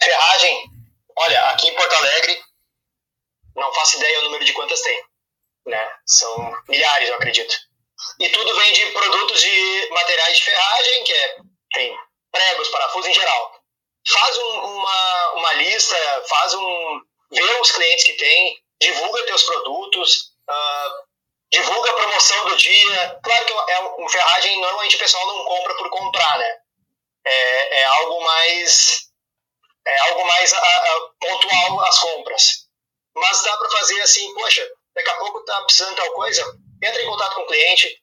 ferragem, 0.00 0.64
olha, 1.18 1.40
aqui 1.50 1.68
em 1.68 1.74
Porto 1.74 1.94
Alegre, 1.94 2.40
não 3.56 3.72
faço 3.74 3.96
ideia 3.96 4.20
o 4.20 4.22
número 4.24 4.44
de 4.44 4.52
quantas 4.52 4.80
tem, 4.80 5.04
né? 5.66 5.92
São 6.06 6.62
milhares, 6.68 7.08
eu 7.08 7.16
acredito. 7.16 7.56
E 8.20 8.28
tudo 8.28 8.54
vem 8.56 8.72
de 8.72 8.86
produtos 8.92 9.40
de 9.40 9.88
materiais 9.90 10.38
de 10.38 10.44
ferragem, 10.44 11.04
que 11.04 11.12
é, 11.12 11.36
tem 11.72 11.98
pregos, 12.30 12.68
parafusos 12.68 13.10
em 13.10 13.14
geral. 13.14 13.60
Faz 14.08 14.38
um, 14.38 14.64
uma, 14.64 15.32
uma 15.32 15.52
lista, 15.54 15.96
faz 16.28 16.54
um. 16.54 17.00
vê 17.32 17.60
os 17.60 17.72
clientes 17.72 18.04
que 18.04 18.12
tem, 18.12 18.62
divulga 18.80 19.26
teus 19.26 19.42
produtos, 19.42 20.32
uh, 20.48 21.05
divulga 21.52 21.90
a 21.90 21.94
promoção 21.94 22.44
do 22.46 22.56
dia. 22.56 23.20
Claro 23.22 23.44
que 23.44 23.52
é 23.52 23.80
um, 23.98 24.08
ferragem, 24.08 24.60
normalmente 24.60 24.96
o 24.96 24.98
pessoal 24.98 25.26
não 25.26 25.44
compra 25.44 25.74
por 25.76 25.90
comprar, 25.90 26.38
né? 26.38 26.58
É, 27.24 27.80
é 27.80 27.84
algo 27.84 28.22
mais. 28.22 29.06
É 29.86 29.98
algo 30.10 30.26
mais 30.26 30.52
a, 30.52 30.58
a, 30.58 31.10
pontual 31.20 31.80
as 31.84 31.98
compras. 32.00 32.66
Mas 33.14 33.42
dá 33.42 33.56
para 33.56 33.70
fazer 33.70 34.00
assim, 34.02 34.34
poxa, 34.34 34.68
daqui 34.94 35.10
a 35.10 35.18
pouco 35.18 35.44
tá 35.44 35.62
precisando 35.62 35.94
tal 35.94 36.12
coisa, 36.12 36.44
entra 36.82 37.02
em 37.02 37.06
contato 37.06 37.34
com 37.36 37.42
o 37.42 37.46
cliente. 37.46 38.02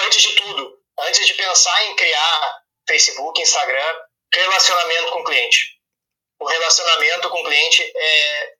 Antes 0.00 0.22
de 0.22 0.32
tudo, 0.34 0.78
antes 1.00 1.26
de 1.26 1.34
pensar 1.34 1.84
em 1.86 1.96
criar 1.96 2.62
Facebook, 2.86 3.40
Instagram, 3.40 4.00
relacionamento 4.32 5.12
com 5.12 5.20
o 5.20 5.24
cliente. 5.24 5.80
O 6.40 6.46
relacionamento 6.46 7.30
com 7.30 7.40
o 7.40 7.44
cliente 7.44 7.82
é, 7.82 8.54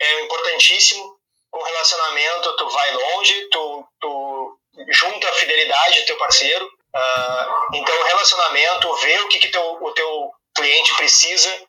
é 0.00 0.20
importantíssimo. 0.22 1.19
Com 1.50 1.62
relacionamento, 1.62 2.56
tu 2.56 2.68
vai 2.68 2.92
longe, 2.94 3.48
tu, 3.50 3.88
tu 4.00 4.58
junta 4.88 5.28
a 5.28 5.32
fidelidade 5.34 6.00
do 6.00 6.06
teu 6.06 6.16
parceiro. 6.16 6.66
Uh, 6.66 7.76
então, 7.76 8.02
relacionamento, 8.04 8.94
vê 8.96 9.20
o 9.20 9.28
que, 9.28 9.38
que 9.40 9.48
teu, 9.48 9.78
o 9.82 9.92
teu 9.92 10.30
cliente 10.54 10.94
precisa 10.96 11.68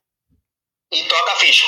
e 0.92 1.04
toca 1.06 1.32
a 1.32 1.36
ficha. 1.36 1.66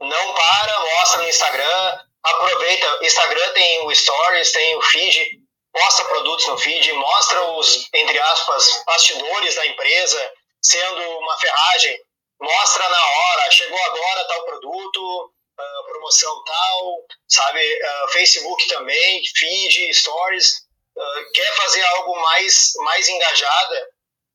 Não 0.00 0.34
para, 0.34 0.80
mostra 0.80 1.22
no 1.22 1.28
Instagram, 1.28 2.00
aproveita. 2.22 2.98
Instagram 3.02 3.52
tem 3.52 3.86
o 3.86 3.94
Stories, 3.94 4.52
tem 4.52 4.76
o 4.76 4.82
feed, 4.82 5.40
posta 5.72 6.04
produtos 6.04 6.46
no 6.46 6.58
feed, 6.58 6.92
mostra 6.92 7.42
os, 7.52 7.88
entre 7.94 8.18
aspas, 8.18 8.82
bastidores 8.86 9.54
da 9.54 9.66
empresa, 9.66 10.32
sendo 10.62 11.18
uma 11.18 11.38
ferragem, 11.38 11.98
mostra 12.40 12.88
na 12.88 13.06
hora, 13.06 13.50
chegou 13.50 13.78
agora 13.84 14.24
tal 14.28 14.44
produto, 14.44 15.32
uh, 15.58 15.84
promoção 15.86 16.44
tal, 16.44 16.96
sabe? 17.28 17.60
Uh, 17.60 18.08
Facebook 18.12 18.68
também, 18.68 19.22
feed, 19.36 19.94
stories. 19.94 20.52
Uh, 20.96 21.32
quer 21.32 21.56
fazer 21.56 21.82
algo 21.84 22.20
mais, 22.20 22.72
mais 22.84 23.08
engajada? 23.08 23.88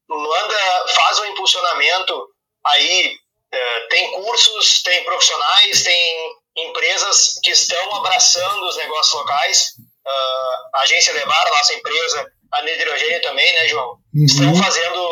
Manda, 0.09 0.87
faz 0.95 1.19
um 1.19 1.25
impulsionamento 1.25 2.27
aí. 2.65 3.17
tem 3.89 4.11
cursos, 4.11 4.81
tem 4.83 5.03
profissionais, 5.03 5.83
tem 5.83 6.35
empresas 6.57 7.39
que 7.43 7.51
estão 7.51 7.95
abraçando 7.95 8.65
os 8.67 8.77
negócios 8.77 9.13
locais. 9.13 9.67
a 10.75 10.81
agência 10.81 11.13
Levar, 11.13 11.47
a 11.47 11.51
nossa 11.51 11.73
empresa, 11.73 12.27
a 12.51 12.61
Nidrogênio 12.63 13.21
também, 13.21 13.53
né, 13.53 13.67
João? 13.67 13.97
Uhum. 14.13 14.25
Estão 14.25 14.55
fazendo 14.55 15.09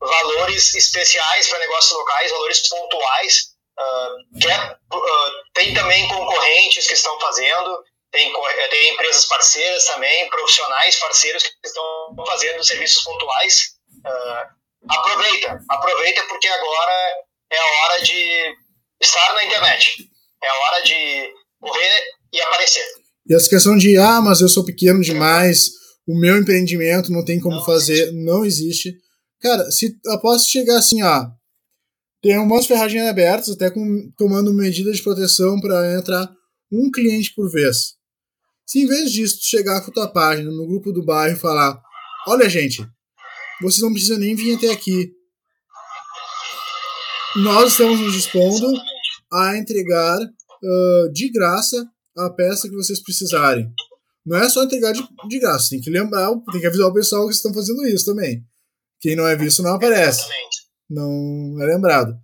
valores 0.00 0.74
especiais 0.74 1.48
para 1.48 1.58
negócios 1.58 1.92
locais, 1.98 2.30
valores 2.30 2.68
pontuais 2.68 3.54
Uh, 3.74 4.38
quer, 4.38 4.78
uh, 4.92 5.30
tem 5.54 5.72
também 5.72 6.06
concorrentes 6.08 6.86
que 6.86 6.94
estão 6.94 7.18
fazendo, 7.20 7.82
tem, 8.10 8.32
tem 8.70 8.92
empresas 8.92 9.24
parceiras 9.26 9.84
também, 9.86 10.28
profissionais 10.28 10.96
parceiros 10.96 11.42
que 11.42 11.50
estão 11.64 12.14
fazendo 12.26 12.64
serviços 12.64 13.02
pontuais. 13.02 13.74
Uh, 14.04 14.90
aproveita, 14.90 15.60
aproveita 15.68 16.22
porque 16.24 16.48
agora 16.48 17.24
é 17.50 17.58
a 17.58 17.82
hora 17.82 18.02
de 18.02 18.56
estar 19.00 19.34
na 19.34 19.44
internet, 19.44 20.08
é 20.42 20.48
a 20.48 20.54
hora 20.54 20.82
de 20.82 21.34
correr 21.60 22.02
e 22.32 22.40
aparecer. 22.40 22.84
E 23.26 23.34
essa 23.34 23.48
questão 23.48 23.76
de, 23.76 23.96
ah, 23.96 24.20
mas 24.20 24.40
eu 24.40 24.48
sou 24.48 24.64
pequeno 24.64 25.00
demais, 25.00 25.70
o 26.06 26.18
meu 26.18 26.36
empreendimento 26.36 27.10
não 27.10 27.24
tem 27.24 27.40
como 27.40 27.56
não 27.56 27.64
fazer, 27.64 28.02
existe. 28.02 28.24
não 28.24 28.44
existe. 28.44 28.94
Cara, 29.40 29.70
se 29.70 29.96
eu 30.04 30.20
posso 30.20 30.50
chegar 30.50 30.78
assim, 30.78 31.02
ó, 31.02 31.26
tem 32.24 32.38
umas 32.38 32.64
ferragens 32.64 33.06
abertas, 33.06 33.50
até 33.50 33.70
com, 33.70 34.10
tomando 34.16 34.50
medidas 34.50 34.96
de 34.96 35.02
proteção 35.02 35.60
para 35.60 35.94
entrar 35.94 36.26
um 36.72 36.90
cliente 36.90 37.34
por 37.34 37.50
vez. 37.52 37.96
Se 38.66 38.80
em 38.80 38.86
vez 38.86 39.12
disso 39.12 39.40
chegar 39.42 39.82
com 39.82 39.90
a 39.90 39.94
tua 39.94 40.08
página 40.08 40.50
no 40.50 40.66
grupo 40.66 40.90
do 40.90 41.04
bairro 41.04 41.36
e 41.36 41.38
falar: 41.38 41.78
Olha, 42.26 42.48
gente, 42.48 42.82
vocês 43.60 43.82
não 43.82 43.92
precisam 43.92 44.16
nem 44.16 44.34
vir 44.34 44.56
até 44.56 44.72
aqui. 44.72 45.12
Nós 47.36 47.72
estamos 47.72 48.00
nos 48.00 48.14
dispondo 48.14 48.72
a 49.30 49.58
entregar 49.58 50.18
uh, 50.18 51.12
de 51.12 51.30
graça 51.30 51.86
a 52.16 52.30
peça 52.30 52.70
que 52.70 52.74
vocês 52.74 53.02
precisarem. 53.02 53.68
Não 54.24 54.38
é 54.38 54.48
só 54.48 54.64
entregar 54.64 54.92
de, 54.92 55.06
de 55.28 55.38
graça, 55.38 55.68
tem 55.70 55.80
que 55.82 55.90
lembrar, 55.90 56.30
tem 56.50 56.60
que 56.60 56.66
avisar 56.66 56.86
o 56.86 56.94
pessoal 56.94 57.28
que 57.28 57.34
estão 57.34 57.52
fazendo 57.52 57.86
isso 57.86 58.06
também. 58.06 58.42
Quem 58.98 59.14
não 59.14 59.26
é 59.26 59.36
visto 59.36 59.62
não 59.62 59.74
aparece. 59.74 60.20
Exatamente 60.20 60.63
não 60.94 61.60
é 61.60 61.66
lembrado. 61.66 62.16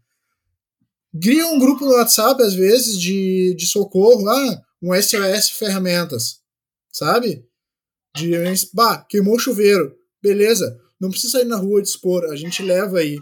Cria 1.20 1.46
um 1.46 1.58
grupo 1.58 1.84
no 1.84 1.92
WhatsApp, 1.92 2.40
às 2.42 2.54
vezes, 2.54 2.98
de, 2.98 3.54
de 3.56 3.66
socorro, 3.66 4.28
ah, 4.28 4.62
um 4.80 4.94
SOS 4.94 5.50
ferramentas, 5.50 6.38
sabe? 6.92 7.44
De, 8.14 8.30
bah, 8.72 9.04
queimou 9.08 9.34
o 9.34 9.38
chuveiro, 9.38 9.94
beleza, 10.22 10.78
não 11.00 11.10
precisa 11.10 11.38
sair 11.38 11.44
na 11.44 11.56
rua 11.56 11.82
dispor, 11.82 12.24
a 12.26 12.36
gente 12.36 12.62
leva 12.62 12.98
aí. 12.98 13.18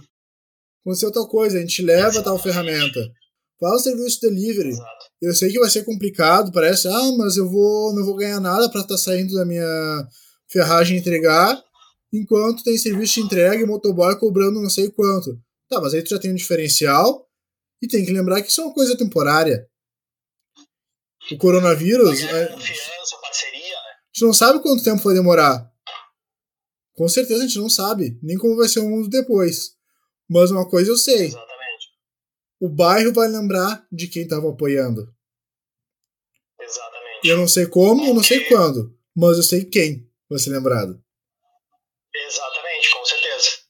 Aconteceu 0.81 1.11
tal 1.11 1.29
coisa, 1.29 1.59
a 1.59 1.61
gente 1.61 1.83
leva 1.83 2.23
tal 2.23 2.39
ferramenta. 2.39 3.01
Fala 3.61 3.79
serviço 3.79 4.21
de 4.21 4.29
delivery. 4.29 4.73
Eu 5.21 5.35
sei 5.35 5.51
que 5.51 5.59
vai 5.59 5.69
ser 5.69 5.85
complicado, 5.85 6.53
parece, 6.53 6.87
ah, 6.89 7.13
mas 7.17 7.37
eu 7.37 7.49
vou, 7.49 7.95
não 7.95 8.05
vou 8.05 8.17
ganhar 8.17 8.41
nada 8.41 8.69
para 8.71 8.83
estar 8.83 8.95
tá 8.95 8.99
saindo 8.99 9.35
da 9.35 9.45
minha 9.45 10.09
ferragem 10.49 10.99
entregar, 10.99 11.61
enquanto 12.13 12.63
tem 12.63 12.77
serviço 12.79 13.15
de 13.15 13.21
entrega 13.21 13.63
e 13.63 13.67
motoboy 13.67 14.19
cobrando 14.19 14.61
não 14.61 14.71
sei 14.71 14.91
quanto. 14.91 15.41
Tá, 15.69 15.81
mas 15.81 15.95
aí 15.95 16.03
tu 16.03 16.11
já 16.11 16.19
tem 16.19 16.33
um 16.33 16.37
diferencial 16.37 17.29
e 17.83 17.87
tem 17.87 18.05
que 18.05 18.13
lembrar 18.13 18.43
que 18.43 18.51
isso 18.51 18.61
é 18.61 18.65
uma 18.65 18.75
coisa 18.75 18.97
temporária. 18.97 19.69
O 21.31 21.37
coronavírus. 21.37 22.23
É, 22.23 22.47
confiança, 22.47 23.17
parceria, 23.21 23.61
né? 23.61 23.91
A 23.91 24.07
gente 24.13 24.23
não 24.23 24.33
sabe 24.33 24.63
quanto 24.63 24.83
tempo 24.83 25.03
vai 25.03 25.15
demorar. 25.15 25.71
Com 26.95 27.09
certeza 27.09 27.45
a 27.45 27.47
gente 27.47 27.59
não 27.59 27.69
sabe, 27.69 28.19
nem 28.23 28.37
como 28.37 28.57
vai 28.57 28.69
ser 28.69 28.81
o 28.81 28.89
mundo 28.89 29.09
depois. 29.09 29.77
Mas 30.29 30.51
uma 30.51 30.69
coisa 30.69 30.91
eu 30.91 30.97
sei. 30.97 31.27
Exatamente. 31.27 31.89
O 32.61 32.69
bairro 32.69 33.13
vai 33.13 33.29
lembrar 33.29 33.87
de 33.93 34.09
quem 34.09 34.23
estava 34.23 34.51
apoiando. 34.51 35.15
Exatamente. 36.61 37.29
Eu 37.29 37.37
não 37.37 37.47
sei 37.47 37.67
como, 37.67 38.05
eu 38.05 38.15
não 38.15 38.23
sei 38.23 38.49
quando, 38.49 38.99
mas 39.15 39.37
eu 39.37 39.43
sei 39.43 39.65
quem 39.65 40.11
vai 40.29 40.39
ser 40.39 40.51
lembrado. 40.51 41.01
Exatamente, 42.27 42.91
com 42.91 43.05
certeza. 43.05 43.69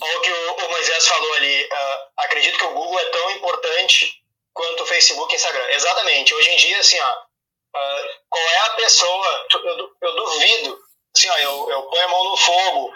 Olha 0.00 0.18
o 0.18 0.20
que 0.20 0.30
o, 0.30 0.70
Moisés 0.70 1.06
falou 1.06 1.32
ali. 1.34 1.64
Uh, 1.64 1.98
acredito 2.18 2.58
que 2.58 2.64
o 2.64 2.74
Google 2.74 3.00
é 3.00 3.04
tão 3.10 3.30
importante 3.30 4.12
quanto 4.52 4.82
o 4.82 4.86
Facebook 4.86 5.32
e 5.32 5.36
Instagram. 5.36 5.70
Exatamente. 5.70 6.34
Hoje 6.34 6.50
em 6.50 6.56
dia, 6.56 6.78
assim, 6.78 6.98
ó, 7.00 7.12
uh, 7.12 8.08
qual 8.28 8.44
é 8.44 8.58
a 8.58 8.70
pessoa. 8.70 9.46
Eu, 9.52 9.96
eu 10.02 10.16
duvido. 10.16 10.78
Assim, 11.16 11.28
ó, 11.30 11.38
eu, 11.38 11.70
eu 11.70 11.82
ponho 11.84 12.04
a 12.04 12.08
mão 12.08 12.24
no 12.24 12.36
fogo. 12.36 12.92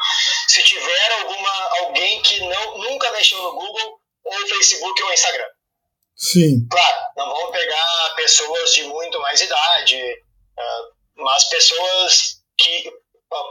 Se 0.49 0.63
tiver 0.63 1.13
alguma, 1.21 1.69
alguém 1.81 2.21
que 2.23 2.41
não, 2.41 2.79
nunca 2.79 3.11
mexeu 3.13 3.41
no 3.43 3.53
Google, 3.53 4.01
ou 4.25 4.49
Facebook 4.49 5.03
ou 5.03 5.13
Instagram. 5.13 5.49
Sim. 6.17 6.69
Claro, 6.71 6.99
não 7.17 7.35
vamos 7.35 7.51
pegar 7.51 8.15
pessoas 8.15 8.75
de 8.75 8.85
muito 8.85 9.19
mais 9.21 9.41
idade, 9.41 10.03
uh, 10.03 11.23
mas 11.23 11.45
pessoas 11.45 12.43
que. 12.59 12.93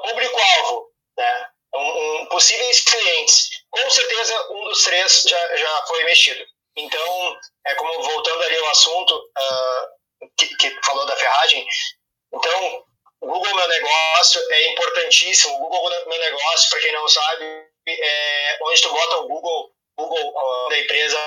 público-alvo, 0.03 0.88
né? 1.19 1.49
Um, 1.75 2.21
um, 2.21 2.25
possíveis 2.25 2.81
clientes 2.81 3.49
com 3.69 3.89
certeza 3.91 4.51
um 4.53 4.63
dos 4.63 4.83
três 4.83 5.23
já, 5.27 5.57
já 5.57 5.85
foi 5.85 6.03
mexido. 6.03 6.43
Então, 6.75 7.37
é 7.67 7.75
como 7.75 8.01
voltando 8.01 8.43
ali 8.43 8.57
ao 8.57 8.69
assunto 8.69 9.15
uh, 9.15 10.29
que, 10.37 10.47
que 10.55 10.79
falou 10.83 11.05
da 11.05 11.15
ferragem, 11.15 11.67
então, 12.33 12.85
o 13.21 13.27
Google 13.27 13.55
Meu 13.55 13.67
Negócio 13.67 14.41
é 14.51 14.71
importantíssimo. 14.71 15.55
O 15.55 15.59
Google 15.59 15.89
Meu 16.07 16.19
Negócio, 16.19 16.69
para 16.69 16.79
quem 16.79 16.91
não 16.93 17.07
sabe, 17.07 17.65
é 17.87 18.57
onde 18.61 18.81
tu 18.81 18.89
bota 18.89 19.17
o 19.17 19.27
Google, 19.27 19.71
Google 19.97 20.29
uh, 20.29 20.69
da 20.69 20.79
empresa, 20.79 21.17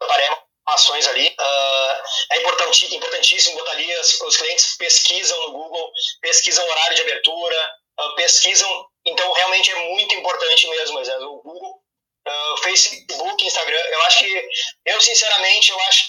aparece 0.00 0.40
ações 0.68 1.06
ali. 1.08 1.28
Uh, 1.28 2.02
é 2.32 2.36
importantíssimo 2.38 3.56
botar 3.58 3.72
ali, 3.72 3.92
os, 3.98 4.20
os, 4.20 4.36
clientes 4.36 4.76
pesquisam 4.76 5.38
no 5.42 5.52
Google, 5.52 5.90
pesquisam 6.20 6.66
horário 6.68 6.96
de 6.96 7.02
abertura, 7.02 7.74
uh, 8.00 8.14
pesquisam. 8.14 8.86
Então, 9.06 9.32
realmente 9.32 9.70
é 9.70 9.88
muito 9.90 10.14
importante 10.14 10.68
mesmo, 10.68 10.94
mas 10.94 11.08
o 11.08 11.40
Google, 11.42 11.80
uh, 12.26 12.56
Facebook, 12.62 13.46
Instagram, 13.46 13.78
eu 13.78 14.02
acho 14.02 14.18
que, 14.18 14.48
eu 14.86 15.00
sinceramente, 15.00 15.70
eu 15.70 15.80
acho 15.82 16.02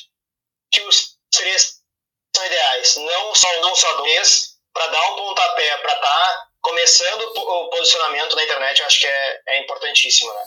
que 0.72 0.82
os 0.82 1.18
três 1.32 1.78
são 2.36 2.46
ideais. 2.46 2.96
Não 2.98 3.36
só 3.36 3.62
não 3.62 3.76
só 3.76 3.98
dois, 3.98 4.58
para 4.74 4.88
dar 4.88 5.12
um 5.12 5.16
pontapé, 5.16 5.78
para 5.78 5.94
estar 5.94 6.02
tá 6.02 6.48
começando 6.62 7.22
o 7.22 7.70
posicionamento 7.70 8.36
na 8.36 8.44
internet, 8.44 8.80
eu 8.80 8.86
acho 8.86 9.00
que 9.00 9.08
é, 9.08 9.42
é 9.48 9.64
importantíssimo, 9.64 10.34
né? 10.34 10.42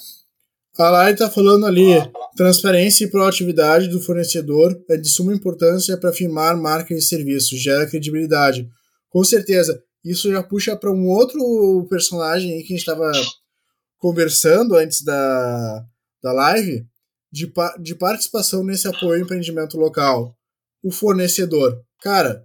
A 0.78 0.88
Lari 0.88 1.12
está 1.12 1.28
falando 1.28 1.66
ali, 1.66 1.90
transparência 2.36 3.04
e 3.04 3.10
proatividade 3.10 3.88
do 3.88 4.00
fornecedor 4.00 4.72
é 4.88 4.96
de 4.96 5.08
suma 5.08 5.34
importância 5.34 5.98
para 5.98 6.10
afirmar 6.10 6.56
marca 6.56 6.94
e 6.94 7.02
serviço, 7.02 7.58
gera 7.58 7.88
credibilidade. 7.88 8.66
Com 9.10 9.24
certeza, 9.24 9.82
isso 10.04 10.30
já 10.30 10.42
puxa 10.42 10.76
para 10.76 10.92
um 10.92 11.06
outro 11.08 11.86
personagem 11.88 12.52
aí 12.52 12.62
que 12.62 12.72
a 12.72 12.76
gente 12.76 12.88
estava 12.88 13.10
conversando 13.98 14.76
antes 14.76 15.02
da, 15.02 15.84
da 16.22 16.32
live, 16.32 16.86
de, 17.30 17.52
de 17.82 17.94
participação 17.94 18.64
nesse 18.64 18.88
apoio 18.88 19.18
ao 19.18 19.20
empreendimento 19.20 19.76
local. 19.76 20.34
O 20.82 20.90
fornecedor. 20.90 21.78
Cara, 22.02 22.42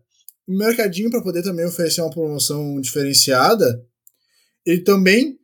o 0.47 0.55
mercadinho, 0.55 1.09
para 1.09 1.23
poder 1.23 1.41
também 1.41 1.65
oferecer 1.65 2.01
uma 2.01 2.11
promoção 2.11 2.79
diferenciada, 2.81 3.81
ele 4.65 4.81
também 4.81 5.39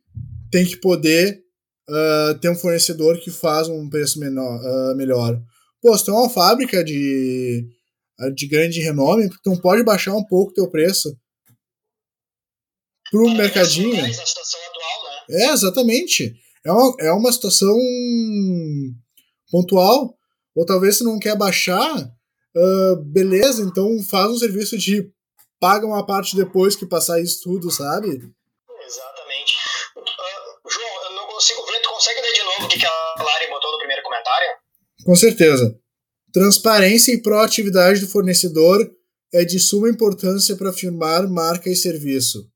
tem 0.50 0.66
que 0.66 0.76
poder 0.76 1.42
uh, 1.88 2.38
ter 2.38 2.50
um 2.50 2.54
fornecedor 2.54 3.18
que 3.18 3.30
faz 3.30 3.68
um 3.68 3.88
preço 3.88 4.20
menor, 4.20 4.60
uh, 4.60 4.94
melhor. 4.94 5.40
Pô, 5.80 5.96
se 5.96 6.04
tem 6.04 6.14
uma 6.14 6.28
fábrica 6.28 6.84
de, 6.84 7.66
de 8.34 8.46
grande 8.46 8.80
renome, 8.80 9.30
não 9.46 9.56
pode 9.56 9.82
baixar 9.82 10.14
um 10.14 10.24
pouco 10.24 10.50
o 10.50 10.54
teu 10.54 10.70
preço 10.70 11.16
pro 13.12 13.30
mercadinho. 13.34 13.94
Atual, 13.94 14.08
né? 15.28 15.44
É, 15.44 15.50
exatamente. 15.52 16.34
É 16.64 16.72
uma, 16.72 16.96
é 16.98 17.12
uma 17.12 17.30
situação 17.30 17.76
pontual. 19.50 20.16
Ou 20.56 20.66
talvez 20.66 20.98
se 20.98 21.04
não 21.04 21.18
quer 21.18 21.36
baixar, 21.36 21.96
uh, 22.56 22.96
beleza, 23.04 23.62
então 23.62 24.02
faz 24.02 24.30
um 24.30 24.36
serviço 24.36 24.76
de 24.76 25.10
paga 25.60 25.86
uma 25.86 26.04
parte 26.04 26.36
depois 26.36 26.74
que 26.74 26.84
passar 26.84 27.20
isso 27.20 27.40
tudo, 27.42 27.70
sabe? 27.70 28.08
Exatamente. 28.08 29.54
Uh, 29.96 30.70
João, 30.70 31.04
eu 31.04 31.12
não 31.14 31.26
consigo 31.28 31.64
ver, 31.66 31.80
tu 31.80 31.88
consegue 31.90 32.20
ler 32.20 32.32
de 32.32 32.42
novo 32.42 32.64
o 32.64 32.68
que, 32.68 32.78
que 32.78 32.86
a 32.86 33.14
Lari 33.18 33.48
botou 33.48 33.72
no 33.72 33.78
primeiro 33.78 34.02
comentário? 34.02 34.48
Com 35.04 35.16
certeza. 35.16 35.74
Transparência 36.32 37.12
e 37.12 37.22
proatividade 37.22 38.00
do 38.00 38.08
fornecedor 38.08 38.90
é 39.32 39.44
de 39.44 39.58
suma 39.58 39.88
importância 39.88 40.54
para 40.56 40.70
afirmar 40.70 41.26
marca 41.28 41.70
e 41.70 41.76
serviço. 41.76 42.51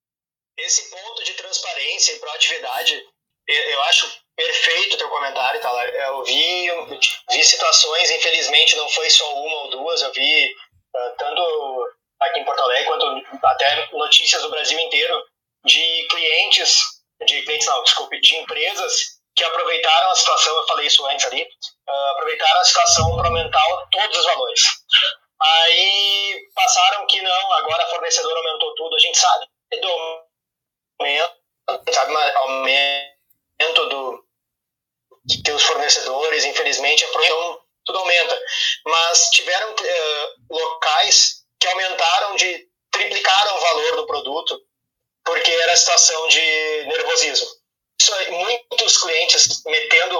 Esse 0.58 0.90
ponto 0.90 1.22
de 1.24 1.34
transparência 1.34 2.12
e 2.12 2.18
proatividade, 2.18 3.04
eu 3.46 3.82
acho 3.82 4.10
perfeito 4.34 4.94
o 4.94 4.98
teu 4.98 5.08
comentário, 5.08 5.60
tá? 5.60 5.86
Eu 5.86 6.24
vi, 6.24 6.68
vi 7.30 7.44
situações, 7.44 8.10
infelizmente 8.10 8.76
não 8.76 8.88
foi 8.88 9.08
só 9.10 9.34
uma 9.34 9.56
ou 9.62 9.70
duas, 9.70 10.02
eu 10.02 10.12
vi 10.12 10.46
uh, 10.46 11.16
tanto 11.18 11.94
aqui 12.20 12.40
em 12.40 12.44
Porto 12.44 12.60
Alegre 12.60 12.86
quanto 12.86 13.22
até 13.44 13.88
notícias 13.92 14.42
do 14.42 14.50
Brasil 14.50 14.78
inteiro 14.78 15.22
de 15.64 16.06
clientes, 16.08 16.80
de 17.26 17.42
clientes 17.42 17.66
não, 17.66 17.82
desculpe, 17.82 18.20
de 18.20 18.36
empresas 18.36 19.16
que 19.34 19.44
aproveitaram 19.44 20.10
a 20.10 20.14
situação, 20.14 20.56
eu 20.56 20.66
falei 20.66 20.86
isso 20.86 21.04
antes 21.06 21.26
ali, 21.26 21.42
uh, 21.42 22.08
aproveitaram 22.12 22.60
a 22.60 22.64
situação 22.64 23.16
para 23.16 23.28
aumentar 23.28 23.64
todos 23.90 24.18
os 24.18 24.24
valores. 24.24 24.62
Aí 25.38 26.48
passaram 26.54 27.06
que 27.06 27.20
não, 27.20 27.52
agora 27.52 27.82
a 27.82 27.88
fornecedora 27.88 28.38
aumentou 28.38 28.74
tudo, 28.74 28.96
a 28.96 28.98
gente 28.98 29.18
sabe 29.18 29.46
aumento, 30.98 31.34
sabe, 31.92 32.14
aumento 32.36 33.88
do, 33.88 34.24
que 35.44 35.52
os 35.52 35.62
fornecedores, 35.62 36.44
infelizmente, 36.44 37.04
então 37.04 37.60
tudo 37.84 37.98
aumenta. 37.98 38.40
Mas 38.84 39.30
tiveram 39.30 39.72
uh, 39.72 40.54
locais 40.54 41.44
que 41.58 41.66
aumentaram 41.68 42.36
de 42.36 42.68
triplicaram 42.90 43.56
o 43.56 43.60
valor 43.60 43.96
do 43.96 44.06
produto 44.06 44.60
porque 45.24 45.50
era 45.50 45.72
a 45.72 45.76
situação 45.76 46.28
de 46.28 46.84
nervosismo. 46.86 47.48
Isso 48.00 48.14
aí, 48.14 48.30
muitos 48.30 48.98
clientes 48.98 49.62
metendo 49.64 50.16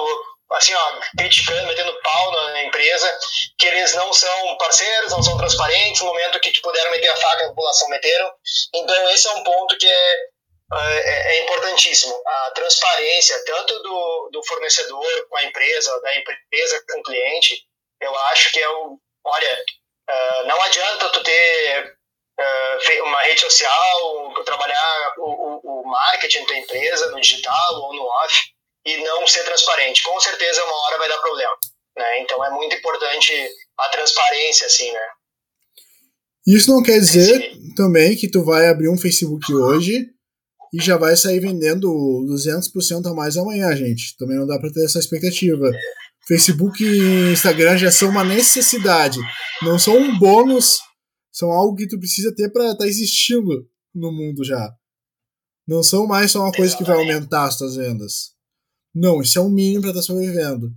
assim, 0.51 0.73
ó, 0.73 0.99
criticando, 1.17 1.67
metendo 1.67 1.99
pau 2.01 2.31
na 2.31 2.63
empresa, 2.63 3.19
que 3.57 3.67
eles 3.67 3.93
não 3.95 4.13
são 4.13 4.57
parceiros, 4.57 5.11
não 5.11 5.21
são 5.21 5.37
transparentes, 5.37 6.01
no 6.01 6.07
momento 6.07 6.39
que 6.39 6.61
puderam 6.61 6.91
meter 6.91 7.09
a 7.09 7.17
faca 7.17 7.43
na 7.43 7.49
população, 7.49 7.89
meteram. 7.89 8.31
Então 8.73 9.09
esse 9.09 9.27
é 9.27 9.31
um 9.31 9.43
ponto 9.43 9.77
que 9.77 9.87
é 9.87 10.17
é, 10.73 10.97
é, 10.97 11.37
é, 11.37 11.43
importantíssimo. 11.43 12.13
A 12.25 12.51
transparência, 12.51 13.41
tanto 13.45 13.81
do, 13.81 14.29
do 14.33 14.43
fornecedor 14.43 15.27
com 15.29 15.37
a 15.37 15.43
empresa, 15.45 16.01
da 16.01 16.17
empresa 16.17 16.83
com 16.89 16.99
o 16.99 17.03
cliente, 17.03 17.63
eu 18.01 18.15
acho 18.31 18.51
que 18.51 18.59
é 18.59 18.69
o. 18.69 18.99
Olha, 19.23 19.65
uh, 20.09 20.47
não 20.47 20.61
adianta 20.61 21.09
tu 21.09 21.23
ter 21.23 21.97
uh, 22.39 23.03
uma 23.03 23.21
rede 23.23 23.41
social, 23.41 24.33
trabalhar 24.43 25.13
o, 25.17 25.29
o, 25.29 25.81
o 25.81 25.87
marketing 25.87 26.45
da 26.45 26.57
empresa, 26.57 27.11
no 27.11 27.21
digital 27.21 27.75
ou 27.75 27.93
no 27.93 28.03
off, 28.03 28.41
e 28.85 28.97
não 28.97 29.25
ser 29.25 29.43
transparente. 29.45 30.03
Com 30.03 30.19
certeza, 30.19 30.63
uma 30.65 30.85
hora 30.85 30.97
vai 30.97 31.09
dar 31.09 31.17
problema. 31.19 31.57
Né? 31.97 32.19
Então, 32.19 32.43
é 32.43 32.49
muito 32.49 32.75
importante 32.75 33.33
a 33.79 33.89
transparência, 33.89 34.67
assim, 34.67 34.91
né? 34.91 35.07
Isso 36.45 36.71
não 36.71 36.81
quer 36.81 36.99
dizer 36.99 37.41
Esse... 37.41 37.75
também 37.75 38.15
que 38.15 38.29
tu 38.29 38.45
vai 38.45 38.67
abrir 38.69 38.87
um 38.89 38.97
Facebook 38.97 39.53
hoje 39.53 40.16
e 40.73 40.81
já 40.81 40.97
vai 40.97 41.15
sair 41.15 41.39
vendendo 41.39 41.87
200% 42.27 43.05
a 43.05 43.13
mais 43.13 43.37
amanhã, 43.37 43.75
gente. 43.75 44.15
Também 44.17 44.37
não 44.37 44.47
dá 44.47 44.59
para 44.59 44.71
ter 44.71 44.83
essa 44.83 44.99
expectativa. 44.99 45.71
Facebook 46.27 46.83
e 46.83 47.31
Instagram 47.31 47.77
já 47.77 47.89
são 47.89 48.09
uma 48.09 48.23
necessidade, 48.23 49.17
não 49.61 49.79
são 49.79 49.97
um 49.97 50.19
bônus, 50.19 50.77
são 51.31 51.51
algo 51.51 51.75
que 51.75 51.87
tu 51.87 51.97
precisa 51.97 52.35
ter 52.35 52.49
para 52.51 52.65
estar 52.65 52.79
tá 52.79 52.87
existindo 52.87 53.65
no 53.95 54.11
mundo 54.11 54.43
já. 54.43 54.69
Não 55.65 55.81
são 55.81 56.05
mais 56.05 56.31
só 56.31 56.41
uma 56.41 56.51
coisa 56.51 56.75
que 56.75 56.83
vai 56.83 56.97
aumentar 56.97 57.45
as 57.45 57.57
tuas 57.57 57.75
vendas. 57.75 58.33
Não, 58.93 59.21
isso 59.21 59.39
é 59.39 59.41
um 59.41 59.49
mínimo 59.49 59.81
para 59.81 59.91
estar 59.91 60.01
tá 60.01 60.05
sobrevivendo. 60.05 60.71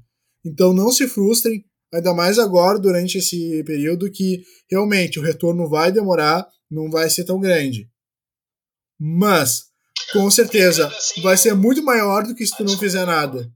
Então 0.45 0.73
não 0.73 0.93
se 0.93 1.09
frustrem, 1.09 1.65
ainda 1.93 2.15
mais 2.15 2.39
agora 2.39 2.79
durante 2.79 3.19
esse 3.19 3.65
período 3.65 4.11
que 4.11 4.43
realmente 4.71 5.19
o 5.19 5.23
retorno 5.23 5.69
vai 5.69 5.91
demorar, 5.91 6.47
não 6.71 6.89
vai 6.91 7.11
ser 7.11 7.25
tão 7.25 7.41
grande. 7.41 7.91
Mas 9.01 9.70
com 10.13 10.31
certeza. 10.31 10.91
Vai 11.23 11.37
ser 11.37 11.55
muito 11.55 11.83
maior 11.83 12.25
do 12.25 12.35
que 12.35 12.47
se 12.47 12.57
tu 12.57 12.65
não 12.65 12.77
fizer 12.79 13.05
nada. 13.05 13.51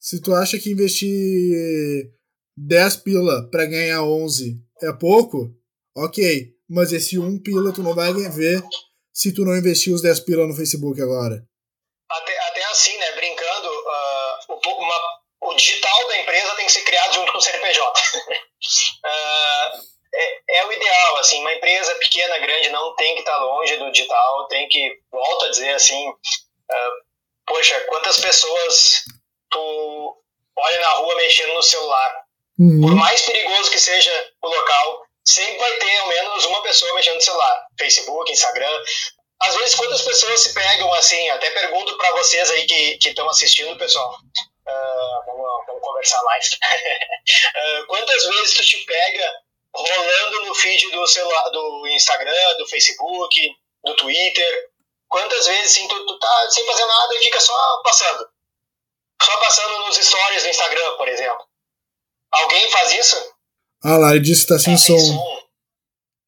Se 0.00 0.20
tu 0.20 0.34
acha 0.34 0.58
que 0.58 0.70
investir 0.70 2.10
10 2.56 2.96
pila 2.96 3.48
para 3.50 3.66
ganhar 3.66 4.02
11 4.02 4.58
é 4.82 4.92
pouco, 4.92 5.54
ok. 5.96 6.52
Mas 6.68 6.92
esse 6.92 7.18
1 7.18 7.42
pila 7.42 7.72
tu 7.72 7.82
não 7.82 7.94
vai 7.94 8.12
ver 8.12 8.62
se 9.12 9.32
tu 9.32 9.44
não 9.44 9.56
investir 9.56 9.92
os 9.92 10.02
10 10.02 10.20
pila 10.20 10.46
no 10.46 10.56
Facebook 10.56 11.00
agora. 11.00 11.44
Até, 12.10 12.38
até 12.48 12.64
assim, 12.64 12.96
né? 12.98 13.12
Brincando, 13.12 13.68
uh, 13.68 14.52
o, 14.52 14.54
uma, 14.80 15.00
o 15.42 15.54
digital 15.54 16.08
da 16.08 16.18
empresa 16.18 16.54
tem 16.56 16.66
que 16.66 16.72
ser 16.72 16.82
criado 16.82 17.14
junto 17.14 17.32
com 17.32 17.38
o 17.38 17.40
CNPJ. 17.40 18.00
uh, 19.04 19.82
é, 20.14 20.58
é, 20.58 20.66
o 20.66 20.72
ideal, 20.72 21.16
assim, 21.16 21.40
uma 21.40 21.54
empresa 21.54 21.94
pequena, 21.96 22.38
grande, 22.38 22.68
não 22.68 22.94
tem 22.96 23.14
que 23.14 23.20
estar 23.20 23.32
tá 23.32 23.44
longe 23.44 23.76
do 23.76 23.90
digital, 23.90 24.46
tem 24.48 24.68
que, 24.68 25.00
volto 25.10 25.46
a 25.46 25.50
dizer 25.50 25.70
assim, 25.70 26.08
uh, 26.08 26.92
poxa, 27.46 27.80
quantas 27.88 28.20
pessoas 28.20 29.04
tu 29.50 30.22
olha 30.56 30.80
na 30.80 30.90
rua 30.94 31.16
mexendo 31.16 31.54
no 31.54 31.62
celular? 31.62 32.24
Uhum. 32.58 32.80
Por 32.82 32.94
mais 32.94 33.22
perigoso 33.22 33.70
que 33.70 33.78
seja 33.78 34.32
o 34.42 34.48
local, 34.48 35.06
sempre 35.24 35.58
vai 35.58 35.72
ter 35.76 35.96
ao 35.98 36.08
menos 36.08 36.44
uma 36.44 36.62
pessoa 36.62 36.94
mexendo 36.94 37.14
no 37.14 37.22
celular, 37.22 37.66
Facebook, 37.78 38.30
Instagram. 38.30 38.82
Às 39.40 39.56
vezes, 39.56 39.74
quantas 39.74 40.02
pessoas 40.02 40.40
se 40.40 40.54
pegam 40.54 40.92
assim? 40.92 41.28
Até 41.30 41.50
pergunto 41.50 41.96
para 41.96 42.12
vocês 42.12 42.50
aí 42.50 42.66
que 42.66 42.98
estão 43.08 43.28
assistindo, 43.28 43.76
pessoal. 43.76 44.12
Uh, 44.12 45.26
vamos, 45.26 45.66
vamos, 45.66 45.82
conversar 45.82 46.22
mais. 46.22 46.52
uh, 46.52 47.86
quantas 47.88 48.24
vezes 48.26 48.54
tu 48.54 48.62
te 48.62 48.76
pega 48.84 49.32
rolando 49.74 50.42
no 50.46 50.54
feed 50.54 50.90
do 50.90 51.06
celular, 51.06 51.50
do 51.50 51.86
Instagram, 51.88 52.56
do 52.58 52.66
Facebook, 52.66 53.34
do 53.84 53.96
Twitter. 53.96 54.70
Quantas 55.08 55.46
vezes 55.46 55.72
assim, 55.72 55.88
tu, 55.88 56.06
tu 56.06 56.18
tá 56.18 56.50
sem 56.50 56.64
fazer 56.66 56.86
nada 56.86 57.14
e 57.14 57.18
fica 57.22 57.40
só 57.40 57.82
passando. 57.82 58.28
só 59.22 59.36
passando 59.38 59.78
nos 59.80 59.96
stories 59.96 60.42
do 60.42 60.48
Instagram, 60.48 60.96
por 60.96 61.08
exemplo. 61.08 61.46
Alguém 62.30 62.70
faz 62.70 62.92
isso? 62.92 63.34
Ah 63.84 63.98
lá, 63.98 64.10
ele 64.10 64.20
disse 64.20 64.42
que 64.46 64.52
tá 64.54 64.58
sem 64.58 64.74
Tá 64.74 64.78
som. 64.78 64.98
sem 64.98 65.06
som. 65.16 65.42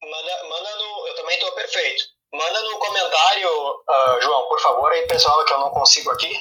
Manda, 0.03 0.43
manda 0.49 0.75
no. 0.75 1.07
Eu 1.07 1.15
também 1.15 1.39
tô 1.39 1.51
perfeito. 1.53 2.03
Manda 2.31 2.61
no 2.63 2.77
comentário, 2.77 3.49
ah, 3.89 4.19
João, 4.21 4.47
por 4.49 4.59
favor, 4.59 4.91
aí, 4.91 5.07
pessoal, 5.07 5.43
que 5.45 5.53
eu 5.53 5.59
não 5.59 5.69
consigo 5.71 6.11
aqui. 6.11 6.37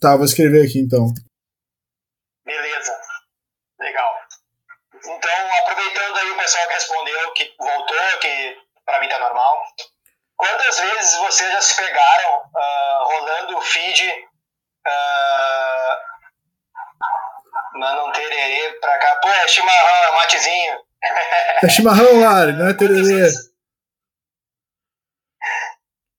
Tá, 0.00 0.16
vou 0.16 0.24
escrever 0.26 0.66
aqui 0.66 0.80
então. 0.80 1.06
Beleza. 2.44 2.92
Legal. 3.80 4.15
Então, 5.08 5.54
aproveitando 5.60 6.18
aí 6.18 6.30
o 6.30 6.36
pessoal 6.36 6.66
que 6.66 6.74
respondeu, 6.74 7.32
que 7.32 7.54
voltou, 7.58 8.18
que 8.20 8.58
pra 8.84 9.00
mim 9.00 9.08
tá 9.08 9.18
normal. 9.18 9.62
Quantas 10.36 10.78
vezes 10.80 11.16
vocês 11.18 11.52
já 11.52 11.60
se 11.62 11.76
pegaram 11.76 12.42
ah, 12.54 13.00
rolando 13.04 13.56
o 13.56 13.60
feed 13.62 14.28
ah, 14.86 16.00
manda 17.74 18.04
um 18.04 18.12
tererê 18.12 18.72
pra 18.80 18.98
cá? 18.98 19.16
Pô, 19.16 19.28
é 19.28 19.48
chimarrão, 19.48 20.04
é 20.04 20.12
matezinho. 20.12 20.86
É 21.62 21.68
chimarrão, 21.70 22.20
Lari, 22.20 22.52
não 22.52 22.68
é 22.68 22.74
Quantas 22.74 22.78
tererê. 22.78 23.02
vezes, 23.02 23.50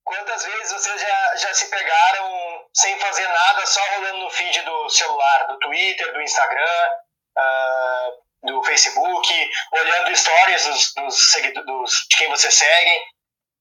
quantas 0.04 0.44
vezes 0.46 0.72
vocês 0.74 1.02
já, 1.02 1.36
já 1.36 1.54
se 1.54 1.70
pegaram 1.70 2.66
sem 2.74 2.98
fazer 3.00 3.28
nada, 3.28 3.66
só 3.66 3.82
rolando 3.96 4.18
no 4.20 4.30
feed 4.32 4.62
do 4.62 4.90
celular, 4.90 5.48
do 5.48 5.60
Twitter, 5.60 6.12
do 6.14 6.22
Instagram, 6.22 6.90
ah, 7.38 8.10
do 8.44 8.64
Facebook, 8.64 9.50
olhando 9.74 10.16
stories 10.16 10.66
dos, 10.66 10.94
dos, 10.96 11.66
dos- 11.66 12.08
de 12.10 12.18
quem 12.18 12.30
você 12.30 12.50
segue? 12.52 13.02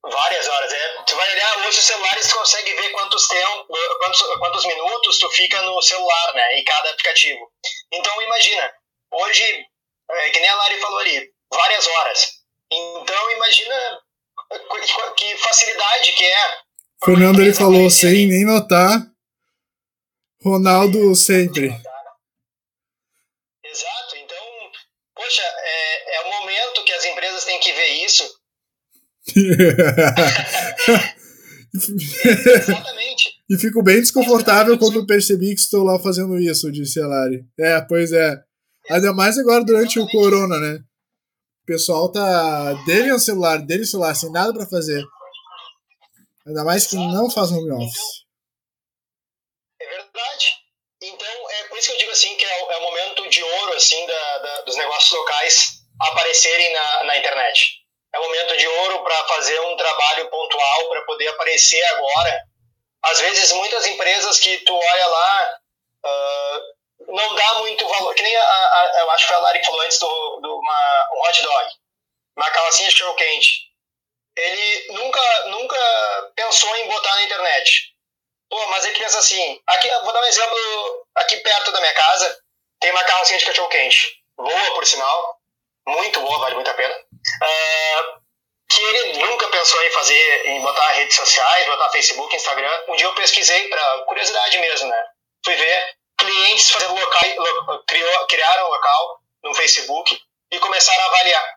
Várias 0.08 0.46
horas, 0.46 0.72
é. 0.72 1.02
Tu 1.06 1.16
vai 1.16 1.32
olhar, 1.32 1.58
hoje 1.66 1.78
os 1.80 1.84
celulares 1.84 2.28
tu 2.28 2.38
consegue 2.38 2.72
ver 2.74 2.90
quantos, 2.92 3.26
tempo, 3.26 3.66
quantos, 3.98 4.22
quantos 4.38 4.64
minutos 4.66 5.18
tu 5.18 5.28
fica 5.30 5.60
no 5.62 5.82
celular, 5.82 6.34
né, 6.34 6.58
em 6.58 6.64
cada 6.64 6.90
aplicativo. 6.90 7.50
Então 7.92 8.22
imagina, 8.22 8.72
hoje, 9.10 9.66
é, 10.10 10.30
que 10.30 10.38
nem 10.38 10.48
a 10.48 10.54
Lari 10.54 10.80
falou 10.80 10.98
ali, 11.00 11.28
várias 11.52 11.86
horas. 11.88 12.30
Então 12.70 13.30
imagina 13.32 13.74
que- 15.16 15.36
facilidade 15.38 16.12
que 16.12 16.24
é. 16.24 16.58
Fernando 17.04 17.40
ele 17.40 17.52
falou 17.54 17.90
sem 17.90 18.26
nem 18.28 18.44
notar. 18.44 19.00
Ronaldo 20.44 21.14
sempre. 21.16 21.70
Exatamente. 31.74 33.36
e 33.50 33.58
fico 33.58 33.82
bem 33.82 34.00
desconfortável 34.00 34.78
quando 34.78 35.06
percebi 35.06 35.54
que 35.54 35.60
estou 35.60 35.84
lá 35.84 35.98
fazendo 35.98 36.38
isso, 36.38 36.70
disse 36.72 37.00
a 37.00 37.06
Lari. 37.06 37.44
É, 37.58 37.80
pois 37.82 38.12
é. 38.12 38.34
Ainda 38.90 39.12
mais 39.12 39.36
agora 39.38 39.64
durante 39.64 39.98
o 39.98 40.06
corona, 40.08 40.58
né? 40.58 40.78
O 41.62 41.66
pessoal 41.66 42.10
tá 42.12 42.72
dele 42.84 43.12
no 43.12 43.18
celular, 43.18 43.58
dele 43.58 43.80
no 43.80 43.86
celular, 43.86 44.14
sem 44.14 44.30
nada 44.30 44.52
pra 44.54 44.66
fazer. 44.66 45.02
Ainda 46.46 46.64
mais 46.64 46.86
que 46.86 46.94
não 46.96 47.28
faz 47.28 47.50
home 47.50 47.70
office. 47.72 48.24
É 49.82 49.86
verdade. 49.88 50.46
Então, 51.02 51.50
é 51.50 51.64
por 51.68 51.76
isso 51.78 51.88
que 51.88 51.94
eu 51.94 51.98
digo 51.98 52.12
assim 52.12 52.36
que 52.36 52.44
é 52.44 52.64
o, 52.64 52.70
é 52.70 52.76
o 52.78 52.82
momento 52.82 53.28
de 53.28 53.42
ouro 53.42 53.72
assim 53.74 54.06
da, 54.06 54.38
da- 54.38 54.62
dos 54.62 54.76
negócios 54.76 55.12
locais 55.12 55.72
aparecerem 56.00 56.72
na, 56.72 57.04
na 57.04 57.18
internet. 57.18 57.75
É 58.16 58.18
momento 58.18 58.56
de 58.56 58.66
ouro 58.66 59.04
para 59.04 59.24
fazer 59.28 59.60
um 59.60 59.76
trabalho 59.76 60.30
pontual 60.30 60.88
para 60.88 61.02
poder 61.02 61.28
aparecer 61.28 61.82
agora. 61.84 62.42
Às 63.04 63.20
vezes, 63.20 63.52
muitas 63.52 63.86
empresas 63.86 64.38
que 64.40 64.56
tu 64.64 64.74
olha 64.74 65.06
lá 65.06 65.58
ah, 66.04 66.60
não 67.08 67.34
dá 67.34 67.54
muito 67.56 67.86
valor. 67.86 68.14
Que 68.14 68.22
nem 68.22 68.34
a, 68.36 68.42
a- 68.42 68.92
eu 69.00 69.10
acho 69.10 69.24
que 69.24 69.28
foi 69.28 69.36
a 69.36 69.40
Lari 69.40 69.58
que 69.60 69.66
falou 69.66 69.80
antes 69.82 69.98
do, 69.98 70.40
do 70.40 70.58
uma, 70.58 71.08
um 71.14 71.20
hot 71.28 71.42
dog, 71.42 71.70
uma 72.38 72.50
calcinha 72.50 72.88
de 72.88 72.94
cachorro 72.94 73.16
quente. 73.16 73.66
Ele 74.34 74.92
nunca, 74.92 75.44
nunca 75.48 76.32
pensou 76.34 76.74
em 76.78 76.88
botar 76.88 77.14
na 77.16 77.22
internet. 77.22 77.94
Pô, 78.48 78.66
mas 78.68 78.84
ele 78.86 78.98
pensa 78.98 79.18
assim, 79.18 79.60
aqui, 79.66 79.90
vou 79.90 80.12
dar 80.12 80.20
um 80.20 80.26
exemplo, 80.26 81.06
aqui 81.16 81.36
perto 81.38 81.70
da 81.72 81.80
minha 81.80 81.94
casa, 81.94 82.38
tem 82.80 82.90
uma 82.92 83.04
carrocinha 83.04 83.38
de 83.38 83.44
cachorro 83.44 83.68
quente, 83.68 84.22
boa 84.36 84.74
por 84.74 84.86
sinal, 84.86 85.35
muito 85.86 86.20
boa, 86.20 86.38
vale 86.40 86.54
muito 86.54 86.70
a 86.70 86.74
pena, 86.74 86.94
Ah, 87.42 88.18
que 88.68 88.82
ele 88.82 89.18
nunca 89.24 89.46
pensou 89.48 89.82
em 89.84 89.90
fazer, 89.90 90.46
em 90.48 90.60
botar 90.60 90.88
redes 90.92 91.16
sociais, 91.16 91.66
botar 91.66 91.90
Facebook, 91.90 92.34
Instagram, 92.34 92.84
um 92.88 92.96
dia 92.96 93.06
eu 93.06 93.14
pesquisei, 93.14 93.68
para 93.68 94.02
curiosidade 94.04 94.58
mesmo, 94.58 94.88
né, 94.88 95.04
fui 95.44 95.54
ver, 95.54 95.96
clientes 96.18 96.70
fazendo 96.70 96.94
local, 96.94 97.22
lo- 97.36 97.84
criou, 97.86 98.26
criaram 98.26 98.66
um 98.66 98.70
local 98.70 99.20
no 99.44 99.54
Facebook 99.54 100.20
e 100.50 100.58
começaram 100.58 101.02
a 101.02 101.06
avaliar. 101.06 101.54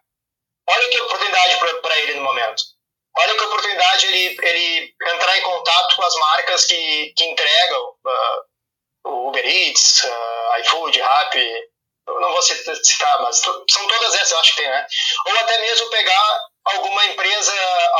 Olha 0.67 0.89
que 0.89 1.01
oportunidade 1.01 1.57
para 1.81 1.99
ele 1.99 2.13
no 2.15 2.23
momento. 2.23 2.61
Olha 3.17 3.35
que 3.35 3.43
oportunidade 3.43 4.05
ele, 4.05 4.37
ele 4.43 4.95
entrar 5.15 5.37
em 5.37 5.41
contato 5.41 5.95
com 5.95 6.03
as 6.03 6.15
marcas 6.15 6.65
que, 6.65 7.13
que 7.17 7.25
entregam 7.25 7.95
ah, 8.05 8.41
o 9.05 9.27
Uber 9.29 9.43
Eats, 9.45 10.03
ah, 10.05 10.59
iFood, 10.59 10.99
Rappi, 11.01 11.51
não 12.19 12.31
vou 12.31 12.41
cit- 12.41 12.85
citar, 12.85 13.21
mas 13.21 13.37
são 13.37 13.87
todas 13.87 14.15
essas, 14.15 14.31
eu 14.31 14.39
acho 14.39 14.55
que 14.55 14.61
tem, 14.61 14.69
né? 14.69 14.85
Ou 15.27 15.37
até 15.39 15.59
mesmo 15.61 15.89
pegar 15.89 16.39
alguma 16.65 17.05
empresa, 17.07 17.53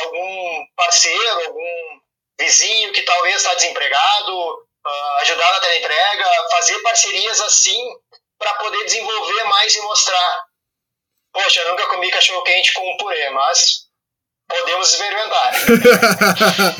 algum 0.04 0.66
parceiro, 0.76 1.46
algum 1.48 2.00
vizinho 2.40 2.92
que 2.94 3.02
talvez 3.04 3.36
está 3.38 3.54
desempregado, 3.56 4.66
ah, 4.86 5.18
ajudar 5.22 5.52
na 5.52 5.60
teleentrega, 5.60 6.26
fazer 6.52 6.80
parcerias 6.80 7.42
assim 7.42 7.80
para 8.38 8.54
poder 8.56 8.84
desenvolver 8.86 9.44
mais 9.46 9.76
e 9.76 9.82
mostrar. 9.82 10.44
Poxa, 11.34 11.62
eu 11.62 11.70
nunca 11.72 11.86
comi 11.88 12.10
cachorro 12.10 12.44
quente 12.44 12.74
com 12.74 12.98
purê, 12.98 13.30
mas 13.32 13.88
podemos 14.48 14.90
experimentar. 14.94 15.54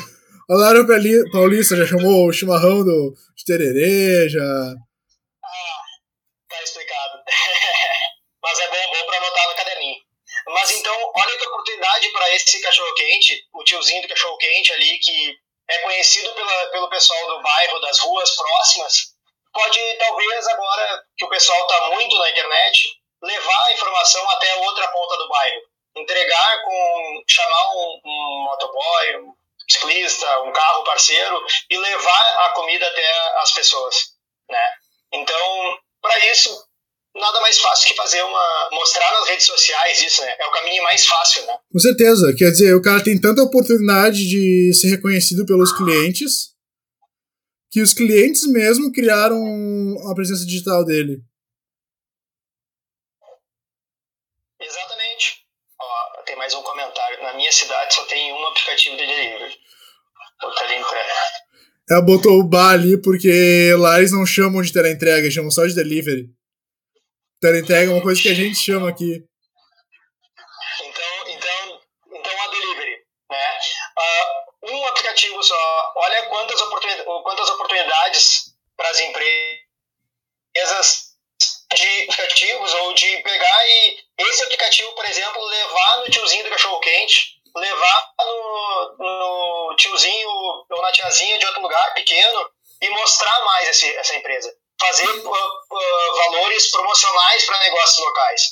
a 0.50 0.54
Lara 0.54 0.86
Pauli- 0.86 1.30
Paulista 1.30 1.76
já 1.76 1.86
chamou 1.86 2.26
o 2.28 2.32
chimarrão 2.32 2.82
do, 2.84 3.14
de 3.36 3.44
tererê, 3.44 4.28
já. 4.28 4.74
Mas 8.42 8.58
é 8.58 8.68
bom, 8.68 8.90
bom 8.90 9.06
para 9.06 9.16
anotar 9.18 9.48
no 9.48 9.54
caderninho. 9.54 10.00
Mas 10.48 10.70
então, 10.70 11.12
olha 11.14 11.38
que 11.38 11.46
oportunidade 11.46 12.08
para 12.10 12.30
esse 12.34 12.60
cachorro-quente, 12.60 13.46
o 13.52 13.64
tiozinho 13.64 14.02
do 14.02 14.08
cachorro-quente 14.08 14.72
ali, 14.72 14.98
que 14.98 15.36
é 15.68 15.78
conhecido 15.78 16.32
pela, 16.34 16.66
pelo 16.68 16.88
pessoal 16.88 17.26
do 17.26 17.42
bairro, 17.42 17.80
das 17.80 17.98
ruas 17.98 18.34
próximas, 18.36 19.14
pode, 19.52 19.96
talvez, 19.98 20.46
agora 20.48 21.04
que 21.16 21.24
o 21.24 21.28
pessoal 21.28 21.60
está 21.62 21.88
muito 21.88 22.16
na 22.18 22.30
internet, 22.30 23.00
levar 23.22 23.64
a 23.66 23.72
informação 23.72 24.30
até 24.30 24.50
a 24.52 24.56
outra 24.56 24.88
ponta 24.88 25.16
do 25.18 25.28
bairro. 25.28 25.62
Entregar 25.96 26.62
com. 26.62 27.22
chamar 27.28 27.70
um, 27.74 28.00
um 28.04 28.44
motoboy, 28.44 29.16
um 29.16 29.34
ciclista, 29.68 30.40
um 30.42 30.52
carro 30.52 30.84
parceiro 30.84 31.44
e 31.68 31.76
levar 31.76 32.46
a 32.46 32.48
comida 32.50 32.86
até 32.86 33.38
as 33.38 33.52
pessoas. 33.52 34.14
Né? 34.48 34.74
Então, 35.12 35.78
para 36.00 36.18
isso, 36.26 36.64
nada 37.14 37.40
mais 37.40 37.58
fácil 37.58 37.88
que 37.88 37.94
fazer 37.94 38.22
uma. 38.22 38.68
mostrar 38.72 39.10
nas 39.12 39.28
redes 39.28 39.46
sociais 39.46 40.02
isso, 40.02 40.22
né? 40.22 40.34
É 40.38 40.46
o 40.46 40.52
caminho 40.52 40.82
mais 40.82 41.04
fácil, 41.04 41.46
né? 41.46 41.58
Com 41.72 41.78
certeza. 41.78 42.34
Quer 42.36 42.50
dizer, 42.50 42.74
o 42.74 42.82
cara 42.82 43.02
tem 43.02 43.20
tanta 43.20 43.42
oportunidade 43.42 44.28
de 44.28 44.72
ser 44.74 44.88
reconhecido 44.88 45.44
pelos 45.44 45.72
clientes 45.72 46.50
que 47.70 47.80
os 47.80 47.94
clientes 47.94 48.46
mesmo 48.48 48.92
criaram 48.92 49.38
a 50.10 50.14
presença 50.14 50.44
digital 50.44 50.84
dele. 50.84 51.22
Exatamente. 54.60 55.46
Ó, 55.80 56.22
tem 56.24 56.36
mais 56.36 56.52
um 56.52 56.62
comentário. 56.62 57.22
Na 57.22 57.34
minha 57.34 57.52
cidade 57.52 57.94
só 57.94 58.04
tem 58.06 58.32
um 58.32 58.46
aplicativo 58.46 58.96
de 58.96 59.06
delivery. 59.06 59.56
O 60.42 60.50
teleentrega. 60.52 61.12
Ela 61.88 62.02
botou 62.02 62.38
o 62.40 62.44
bar 62.44 62.72
ali 62.72 63.00
porque 63.00 63.74
lá 63.78 63.98
eles 63.98 64.12
não 64.12 64.24
chamam 64.24 64.62
de 64.62 64.72
teleentrega, 64.72 65.30
chamam 65.30 65.50
só 65.50 65.66
de 65.66 65.74
delivery. 65.74 66.28
Teleentrega 67.40 67.90
é 67.90 67.94
uma 67.94 68.02
coisa 68.02 68.20
que 68.20 68.28
a 68.28 68.34
gente 68.34 68.56
chama 68.56 68.90
aqui. 68.90 69.24
Então, 70.84 71.28
então, 71.28 71.80
então 72.12 72.40
a 72.42 72.46
delivery, 72.48 73.02
né? 73.30 73.58
Ah, 73.98 74.44
um 74.70 74.86
aplicativo 74.88 75.42
só. 75.42 75.92
Olha 75.96 76.26
quantas, 76.26 76.60
oportuni 76.60 77.02
quantas 77.22 77.48
oportunidades 77.48 78.54
para 78.76 78.90
as 78.90 79.00
empresas 79.00 79.40
de 81.74 82.02
aplicativos 82.02 82.74
ou 82.74 82.92
de 82.92 83.22
pegar 83.22 83.68
e 83.68 84.04
esse 84.18 84.44
aplicativo, 84.44 84.92
por 84.92 85.06
exemplo, 85.06 85.42
levar 85.42 85.98
no 86.00 86.10
tiozinho 86.10 86.44
do 86.44 86.50
cachorro 86.50 86.80
quente, 86.80 87.40
levar 87.56 88.12
no, 88.18 88.96
no 88.98 89.76
tiozinho 89.76 90.28
ou 90.28 90.82
na 90.82 90.92
tiazinha 90.92 91.38
de 91.38 91.46
outro 91.46 91.62
lugar 91.62 91.94
pequeno 91.94 92.50
e 92.82 92.90
mostrar 92.90 93.44
mais 93.44 93.68
esse, 93.68 93.96
essa 93.96 94.16
empresa. 94.16 94.54
Fazer 94.80 95.08
uh, 95.08 95.28
uh, 95.28 96.16
valores 96.16 96.70
promocionais 96.70 97.44
para 97.44 97.60
negócios 97.60 97.98
locais. 97.98 98.42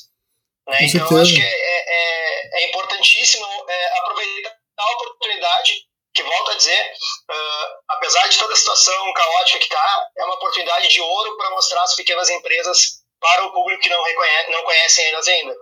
Né? 0.68 0.78
Então, 0.82 1.08
eu 1.10 1.22
acho 1.22 1.34
que 1.34 1.42
é, 1.42 1.46
é, 1.46 2.62
é 2.62 2.68
importantíssimo 2.68 3.46
é, 3.68 3.98
aproveitar 3.98 4.52
a 4.78 4.92
oportunidade, 4.92 5.74
que 6.14 6.22
volto 6.22 6.50
a 6.50 6.54
dizer, 6.56 6.92
uh, 7.30 7.66
apesar 7.90 8.28
de 8.28 8.38
toda 8.38 8.52
a 8.52 8.56
situação 8.56 9.12
caótica 9.14 9.58
que 9.58 9.68
tá, 9.68 10.08
é 10.18 10.24
uma 10.24 10.34
oportunidade 10.34 10.88
de 10.88 11.00
ouro 11.00 11.36
para 11.36 11.50
mostrar 11.50 11.82
as 11.82 11.94
pequenas 11.94 12.28
empresas 12.30 12.98
para 13.20 13.46
o 13.46 13.52
público 13.52 13.82
que 13.82 13.88
não, 13.88 14.02
reconhece, 14.04 14.50
não 14.50 14.62
conhece 14.64 15.02
elas 15.02 15.28
ainda. 15.28 15.54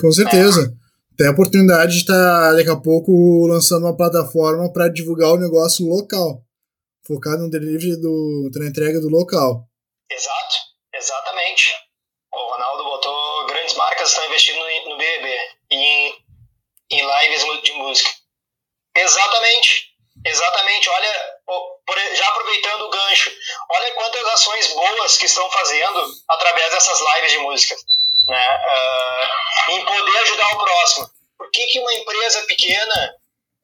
Com 0.00 0.12
certeza. 0.12 0.72
Tem 1.16 1.26
a 1.28 1.32
oportunidade 1.32 1.92
de 1.92 2.00
estar 2.00 2.14
tá, 2.14 2.52
daqui 2.52 2.70
a 2.70 2.80
pouco 2.80 3.46
lançando 3.46 3.84
uma 3.84 3.96
plataforma 3.96 4.72
para 4.72 4.88
divulgar 4.88 5.32
o 5.32 5.38
negócio 5.38 5.86
local, 5.86 6.42
focado 7.06 7.42
no 7.42 7.50
delivery 7.50 8.00
do, 8.00 8.50
na 8.54 8.66
entrega 8.66 9.00
do 9.00 9.08
local. 9.08 9.69
Exato, 10.10 10.56
exatamente. 10.92 11.74
O 12.32 12.50
Ronaldo 12.52 12.84
botou 12.84 13.46
grandes 13.46 13.74
marcas 13.74 14.08
estão 14.08 14.26
investindo 14.26 14.58
no, 14.58 14.90
no 14.90 14.96
BBB 14.96 15.50
e 15.70 15.76
em, 15.76 16.24
em 16.90 17.02
lives 17.02 17.62
de 17.62 17.72
música. 17.72 18.10
Exatamente. 18.96 19.90
Exatamente, 20.24 20.90
olha, 20.90 21.40
já 22.12 22.28
aproveitando 22.28 22.82
o 22.82 22.90
gancho, 22.90 23.32
olha 23.70 23.94
quantas 23.94 24.24
ações 24.26 24.66
boas 24.74 25.16
que 25.16 25.24
estão 25.24 25.50
fazendo 25.50 26.06
através 26.28 26.70
dessas 26.72 27.00
lives 27.00 27.32
de 27.32 27.38
música, 27.38 27.74
né? 28.28 28.60
Uh, 28.66 29.72
em 29.72 29.84
poder 29.84 30.18
ajudar 30.18 30.52
o 30.52 30.58
próximo. 30.58 31.10
Por 31.38 31.50
que, 31.50 31.66
que 31.68 31.80
uma 31.80 31.94
empresa 31.94 32.42
pequena, 32.42 33.14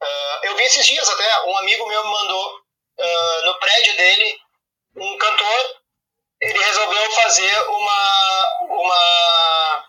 uh, 0.01 0.45
eu 0.45 0.55
vi 0.55 0.63
esses 0.63 0.85
dias 0.87 1.07
até, 1.07 1.45
um 1.45 1.57
amigo 1.59 1.85
meu 1.85 2.03
me 2.03 2.11
mandou 2.11 2.55
uh, 2.55 3.45
no 3.45 3.59
prédio 3.59 3.95
dele 3.95 4.39
um 4.95 5.17
cantor, 5.19 5.75
ele 6.41 6.63
resolveu 6.63 7.11
fazer 7.11 7.59
uma, 7.69 8.45
uma 8.61 9.85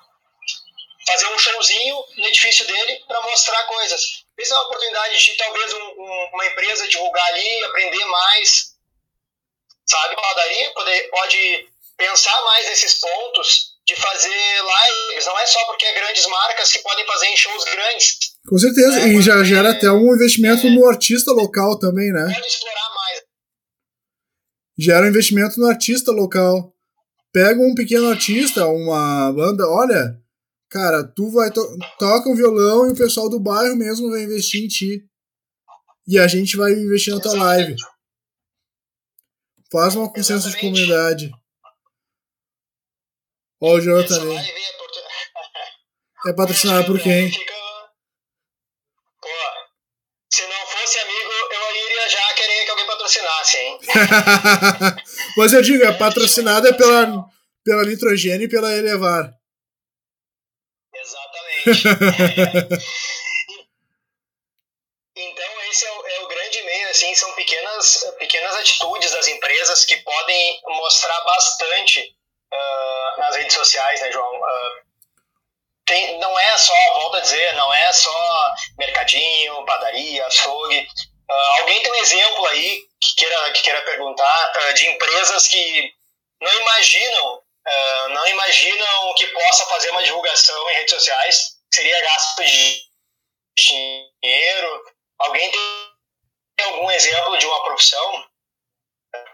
fazer 1.06 1.26
um 1.26 1.38
showzinho 1.38 1.96
no 2.16 2.26
edifício 2.26 2.66
dele 2.66 3.02
para 3.06 3.20
mostrar 3.22 3.62
coisas. 3.64 4.02
Essa 4.38 4.54
é 4.54 4.56
uma 4.58 4.66
oportunidade 4.66 5.24
de 5.24 5.36
talvez 5.36 5.72
um, 5.72 5.78
um, 5.78 6.30
uma 6.34 6.46
empresa 6.46 6.88
divulgar 6.88 7.26
ali, 7.28 7.64
aprender 7.64 8.04
mais, 8.04 8.74
sabe? 9.86 10.16
Padaria 10.16 10.70
poder, 10.72 11.10
pode 11.10 11.68
pensar 11.96 12.44
mais 12.44 12.68
nesses 12.68 12.94
pontos 12.94 13.78
de 13.86 13.96
fazer 13.96 14.30
lives, 14.30 15.26
não 15.26 15.38
é 15.38 15.46
só 15.46 15.64
porque 15.64 15.86
é 15.86 15.94
grandes 15.94 16.26
marcas 16.26 16.70
que 16.70 16.78
podem 16.80 17.06
fazer 17.06 17.26
em 17.26 17.36
shows 17.36 17.64
grandes. 17.64 18.18
Com 18.46 18.58
certeza, 18.58 19.00
é, 19.00 19.08
e 19.08 19.22
já 19.22 19.42
gera 19.42 19.68
é, 19.68 19.72
até 19.72 19.90
um 19.90 20.14
investimento 20.14 20.66
é, 20.66 20.70
no 20.70 20.86
artista 20.86 21.32
local 21.32 21.78
também, 21.78 22.12
né? 22.12 22.30
Pode 22.32 22.46
explorar 22.46 22.94
mais. 22.94 23.22
Gera 24.78 25.06
um 25.06 25.08
investimento 25.08 25.58
no 25.58 25.66
artista 25.66 26.12
local. 26.12 26.74
Pega 27.32 27.60
um 27.60 27.74
pequeno 27.74 28.08
artista, 28.08 28.66
uma 28.66 29.32
banda, 29.32 29.68
olha, 29.68 30.18
Cara, 30.70 31.02
tu 31.02 31.30
vai 31.30 31.50
to 31.50 31.78
toca 31.98 32.28
um 32.28 32.34
violão 32.34 32.88
e 32.88 32.92
o 32.92 32.96
pessoal 32.96 33.28
do 33.30 33.40
bairro 33.40 33.74
mesmo 33.74 34.10
vai 34.10 34.22
investir 34.22 34.64
em 34.64 34.68
ti. 34.68 35.08
E 36.06 36.18
a 36.18 36.26
gente 36.26 36.56
vai 36.56 36.72
investir 36.72 37.14
na 37.14 37.20
tua 37.20 37.34
live. 37.34 37.74
Faz 39.72 39.94
uma 39.94 40.12
consenso 40.12 40.50
de 40.50 40.60
comunidade. 40.60 41.30
Ó, 43.60 43.76
o 43.76 43.80
João 43.80 44.06
também. 44.06 44.38
É 46.26 46.32
patrocinado 46.34 46.86
por 46.86 47.00
quem? 47.00 47.30
Mas 55.36 55.52
eu 55.52 55.62
digo, 55.62 55.84
é 55.84 55.92
patrocinada 55.92 56.74
pela, 56.76 57.24
pela 57.64 57.84
Nitrogênio 57.84 58.46
e 58.46 58.48
pela 58.48 58.72
Elevar. 58.72 59.32
então 65.16 65.62
esse 65.70 65.84
é 65.84 65.92
o, 65.92 66.06
é 66.06 66.20
o, 66.20 66.28
grande 66.28 66.62
meio, 66.62 66.88
assim, 66.88 67.14
são 67.14 67.30
pequenas, 67.32 68.04
pequenas 68.18 68.56
atitudes 68.56 69.10
das 69.12 69.28
empresas 69.28 69.84
que 69.84 69.96
podem 69.98 70.60
mostrar 70.66 71.20
bastante 71.24 72.00
uh, 72.00 73.20
nas 73.20 73.36
redes 73.36 73.54
sociais, 73.54 74.00
né, 74.00 74.10
João? 74.12 74.34
Uh, 74.34 74.88
tem, 75.84 76.18
não 76.18 76.38
é 76.38 76.56
só, 76.56 76.74
volto 76.94 77.16
a 77.16 77.20
dizer, 77.20 77.54
não 77.54 77.72
é 77.74 77.92
só 77.92 78.54
mercadinho, 78.78 79.64
padaria, 79.64 80.26
açougue. 80.26 80.78
Uh, 80.80 81.60
alguém 81.60 81.82
tem 81.82 81.92
um 81.92 81.96
exemplo 81.96 82.46
aí 82.46 82.87
que 83.00 83.14
queira, 83.16 83.52
que 83.52 83.62
queira 83.62 83.82
perguntar 83.82 84.72
de 84.74 84.86
empresas 84.88 85.48
que 85.48 85.92
não 86.40 86.52
imaginam 86.60 87.42
uh, 87.68 88.08
não 88.10 88.26
imaginam 88.28 89.14
que 89.14 89.26
possa 89.28 89.66
fazer 89.66 89.90
uma 89.90 90.02
divulgação 90.02 90.70
em 90.70 90.74
redes 90.74 90.94
sociais, 90.94 91.56
seria 91.72 92.00
gasto 92.00 92.44
de 92.44 92.82
dinheiro. 93.58 94.84
Alguém 95.18 95.50
tem 95.50 96.66
algum 96.66 96.90
exemplo 96.90 97.36
de 97.38 97.46
uma 97.46 97.64
profissão? 97.64 98.26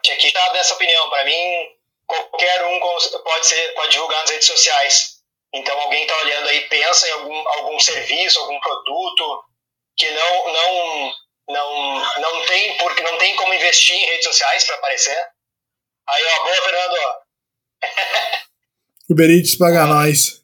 Que 0.02 0.12
aqui 0.12 0.26
está 0.28 0.48
dessa 0.50 0.74
opinião. 0.74 1.10
Para 1.10 1.24
mim, 1.24 1.76
qualquer 2.06 2.64
um 2.64 2.80
pode, 2.80 3.46
ser, 3.46 3.74
pode 3.74 3.92
divulgar 3.92 4.20
nas 4.20 4.30
redes 4.30 4.46
sociais. 4.46 5.14
Então, 5.52 5.78
alguém 5.80 6.02
está 6.02 6.16
olhando 6.18 6.48
aí, 6.48 6.68
pensa 6.68 7.08
em 7.08 7.12
algum, 7.12 7.48
algum 7.48 7.78
serviço, 7.78 8.40
algum 8.40 8.58
produto 8.60 9.44
que 9.96 10.10
não, 10.10 10.52
não, 10.52 11.14
não, 11.48 12.20
não, 12.20 12.46
tem, 12.46 12.76
porque 12.78 13.02
não 13.02 13.18
tem 13.18 13.36
como 13.36 13.54
investir 13.54 13.96
em 13.96 14.06
redes 14.06 14.24
sociais 14.24 14.64
para 14.64 14.76
aparecer. 14.76 15.28
Aí, 16.08 16.24
ó, 16.24 16.44
boa, 16.44 16.62
Fernando, 16.62 17.24
Uber 19.10 19.30
Eats 19.30 19.56
paga 19.56 19.86
nós. 19.86 20.42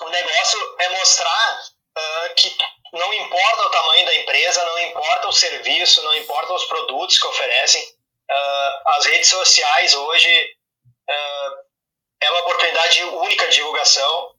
O 0.00 0.08
negócio 0.08 0.76
é 0.80 0.88
mostrar 0.90 1.60
uh, 1.96 2.34
que 2.34 2.56
não 2.92 3.12
importa 3.14 3.66
o 3.66 3.70
tamanho 3.70 4.06
da 4.06 4.14
empresa, 4.16 4.64
não 4.64 4.78
importa 4.80 5.28
o 5.28 5.32
serviço, 5.32 6.02
não 6.02 6.14
importa 6.16 6.52
os 6.52 6.64
produtos 6.64 7.18
que 7.18 7.26
oferecem. 7.26 7.82
Uh, 7.82 8.88
as 8.96 9.06
redes 9.06 9.28
sociais 9.28 9.94
hoje 9.94 10.56
uh, 11.08 11.56
é 12.20 12.30
uma 12.30 12.40
oportunidade 12.40 13.04
única 13.04 13.48
de 13.48 13.56
divulgação. 13.56 14.34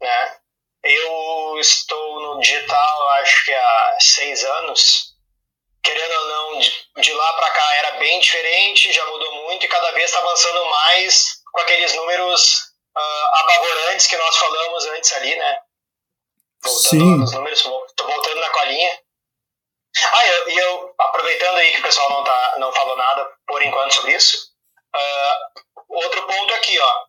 Né? 0.00 0.38
Eu 0.84 1.58
estou 1.58 2.20
no 2.20 2.40
digital, 2.40 3.08
acho 3.12 3.44
que 3.46 3.54
há 3.54 3.96
seis 4.00 4.44
anos 4.44 5.14
querendo 5.84 6.12
ou 6.12 6.28
não, 6.28 6.58
de, 6.58 6.72
de 6.96 7.12
lá 7.12 7.32
para 7.34 7.50
cá 7.50 7.74
era 7.76 7.90
bem 7.98 8.18
diferente, 8.18 8.92
já 8.92 9.06
mudou 9.06 9.44
muito 9.44 9.64
e 9.64 9.68
cada 9.68 9.90
vez 9.92 10.06
está 10.06 10.18
avançando 10.18 10.64
mais 10.64 11.42
com 11.52 11.60
aqueles 11.60 11.94
números 11.94 12.72
uh, 12.96 13.36
apavorantes 13.36 14.06
que 14.06 14.16
nós 14.16 14.36
falamos 14.36 14.86
antes 14.86 15.12
ali, 15.12 15.36
né? 15.36 15.58
Voltando 16.62 16.88
Sim. 16.88 17.16
nos 17.18 17.32
números, 17.32 17.62
tô 17.62 18.06
voltando 18.06 18.40
na 18.40 18.48
colinha. 18.48 19.00
Ah, 20.12 20.26
e 20.26 20.30
eu, 20.30 20.48
eu, 20.58 20.94
aproveitando 20.98 21.56
aí 21.56 21.72
que 21.72 21.80
o 21.80 21.84
pessoal 21.84 22.10
não, 22.10 22.24
tá, 22.24 22.54
não 22.58 22.72
falou 22.72 22.96
nada 22.96 23.30
por 23.46 23.62
enquanto 23.62 23.94
sobre 23.94 24.14
isso, 24.14 24.50
uh, 24.96 25.62
outro 25.88 26.26
ponto 26.26 26.54
aqui, 26.54 26.78
ó 26.80 27.04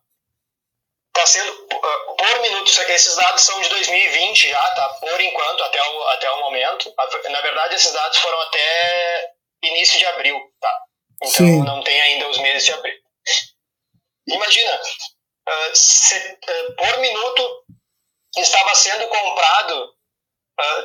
está 1.16 1.26
sendo 1.26 1.50
uh, 1.52 2.16
por 2.16 2.40
minuto, 2.40 2.70
esses 2.88 3.16
dados 3.16 3.42
são 3.42 3.60
de 3.62 3.68
2020 3.70 4.48
já, 4.48 4.70
tá? 4.70 4.88
Por 5.00 5.20
enquanto, 5.20 5.64
até 5.64 5.82
o, 5.82 6.08
até 6.08 6.30
o 6.30 6.40
momento. 6.40 6.94
Na 7.30 7.40
verdade, 7.40 7.74
esses 7.74 7.92
dados 7.92 8.18
foram 8.18 8.40
até 8.42 9.34
início 9.62 9.98
de 9.98 10.06
abril, 10.06 10.38
tá? 10.60 10.78
Então 11.22 11.46
Sim. 11.46 11.62
não 11.64 11.82
tem 11.82 11.98
ainda 12.00 12.28
os 12.28 12.38
meses 12.38 12.64
de 12.66 12.72
abril. 12.72 12.98
Imagina, 14.28 14.80
uh, 15.48 15.74
se, 15.74 16.16
uh, 16.16 16.76
por 16.76 16.98
minuto 16.98 17.64
estava 18.36 18.74
sendo 18.74 19.08
comprado, 19.08 19.94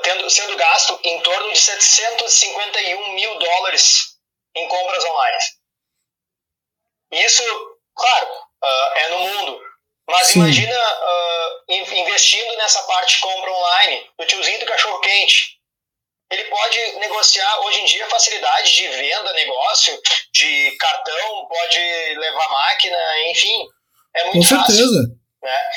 tendo, 0.03 0.29
sendo 0.29 0.55
gasto 0.55 0.99
em 1.03 1.21
torno 1.21 1.51
de 1.51 1.59
751 1.59 3.13
mil 3.13 3.39
dólares 3.39 4.17
em 4.55 4.67
compras 4.69 5.03
online. 5.03 5.37
Isso, 7.11 7.43
claro, 7.93 8.27
é 8.95 9.09
no 9.09 9.19
mundo, 9.19 9.61
mas 10.07 10.27
Sim. 10.27 10.39
imagina 10.39 10.75
uh, 10.75 11.73
investindo 11.73 12.55
nessa 12.57 12.81
parte 12.83 13.15
de 13.15 13.21
compra 13.21 13.51
online, 13.51 14.09
do 14.17 14.25
tiozinho 14.25 14.59
do 14.59 14.65
cachorro 14.65 14.99
quente. 14.99 15.59
Ele 16.31 16.45
pode 16.45 16.95
negociar 16.99 17.59
hoje 17.61 17.81
em 17.81 17.85
dia 17.85 18.09
facilidade 18.09 18.73
de 18.73 18.87
venda, 18.87 19.33
negócio, 19.33 19.99
de 20.33 20.71
cartão, 20.77 21.45
pode 21.47 21.79
levar 22.15 22.49
máquina, 22.49 22.97
enfim. 23.29 23.67
É 24.15 24.23
muito 24.25 24.49
Com 24.49 24.55
fácil. 24.55 24.75
certeza. 24.75 25.07
Né? 25.43 25.69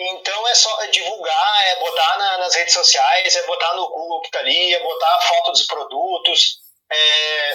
Então 0.00 0.48
é 0.48 0.54
só 0.54 0.86
divulgar, 0.86 1.68
é 1.68 1.76
botar 1.78 2.18
na, 2.18 2.38
nas 2.38 2.54
redes 2.54 2.72
sociais, 2.74 3.36
é 3.36 3.46
botar 3.46 3.74
no 3.74 3.88
Google 3.88 4.20
que 4.22 4.30
tá 4.30 4.38
ali, 4.38 4.74
é 4.74 4.82
botar 4.82 5.14
a 5.14 5.20
foto 5.20 5.52
dos 5.52 5.66
produtos, 5.66 6.58
é, 6.90 7.52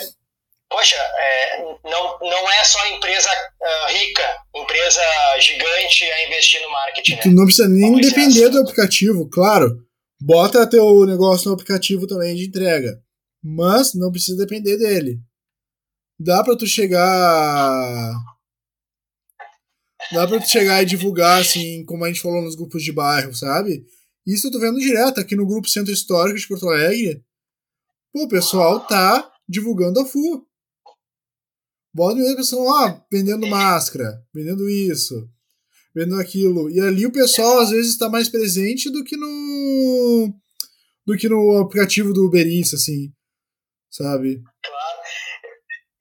poxa, 0.70 0.96
é, 0.96 1.62
não, 1.84 2.20
não 2.20 2.52
é 2.52 2.64
só 2.64 2.86
empresa 2.88 3.30
uh, 3.30 3.94
rica, 3.94 4.38
empresa 4.56 5.02
gigante 5.40 6.04
a 6.04 6.28
investir 6.28 6.62
no 6.62 6.72
marketing. 6.72 7.16
Né? 7.16 7.22
Tu 7.22 7.32
não 7.32 7.46
precisa 7.46 7.68
nem 7.68 7.96
depender 8.00 8.50
do 8.50 8.60
aplicativo, 8.60 9.30
claro. 9.30 9.86
Bota 10.22 10.70
teu 10.70 11.06
negócio 11.06 11.48
no 11.48 11.54
aplicativo 11.54 12.08
também 12.08 12.36
de 12.36 12.46
entrega. 12.46 13.02
Mas 13.44 13.94
não 13.94 14.12
precisa 14.12 14.38
depender 14.38 14.78
dele. 14.78 15.20
Dá 16.20 16.44
pra 16.44 16.58
tu 16.58 16.66
chegar. 16.66 18.14
Dá 20.12 20.28
pra 20.28 20.40
tu 20.40 20.50
chegar 20.50 20.82
e 20.82 20.86
divulgar, 20.86 21.42
assim, 21.42 21.84
como 21.86 22.06
a 22.06 22.08
gente 22.08 22.22
falou 22.22 22.42
nos 22.42 22.56
grupos 22.56 22.84
de 22.84 22.92
bairro, 22.92 23.36
sabe? 23.36 23.86
Isso 24.26 24.48
eu 24.48 24.52
tô 24.52 24.60
vendo 24.60 24.80
direto 24.80 25.20
aqui 25.20 25.36
no 25.36 25.46
grupo 25.46 25.70
Centro 25.70 25.94
Histórico 25.94 26.40
de 26.40 26.48
Porto 26.48 26.68
Alegre. 26.68 27.24
Pô, 28.12 28.24
o 28.24 28.28
pessoal 28.28 28.80
tá 28.80 29.32
divulgando 29.48 30.00
a 30.00 30.06
FU 30.06 30.48
Volta 31.96 32.20
e 32.20 32.24
meia 32.24 32.36
pessoa, 32.36 32.90
ó, 32.90 33.00
vendendo 33.10 33.48
máscara, 33.48 34.22
vendendo 34.34 34.70
isso, 34.70 35.16
vendendo 35.96 36.20
aquilo. 36.20 36.70
E 36.70 36.78
ali 36.82 37.06
o 37.06 37.12
pessoal 37.12 37.60
às 37.60 37.70
vezes 37.70 37.94
está 37.94 38.10
mais 38.10 38.28
presente 38.28 38.92
do 38.92 39.02
que 39.02 39.16
no 39.16 40.34
do 41.08 41.16
que 41.18 41.30
no 41.30 41.62
aplicativo 41.62 42.12
do 42.12 42.26
Uber 42.26 42.46
Eats, 42.46 42.74
assim, 42.74 43.14
sabe? 43.90 44.44
Claro. 44.62 45.00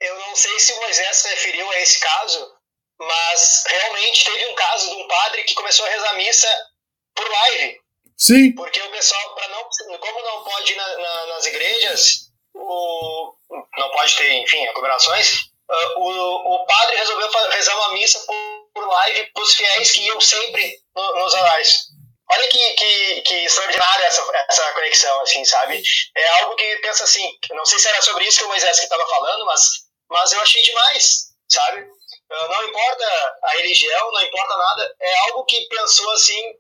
Eu 0.01 0.19
não 0.19 0.35
sei 0.35 0.59
se 0.59 0.73
o 0.73 0.81
Moisés 0.81 1.17
se 1.17 1.29
referiu 1.29 1.71
a 1.71 1.81
esse 1.81 2.01
caso, 2.01 2.51
mas 2.99 3.63
realmente 3.69 4.25
teve 4.25 4.47
um 4.47 4.55
caso 4.57 4.91
de 4.91 4.97
um 4.97 5.07
padre 5.07 5.45
que 5.45 5.55
começou 5.55 5.87
a 5.87 5.91
rezar 5.91 6.17
missa 6.17 6.49
por 7.15 7.31
live. 7.31 7.79
Sim. 8.17 8.53
Porque 8.55 8.81
o 8.81 8.91
pessoal, 8.91 9.35
para 9.37 9.49
não, 9.49 9.63
como 9.99 10.23
não 10.23 10.43
pode 10.43 10.73
ir 10.73 10.77
na, 10.77 10.99
na, 10.99 11.27
nas 11.27 11.47
igrejas, 11.47 12.31
o, 12.53 13.35
não 13.77 13.91
pode 13.93 14.17
ter, 14.17 14.33
enfim, 14.43 14.67
aglomerações, 14.67 15.54
uh, 15.75 15.99
o, 15.99 16.55
o 16.55 16.67
padre 16.67 16.97
resolveu 16.97 17.29
rezar 17.51 17.77
uma 17.77 17.93
missa 17.93 18.19
por, 18.27 18.35
por 18.75 18.87
live 18.87 19.31
para 19.33 19.43
os 19.43 19.55
fiéis 19.55 19.93
que 19.93 20.01
iam 20.03 20.21
sempre 20.21 20.79
no, 20.95 21.15
nos 21.21 21.35
horários. 21.35 21.95
Olha 22.31 22.49
que, 22.49 22.75
que, 22.75 23.23
que 23.23 23.35
extraordinária 23.45 24.05
essa, 24.05 24.23
essa 24.49 24.73
conexão, 24.73 25.21
assim, 25.21 25.45
sabe? 25.45 25.83
É 26.17 26.29
algo 26.41 26.57
que 26.57 26.77
pensa 26.77 27.05
assim, 27.05 27.31
não 27.51 27.65
sei 27.65 27.79
se 27.79 27.89
era 27.89 28.01
sobre 28.01 28.25
isso 28.25 28.39
que 28.39 28.45
o 28.45 28.49
Moisés 28.49 28.79
que 28.79 28.85
estava 28.85 29.07
falando, 29.07 29.45
mas, 29.45 29.71
mas 30.11 30.33
eu 30.33 30.41
achei 30.41 30.63
demais, 30.63 31.27
sabe? 31.49 31.83
Uh, 31.83 32.49
não 32.49 32.65
importa 32.65 33.05
a 33.43 33.51
religião, 33.59 34.11
não 34.13 34.23
importa 34.23 34.57
nada, 34.57 34.97
é 35.01 35.19
algo 35.29 35.45
que 35.45 35.69
pensou 35.69 36.11
assim, 36.13 36.55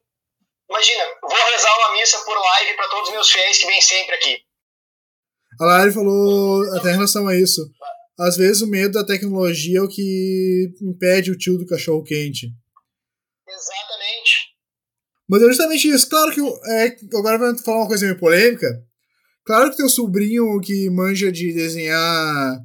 imagina, 0.68 1.04
vou 1.22 1.44
rezar 1.46 1.78
uma 1.78 1.92
missa 1.92 2.18
por 2.24 2.38
live 2.38 2.76
para 2.76 2.88
todos 2.88 3.08
os 3.08 3.14
meus 3.14 3.30
fiéis 3.30 3.58
que 3.58 3.66
vêm 3.66 3.80
sempre 3.80 4.14
aqui. 4.16 4.44
A 5.60 5.64
Lari 5.64 5.92
falou 5.92 6.62
até 6.76 6.90
em 6.90 6.94
relação 6.94 7.28
a 7.28 7.34
isso. 7.34 7.62
Às 8.18 8.36
vezes 8.36 8.62
o 8.62 8.66
medo 8.66 8.92
da 8.92 9.04
tecnologia 9.04 9.78
é 9.78 9.82
o 9.82 9.88
que 9.88 10.72
impede 10.80 11.30
o 11.30 11.38
tio 11.38 11.58
do 11.58 11.66
cachorro 11.66 12.02
quente. 12.02 12.52
Exatamente. 13.48 14.54
Mas 15.28 15.42
é 15.42 15.46
justamente 15.46 15.88
isso. 15.88 16.08
Claro 16.08 16.32
que 16.32 16.40
é, 16.40 16.96
agora 17.16 17.38
vai 17.38 17.58
falar 17.58 17.78
uma 17.78 17.88
coisa 17.88 18.06
meio 18.06 18.18
polêmica. 18.18 18.68
Claro 19.44 19.70
que 19.70 19.76
teu 19.76 19.88
sobrinho 19.88 20.60
que 20.60 20.88
manja 20.90 21.30
de 21.30 21.52
desenhar 21.52 22.60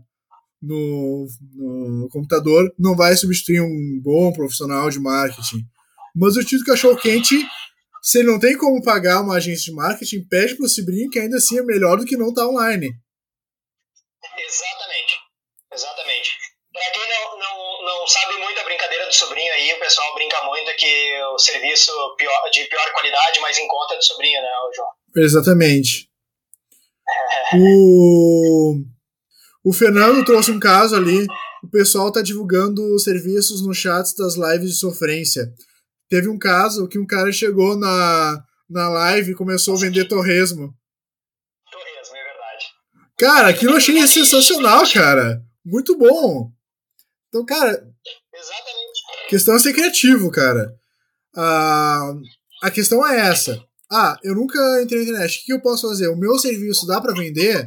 no, 0.62 1.28
no 1.56 2.08
computador 2.10 2.74
não 2.78 2.96
vai 2.96 3.16
substituir 3.16 3.62
um 3.62 4.00
bom 4.02 4.32
profissional 4.32 4.90
de 4.90 5.00
marketing. 5.00 5.66
Mas 6.16 6.36
o 6.36 6.44
tio 6.44 6.60
do 6.60 6.66
cachorro 6.66 6.98
quente 6.98 7.36
se 8.02 8.20
ele 8.20 8.32
não 8.32 8.40
tem 8.40 8.58
como 8.58 8.82
pagar 8.82 9.22
uma 9.22 9.36
agência 9.36 9.66
de 9.66 9.74
marketing, 9.74 10.26
pede 10.28 10.56
pro 10.56 10.70
sobrinho 10.70 11.10
que 11.10 11.20
ainda 11.20 11.38
assim 11.38 11.58
é 11.58 11.64
melhor 11.64 11.98
do 11.98 12.06
que 12.06 12.18
não 12.18 12.30
estar 12.30 12.44
tá 12.44 12.48
online. 12.48 12.88
Exatamente. 14.38 14.79
Para 16.80 16.92
quem 16.92 17.10
não, 17.10 17.38
não, 17.38 17.82
não 17.84 18.08
sabe 18.08 18.38
muito 18.38 18.58
a 18.58 18.64
brincadeira 18.64 19.06
do 19.06 19.14
sobrinho 19.14 19.52
aí, 19.54 19.74
o 19.74 19.80
pessoal 19.80 20.16
brinca 20.16 20.42
muito 20.44 20.72
que 20.78 21.24
o 21.34 21.38
serviço 21.38 21.92
pior, 22.18 22.50
de 22.52 22.64
pior 22.66 22.92
qualidade, 22.94 23.40
mas 23.42 23.58
em 23.58 23.68
conta 23.68 23.98
do 23.98 24.04
sobrinho, 24.04 24.42
né, 24.42 24.48
João? 24.74 24.88
Exatamente. 25.18 26.10
o, 27.60 28.76
o 29.66 29.74
Fernando 29.74 30.24
trouxe 30.24 30.52
um 30.52 30.60
caso 30.60 30.96
ali. 30.96 31.28
O 31.62 31.70
pessoal 31.70 32.12
tá 32.14 32.22
divulgando 32.22 32.98
serviços 33.00 33.62
nos 33.66 33.78
chats 33.78 34.14
das 34.16 34.36
lives 34.36 34.70
de 34.70 34.80
sofrência. 34.80 35.52
Teve 36.10 36.30
um 36.30 36.40
caso 36.40 36.88
que 36.88 36.98
um 36.98 37.06
cara 37.06 37.30
chegou 37.34 37.78
na, 37.78 38.42
na 38.70 38.88
live 38.88 39.32
e 39.32 39.36
começou 39.36 39.76
a 39.76 39.80
vender 39.80 40.08
torresmo. 40.08 40.74
Torresmo, 41.70 42.16
é 42.16 42.24
verdade. 42.24 42.66
Cara, 43.20 43.50
aquilo 43.50 43.74
eu 43.74 43.78
achei 43.78 44.08
sensacional, 44.08 44.90
cara. 44.94 45.42
Muito 45.66 45.98
bom. 45.98 46.50
Então, 47.30 47.46
cara. 47.46 47.72
Exatamente. 48.34 49.30
Questão 49.30 49.56
é 49.56 49.60
ser 49.60 49.74
criativo, 49.74 50.30
cara. 50.32 50.76
Ah, 51.36 52.14
a 52.64 52.72
questão 52.72 53.06
é 53.06 53.30
essa. 53.30 53.64
Ah, 53.92 54.18
eu 54.24 54.36
nunca 54.36 54.60
entrei 54.82 55.00
na 55.00 55.10
internet. 55.10 55.40
O 55.42 55.46
que 55.46 55.54
eu 55.54 55.62
posso 55.62 55.88
fazer? 55.88 56.08
O 56.10 56.18
meu 56.18 56.38
serviço 56.38 56.86
dá 56.86 57.00
para 57.00 57.14
vender? 57.14 57.66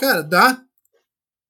Cara, 0.00 0.22
dá. 0.22 0.60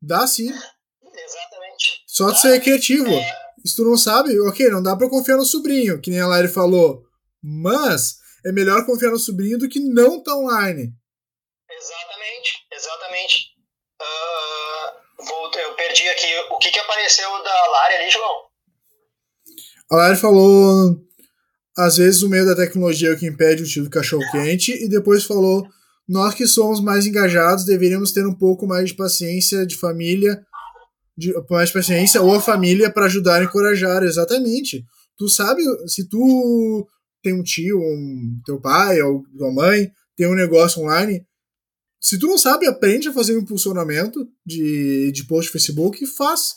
Dá 0.00 0.26
sim. 0.26 0.48
Exatamente. 0.48 2.02
Só 2.06 2.30
de 2.30 2.40
ser 2.40 2.60
criativo. 2.60 3.08
É 3.08 3.42
se 3.64 3.76
tu 3.76 3.84
não 3.84 3.96
sabe, 3.96 4.38
ok, 4.40 4.68
não 4.68 4.82
dá 4.82 4.96
pra 4.96 5.08
confiar 5.08 5.36
no 5.36 5.44
sobrinho, 5.44 6.00
que 6.00 6.10
nem 6.10 6.20
a 6.20 6.26
Lari 6.26 6.48
falou. 6.48 7.04
Mas 7.42 8.16
é 8.44 8.52
melhor 8.52 8.84
confiar 8.84 9.10
no 9.10 9.18
sobrinho 9.18 9.58
do 9.58 9.68
que 9.68 9.80
não 9.80 10.22
tá 10.22 10.34
online. 10.34 10.92
Exatamente, 11.70 12.66
exatamente. 12.72 13.51
Eu 15.92 15.94
perdi 15.94 16.08
aqui. 16.08 16.26
O 16.50 16.58
que, 16.58 16.70
que 16.70 16.78
apareceu 16.78 17.28
da 17.42 17.70
Lari 17.70 17.94
ali, 17.96 18.10
João? 18.10 18.40
A 19.90 19.96
Lari 19.96 20.16
falou. 20.16 20.96
Às 21.76 21.96
vezes 21.96 22.22
o 22.22 22.28
medo 22.28 22.46
da 22.46 22.56
tecnologia 22.56 23.10
é 23.10 23.12
o 23.12 23.18
que 23.18 23.26
impede 23.26 23.62
o 23.62 23.66
tio 23.66 23.84
do 23.84 23.90
cachorro 23.90 24.22
quente, 24.30 24.72
e 24.72 24.88
depois 24.88 25.24
falou: 25.24 25.66
nós 26.08 26.34
que 26.34 26.46
somos 26.46 26.82
mais 26.82 27.06
engajados 27.06 27.64
deveríamos 27.64 28.12
ter 28.12 28.26
um 28.26 28.34
pouco 28.34 28.66
mais 28.66 28.90
de 28.90 28.96
paciência 28.96 29.66
de 29.66 29.76
família 29.76 30.42
de, 31.16 31.32
mais 31.50 31.70
paciência 31.70 32.20
ou 32.20 32.34
a 32.34 32.40
família 32.40 32.90
para 32.90 33.06
ajudar 33.06 33.40
e 33.40 33.44
encorajar, 33.44 34.02
exatamente. 34.02 34.84
Tu 35.16 35.28
sabe, 35.28 35.62
se 35.86 36.08
tu 36.08 36.86
tem 37.22 37.34
um 37.34 37.42
tio, 37.42 37.78
um 37.78 38.40
teu 38.44 38.60
pai 38.60 39.00
ou 39.02 39.22
tua 39.36 39.52
mãe 39.52 39.90
tem 40.16 40.26
um 40.26 40.34
negócio 40.34 40.82
online, 40.82 41.24
se 42.02 42.18
tu 42.18 42.26
não 42.26 42.36
sabe, 42.36 42.66
aprende 42.66 43.08
a 43.08 43.12
fazer 43.12 43.36
um 43.36 43.42
impulsionamento 43.42 44.28
de, 44.44 45.12
de 45.12 45.24
post 45.24 45.52
Facebook 45.52 46.02
e 46.02 46.06
faz. 46.06 46.56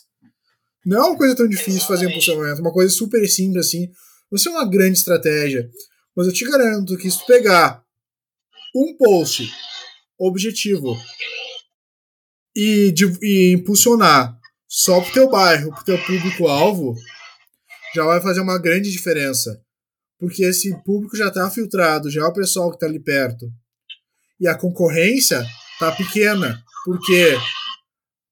Não 0.83 0.97
é 0.97 1.07
uma 1.07 1.17
coisa 1.17 1.35
tão 1.35 1.47
difícil 1.47 1.73
Exatamente. 1.73 1.87
fazer 1.87 2.05
um 2.07 2.09
impulsionamento, 2.09 2.61
uma 2.61 2.73
coisa 2.73 2.91
super 2.91 3.29
simples 3.29 3.67
assim. 3.67 3.87
Não 4.31 4.39
é 4.43 4.49
uma 4.49 4.67
grande 4.67 4.97
estratégia. 4.97 5.69
Mas 6.15 6.25
eu 6.25 6.33
te 6.33 6.43
garanto 6.45 6.97
que 6.97 7.11
se 7.11 7.19
tu 7.19 7.27
pegar 7.27 7.83
um 8.75 8.97
post 8.97 9.47
objetivo 10.17 10.97
e, 12.55 12.91
de, 12.91 13.05
e 13.21 13.53
impulsionar 13.53 14.39
só 14.67 14.99
pro 14.99 15.13
teu 15.13 15.29
bairro, 15.29 15.71
pro 15.75 15.85
teu 15.85 15.97
público-alvo, 16.05 16.95
já 17.93 18.03
vai 18.03 18.19
fazer 18.19 18.41
uma 18.41 18.57
grande 18.57 18.91
diferença. 18.91 19.61
Porque 20.17 20.43
esse 20.43 20.75
público 20.83 21.15
já 21.15 21.27
está 21.27 21.47
filtrado, 21.51 22.09
já 22.09 22.21
é 22.21 22.25
o 22.25 22.33
pessoal 22.33 22.69
que 22.71 22.77
está 22.77 22.87
ali 22.87 22.99
perto. 22.99 23.45
E 24.39 24.47
a 24.47 24.57
concorrência 24.57 25.43
tá 25.79 25.91
pequena, 25.91 26.61
porque 26.83 27.37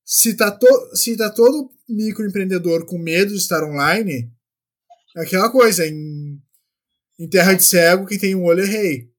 se 0.06 0.36
tá, 0.36 0.52
to 0.52 0.96
se 0.96 1.18
tá 1.18 1.30
todo 1.30 1.70
microempreendedor 1.88 2.86
com 2.86 2.98
medo 2.98 3.32
de 3.32 3.38
estar 3.38 3.64
online, 3.64 4.30
é 5.16 5.22
aquela 5.22 5.52
coisa, 5.52 5.86
em, 5.86 6.40
em 7.20 7.30
terra 7.30 7.54
de 7.54 7.64
cego, 7.64 8.06
quem 8.06 8.20
tem 8.20 8.36
um 8.36 8.46
olho 8.46 8.64
é 8.64 8.68
rei. 8.68 9.10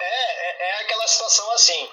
É, 0.00 0.06
é, 0.06 0.70
é 0.70 0.80
aquela 0.82 1.06
situação 1.06 1.52
assim. 1.52 1.88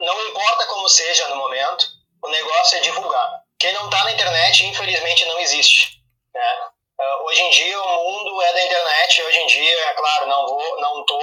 Não 0.00 0.28
importa 0.28 0.66
como 0.66 0.88
seja 0.88 1.28
no 1.28 1.36
momento, 1.36 1.86
o 2.22 2.28
negócio 2.28 2.78
é 2.78 2.80
divulgar. 2.80 3.42
Quem 3.58 3.72
não 3.72 3.86
está 3.86 4.04
na 4.04 4.12
internet, 4.12 4.66
infelizmente, 4.66 5.24
não 5.26 5.40
existe. 5.40 6.02
Né? 6.34 6.68
Uh, 6.98 7.24
hoje 7.26 7.40
em 7.40 7.50
dia, 7.50 7.80
o 7.80 8.04
mundo 8.04 8.42
é 8.42 8.52
da 8.52 8.64
internet. 8.64 9.22
Hoje 9.22 9.38
em 9.38 9.46
dia, 9.46 9.80
é 9.88 9.94
claro, 9.94 10.26
não 10.26 10.46
vou, 10.46 10.80
não 10.80 11.04
tô 11.06 11.18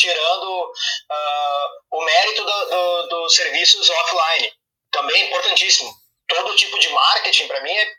tirando 0.00 0.72
uh, 0.72 1.96
o 1.96 2.04
mérito 2.04 2.44
dos 2.44 3.08
do, 3.08 3.28
serviços 3.30 3.88
offline. 3.88 4.52
Também 4.90 5.22
é 5.22 5.26
importantíssimo. 5.26 5.92
Todo 6.28 6.56
tipo 6.56 6.78
de 6.78 6.88
marketing, 6.88 7.46
para 7.46 7.60
mim, 7.60 7.72
é 7.72 7.94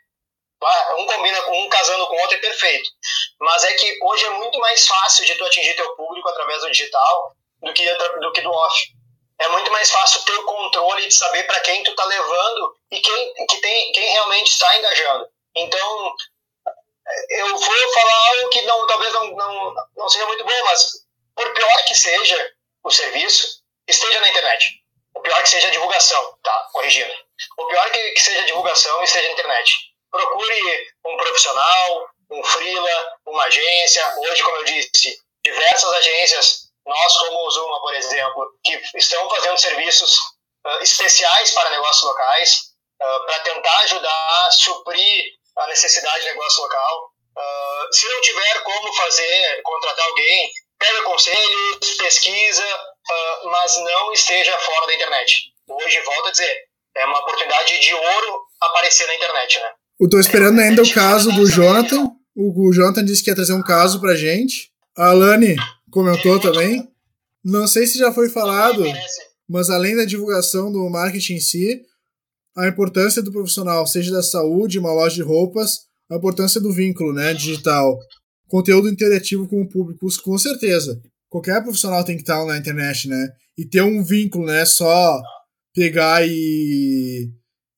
um 0.98 1.06
combina 1.06 1.40
com 1.42 1.62
um 1.62 1.68
casando 1.68 2.06
com 2.06 2.20
outro 2.20 2.36
é 2.36 2.40
perfeito. 2.40 2.88
Mas 3.40 3.64
é 3.64 3.72
que 3.72 3.98
hoje 4.02 4.24
é 4.24 4.30
muito 4.30 4.58
mais 4.58 4.86
fácil 4.86 5.24
de 5.24 5.34
tu 5.34 5.44
atingir 5.44 5.74
teu 5.74 5.94
público 5.96 6.28
através 6.28 6.60
do 6.62 6.70
digital 6.70 7.32
do 7.62 7.72
que 7.72 7.84
do, 7.94 8.32
que 8.32 8.40
do 8.40 8.50
off 8.50 8.92
é 9.42 9.48
muito 9.48 9.70
mais 9.72 9.90
fácil 9.90 10.22
ter 10.22 10.34
o 10.34 10.44
controle 10.44 11.06
de 11.06 11.14
saber 11.14 11.42
para 11.44 11.60
quem 11.60 11.82
tu 11.82 11.94
tá 11.94 12.04
levando 12.04 12.76
e 12.92 13.00
quem, 13.00 13.46
que 13.46 13.56
tem, 13.60 13.92
quem 13.92 14.12
realmente 14.12 14.50
está 14.50 14.78
engajando. 14.78 15.28
Então, 15.56 16.14
eu 17.30 17.56
vou 17.56 17.92
falar 17.92 18.28
algo 18.28 18.48
que 18.50 18.62
não, 18.62 18.86
talvez 18.86 19.12
não, 19.12 19.30
não, 19.32 19.74
não 19.96 20.08
seja 20.08 20.26
muito 20.26 20.44
bom, 20.44 20.64
mas 20.64 21.01
por 21.34 21.52
pior 21.52 21.84
que 21.84 21.94
seja 21.94 22.52
o 22.84 22.90
serviço, 22.90 23.62
esteja 23.88 24.20
na 24.20 24.28
internet. 24.28 24.82
O 25.14 25.20
pior 25.20 25.42
que 25.42 25.48
seja 25.48 25.68
a 25.68 25.70
divulgação, 25.70 26.38
tá? 26.42 26.68
Corrigindo. 26.72 27.12
O 27.58 27.66
pior 27.66 27.90
que, 27.90 28.20
seja 28.20 28.40
a 28.40 28.46
divulgação 28.46 29.02
esteja 29.02 29.28
na 29.28 29.34
internet. 29.34 29.74
Procure 30.10 30.92
um 31.06 31.16
profissional, 31.16 32.08
um 32.30 32.42
freela, 32.44 33.16
uma 33.26 33.44
agência. 33.44 34.14
Hoje, 34.18 34.42
como 34.42 34.56
eu 34.58 34.64
disse, 34.64 35.22
diversas 35.44 35.92
agências 35.92 36.72
nós, 36.84 37.16
como 37.18 37.50
Zuma, 37.50 37.80
por 37.80 37.94
exemplo, 37.94 38.58
que 38.64 38.80
estão 38.96 39.28
fazendo 39.30 39.58
serviços 39.58 40.18
uh, 40.66 40.82
especiais 40.82 41.52
para 41.52 41.70
negócios 41.70 42.02
locais, 42.02 42.60
uh, 43.00 43.26
para 43.26 43.40
tentar 43.40 43.78
ajudar 43.80 44.46
a 44.46 44.50
suprir 44.50 45.24
a 45.58 45.66
necessidade 45.68 46.24
de 46.24 46.30
negócio 46.30 46.62
local. 46.62 47.12
Uh, 47.36 47.94
se 47.94 48.08
não 48.08 48.20
tiver 48.20 48.62
como 48.62 48.92
fazer, 48.94 49.62
contratar 49.62 50.04
alguém, 50.06 50.50
pega 50.82 51.04
conselhos, 51.04 51.96
pesquisa, 51.96 52.64
mas 53.44 53.76
não 53.76 54.12
esteja 54.12 54.52
fora 54.58 54.86
da 54.88 54.94
internet. 54.96 55.52
Hoje, 55.68 56.02
volto 56.04 56.28
a 56.28 56.30
dizer, 56.32 56.56
É 56.94 57.06
uma 57.06 57.20
oportunidade 57.20 57.80
de 57.80 57.94
ouro 57.94 58.40
aparecer 58.60 59.06
na 59.06 59.14
internet, 59.14 59.58
né? 59.60 59.70
Eu 60.00 60.10
tô 60.10 60.18
esperando 60.18 60.60
ainda 60.60 60.82
o 60.82 60.92
caso 60.92 61.32
do 61.32 61.46
Jonathan. 61.46 62.10
O 62.36 62.70
Jonathan 62.72 63.04
disse 63.04 63.22
que 63.22 63.30
ia 63.30 63.34
trazer 63.36 63.54
um 63.54 63.62
caso 63.62 64.00
pra 64.00 64.14
gente. 64.14 64.70
A 64.96 65.10
Alane 65.10 65.56
comentou 65.90 66.38
também. 66.38 66.86
Não 67.42 67.66
sei 67.66 67.86
se 67.86 67.98
já 67.98 68.12
foi 68.12 68.28
falado, 68.28 68.84
mas 69.48 69.70
além 69.70 69.96
da 69.96 70.04
divulgação 70.04 70.70
do 70.70 70.88
marketing 70.90 71.34
em 71.34 71.40
si, 71.40 71.82
a 72.56 72.68
importância 72.68 73.22
do 73.22 73.32
profissional, 73.32 73.86
seja 73.86 74.12
da 74.12 74.22
saúde, 74.22 74.78
uma 74.78 74.92
loja 74.92 75.14
de 75.14 75.22
roupas, 75.22 75.86
a 76.10 76.16
importância 76.16 76.60
do 76.60 76.72
vínculo, 76.72 77.12
né, 77.12 77.32
digital, 77.32 77.98
conteúdo 78.52 78.86
interativo 78.86 79.48
com 79.48 79.62
o 79.62 79.68
público, 79.68 80.06
com 80.22 80.36
certeza. 80.36 81.00
Qualquer 81.30 81.62
profissional 81.62 82.04
tem 82.04 82.16
que 82.16 82.22
estar 82.22 82.44
na 82.44 82.58
internet, 82.58 83.08
né, 83.08 83.28
e 83.56 83.64
ter 83.64 83.80
um 83.80 84.04
vínculo, 84.04 84.44
né, 84.44 84.66
só 84.66 85.22
pegar 85.74 86.22
e 86.28 87.30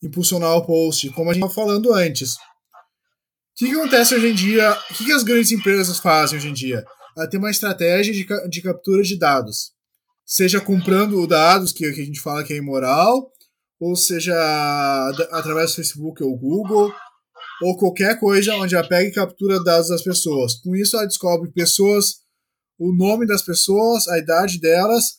impulsionar 0.03 0.57
o 0.57 0.67
post, 0.67 1.09
como 1.11 1.31
a 1.31 1.33
gente 1.33 1.45
estava 1.45 1.67
falando 1.67 1.95
antes. 1.95 2.33
O 2.33 2.37
que, 3.57 3.67
que 3.67 3.77
acontece 3.77 4.17
hoje 4.17 4.27
em 4.27 4.35
dia? 4.35 4.73
O 4.91 4.95
que, 4.95 5.05
que 5.05 5.13
as 5.13 5.23
grandes 5.23 5.53
empresas 5.53 6.01
fazem 6.01 6.39
hoje 6.39 6.49
em 6.49 6.53
dia? 6.53 6.85
Ela 7.17 7.29
tem 7.29 7.39
uma 7.39 7.53
estratégia 7.53 8.13
de, 8.13 8.27
de 8.51 8.61
captura 8.61 9.05
de 9.05 9.17
dados. 9.17 9.71
Seja 10.27 10.61
comprando 10.61 11.25
dados, 11.25 11.71
que, 11.71 11.89
que 11.93 12.01
a 12.01 12.05
gente 12.05 12.21
fala 12.21 12.43
que 12.43 12.53
é 12.53 12.57
imoral, 12.57 13.31
ou 13.79 13.95
seja 13.95 14.35
através 15.31 15.71
do 15.71 15.77
Facebook 15.77 16.21
ou 16.25 16.37
Google, 16.37 16.93
ou 17.63 17.77
qualquer 17.77 18.19
coisa 18.19 18.55
onde 18.57 18.75
ela 18.75 18.87
pega 18.87 19.09
e 19.09 19.13
captura 19.13 19.63
dados 19.63 19.89
das 19.89 20.03
pessoas. 20.03 20.55
Com 20.57 20.75
isso, 20.75 20.97
ela 20.97 21.07
descobre 21.07 21.51
pessoas, 21.53 22.17
o 22.79 22.93
nome 22.93 23.27
das 23.27 23.43
pessoas, 23.43 24.09
a 24.09 24.19
idade 24.19 24.59
delas, 24.61 25.19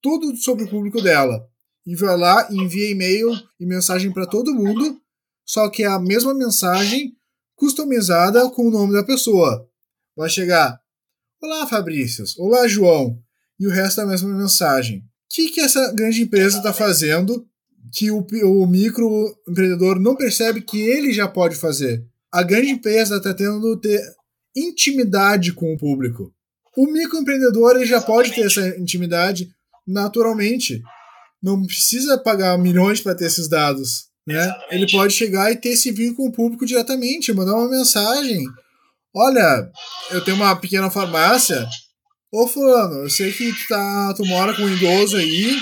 tudo 0.00 0.36
sobre 0.36 0.64
o 0.64 0.70
público 0.70 1.00
dela. 1.00 1.46
E 1.86 1.96
vai 1.96 2.16
lá, 2.16 2.48
envia 2.50 2.90
e-mail 2.90 3.30
e 3.58 3.66
mensagem 3.66 4.12
para 4.12 4.26
todo 4.26 4.54
mundo, 4.54 5.00
só 5.44 5.68
que 5.68 5.82
é 5.82 5.86
a 5.86 5.98
mesma 5.98 6.32
mensagem 6.32 7.12
customizada 7.56 8.48
com 8.50 8.68
o 8.68 8.70
nome 8.70 8.92
da 8.92 9.04
pessoa. 9.04 9.68
Vai 10.16 10.28
chegar: 10.28 10.80
Olá, 11.40 11.66
Fabrício. 11.66 12.24
Olá, 12.38 12.68
João. 12.68 13.18
E 13.58 13.66
o 13.66 13.70
resto 13.70 14.00
é 14.00 14.04
a 14.04 14.06
mesma 14.06 14.28
mensagem. 14.36 14.98
O 14.98 15.02
que, 15.34 15.50
que 15.50 15.60
essa 15.60 15.92
grande 15.92 16.22
empresa 16.22 16.58
está 16.58 16.72
fazendo 16.72 17.48
que 17.92 18.10
o, 18.10 18.26
o 18.44 18.66
microempreendedor 18.66 19.98
não 19.98 20.16
percebe 20.16 20.60
que 20.60 20.80
ele 20.80 21.12
já 21.12 21.26
pode 21.26 21.56
fazer. 21.56 22.04
A 22.32 22.42
grande 22.42 22.70
empresa 22.70 23.16
está 23.16 23.34
tendo 23.34 23.76
ter 23.78 24.00
intimidade 24.56 25.52
com 25.52 25.72
o 25.72 25.78
público. 25.78 26.32
O 26.76 26.86
microempreendedor 26.86 27.76
ele 27.76 27.86
já 27.86 28.00
pode 28.00 28.32
ter 28.32 28.46
essa 28.46 28.66
intimidade 28.78 29.50
naturalmente. 29.86 30.82
Não 31.42 31.62
precisa 31.64 32.16
pagar 32.18 32.56
milhões 32.56 33.00
para 33.00 33.14
ter 33.14 33.26
esses 33.26 33.48
dados. 33.48 34.06
Né? 34.26 34.54
Ele 34.70 34.90
pode 34.90 35.12
chegar 35.12 35.50
e 35.50 35.56
ter 35.56 35.70
esse 35.70 35.90
vínculo 35.90 36.28
com 36.28 36.28
o 36.28 36.32
público 36.32 36.64
diretamente, 36.64 37.32
mandar 37.32 37.54
uma 37.54 37.68
mensagem. 37.68 38.44
Olha, 39.14 39.70
eu 40.10 40.24
tenho 40.24 40.36
uma 40.36 40.54
pequena 40.56 40.90
farmácia. 40.90 41.68
Ô 42.32 42.46
fulano, 42.46 43.02
eu 43.02 43.10
sei 43.10 43.30
que 43.32 43.52
tu, 43.52 43.68
tá, 43.68 44.14
tu 44.14 44.24
mora 44.24 44.54
com 44.56 44.62
um 44.62 44.74
idoso 44.74 45.16
aí, 45.16 45.54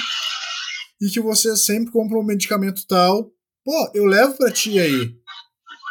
e 1.01 1.09
que 1.09 1.21
você 1.21 1.57
sempre 1.57 1.93
compra 1.93 2.19
um 2.19 2.25
medicamento 2.25 2.87
tal. 2.87 3.33
Pô, 3.65 3.91
eu 3.95 4.05
levo 4.05 4.37
para 4.37 4.53
ti 4.53 4.79
aí. 4.79 5.15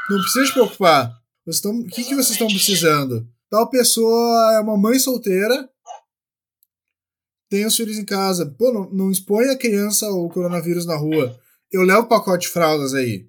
Não 0.09 0.21
precisa 0.21 0.45
se 0.45 0.53
preocupar. 0.53 1.11
O 1.45 1.85
que, 1.85 2.03
que 2.03 2.15
vocês 2.15 2.31
estão 2.31 2.47
precisando? 2.47 3.27
Tal 3.49 3.69
pessoa 3.69 4.53
é 4.55 4.59
uma 4.59 4.77
mãe 4.77 4.99
solteira, 4.99 5.67
tem 7.49 7.65
os 7.65 7.75
filhos 7.75 7.97
em 7.97 8.05
casa. 8.05 8.45
Pô, 8.45 8.71
não, 8.71 8.89
não 8.91 9.11
expõe 9.11 9.49
a 9.49 9.57
criança 9.57 10.05
ao 10.05 10.29
coronavírus 10.29 10.85
na 10.85 10.95
rua. 10.95 11.35
Eu 11.71 11.81
levo 11.81 12.07
pacote 12.07 12.47
de 12.47 12.53
fraldas 12.53 12.93
aí. 12.93 13.27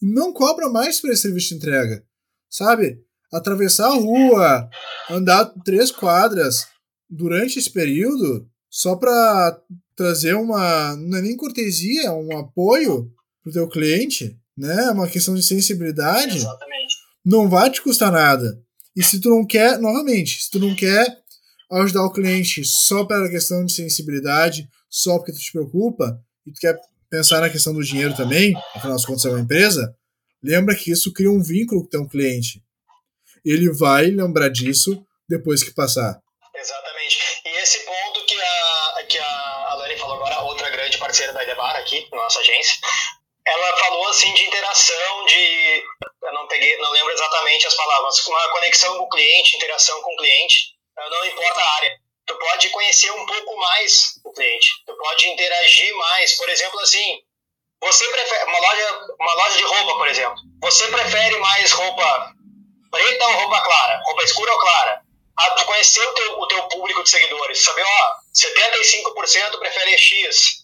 Não 0.00 0.32
cobra 0.32 0.68
mais 0.68 1.00
por 1.00 1.10
esse 1.10 1.22
serviço 1.22 1.50
de 1.50 1.56
entrega. 1.56 2.02
Sabe? 2.50 3.04
Atravessar 3.30 3.88
a 3.88 3.94
rua, 3.94 4.68
andar 5.10 5.44
três 5.64 5.90
quadras 5.90 6.66
durante 7.08 7.58
esse 7.58 7.70
período, 7.70 8.48
só 8.70 8.96
para 8.96 9.60
trazer 10.02 10.34
uma. 10.34 10.96
Não 10.96 11.18
é 11.18 11.22
nem 11.22 11.36
cortesia, 11.36 12.06
é 12.06 12.10
um 12.10 12.36
apoio 12.36 13.10
pro 13.42 13.52
teu 13.52 13.68
cliente, 13.68 14.36
né? 14.56 14.86
É 14.86 14.90
uma 14.90 15.08
questão 15.08 15.34
de 15.34 15.42
sensibilidade. 15.42 16.38
Exatamente. 16.38 16.94
Não 17.24 17.48
vai 17.48 17.70
te 17.70 17.80
custar 17.80 18.10
nada. 18.10 18.60
E 18.96 19.02
se 19.02 19.20
tu 19.20 19.30
não 19.30 19.46
quer, 19.46 19.78
novamente, 19.78 20.42
se 20.42 20.50
tu 20.50 20.58
não 20.58 20.74
quer 20.74 21.06
ajudar 21.70 22.04
o 22.04 22.12
cliente 22.12 22.64
só 22.64 23.04
pela 23.04 23.30
questão 23.30 23.64
de 23.64 23.72
sensibilidade, 23.72 24.68
só 24.90 25.16
porque 25.16 25.32
tu 25.32 25.38
te 25.38 25.52
preocupa, 25.52 26.20
e 26.44 26.52
tu 26.52 26.60
quer 26.60 26.78
pensar 27.08 27.40
na 27.40 27.48
questão 27.48 27.72
do 27.72 27.82
dinheiro 27.82 28.14
também, 28.14 28.54
afinal 28.74 28.96
de 28.96 29.06
contas 29.06 29.24
é 29.24 29.30
uma 29.30 29.40
empresa, 29.40 29.94
lembra 30.42 30.74
que 30.74 30.90
isso 30.90 31.12
cria 31.12 31.30
um 31.30 31.40
vínculo 31.40 31.82
com 31.82 31.86
o 31.86 31.90
teu 31.90 32.06
cliente. 32.06 32.62
Ele 33.44 33.72
vai 33.72 34.06
lembrar 34.06 34.48
disso 34.48 35.02
depois 35.28 35.62
que 35.62 35.70
passar. 35.72 36.20
Nossa 42.32 42.40
agência, 42.40 42.76
ela 43.46 43.76
falou 43.76 44.08
assim 44.08 44.32
de 44.32 44.44
interação, 44.44 45.24
de 45.26 45.84
eu 46.22 46.32
não 46.32 46.46
peguei, 46.46 46.76
não 46.78 46.90
lembro 46.90 47.12
exatamente 47.12 47.66
as 47.66 47.74
palavras, 47.74 48.26
uma 48.26 48.48
conexão 48.50 48.96
com 48.96 49.04
o 49.04 49.08
cliente, 49.08 49.56
interação 49.56 50.00
com 50.00 50.12
o 50.14 50.16
cliente, 50.16 50.74
não 50.96 51.26
importa 51.26 51.60
a 51.60 51.74
área. 51.74 51.98
Tu 52.24 52.38
pode 52.38 52.70
conhecer 52.70 53.10
um 53.10 53.26
pouco 53.26 53.56
mais 53.56 54.14
o 54.24 54.32
cliente, 54.32 54.70
tu 54.86 54.96
pode 54.96 55.28
interagir 55.28 55.94
mais, 55.96 56.36
por 56.36 56.48
exemplo, 56.48 56.80
assim, 56.80 57.20
você 57.82 58.08
prefere 58.08 58.44
uma 58.44 58.58
loja, 58.60 59.00
uma 59.20 59.34
loja 59.34 59.56
de 59.56 59.64
roupa, 59.64 59.94
por 59.96 60.08
exemplo. 60.08 60.36
Você 60.62 60.86
prefere 60.88 61.36
mais 61.38 61.72
roupa 61.72 62.32
preta 62.92 63.26
ou 63.26 63.34
roupa 63.34 63.60
clara? 63.62 64.00
Roupa 64.04 64.22
escura 64.22 64.52
ou 64.52 64.58
clara? 64.60 65.02
Ah, 65.36 65.50
tu 65.52 65.64
conhecer 65.64 66.06
o 66.06 66.14
teu, 66.14 66.38
o 66.38 66.46
teu 66.46 66.62
público 66.68 67.02
de 67.02 67.10
seguidores, 67.10 67.64
saber, 67.64 67.82
ó, 67.82 68.14
75% 68.32 69.58
prefere 69.58 69.98
X, 69.98 70.61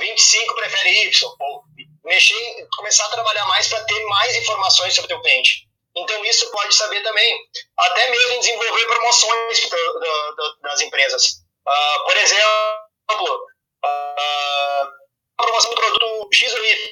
25 0.00 0.54
prefere 0.54 1.08
Y. 1.08 1.26
Ou 1.40 1.64
mexer, 2.04 2.66
começar 2.76 3.06
a 3.06 3.10
trabalhar 3.10 3.44
mais 3.46 3.68
para 3.68 3.84
ter 3.84 4.04
mais 4.06 4.36
informações 4.36 4.94
sobre 4.94 5.06
o 5.06 5.16
teu 5.16 5.22
cliente. 5.22 5.68
Então 5.96 6.24
isso 6.24 6.50
pode 6.50 6.74
saber 6.74 7.02
também, 7.02 7.38
até 7.76 8.10
mesmo 8.10 8.38
desenvolver 8.38 8.86
promoções 8.86 9.68
das 10.62 10.80
empresas. 10.80 11.42
Uh, 11.66 12.04
por 12.04 12.16
exemplo, 12.16 13.46
uh, 13.84 14.88
promoção 15.36 15.70
do 15.70 15.76
produto 15.76 16.28
X 16.32 16.54
ou 16.54 16.64
Y. 16.64 16.88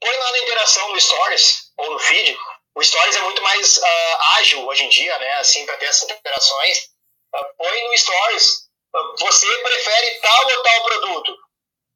Põe 0.00 0.16
lá 0.16 0.32
na 0.32 0.38
interação 0.38 0.88
no 0.88 1.00
Stories 1.00 1.72
ou 1.76 1.90
no 1.90 1.98
feed. 1.98 2.38
O 2.74 2.82
Stories 2.82 3.16
é 3.16 3.22
muito 3.22 3.42
mais 3.42 3.76
uh, 3.76 4.16
ágil 4.38 4.66
hoje 4.66 4.84
em 4.84 4.88
dia, 4.88 5.18
né? 5.18 5.34
Assim, 5.34 5.66
para 5.66 5.76
ter 5.76 5.86
essas 5.86 6.08
interações. 6.08 6.90
põe 7.58 7.88
no 7.88 7.98
Stories. 7.98 8.68
você 9.18 9.58
prefere 9.58 10.20
tal 10.20 10.46
ou 10.46 10.62
tal 10.62 10.82
produto? 10.84 11.49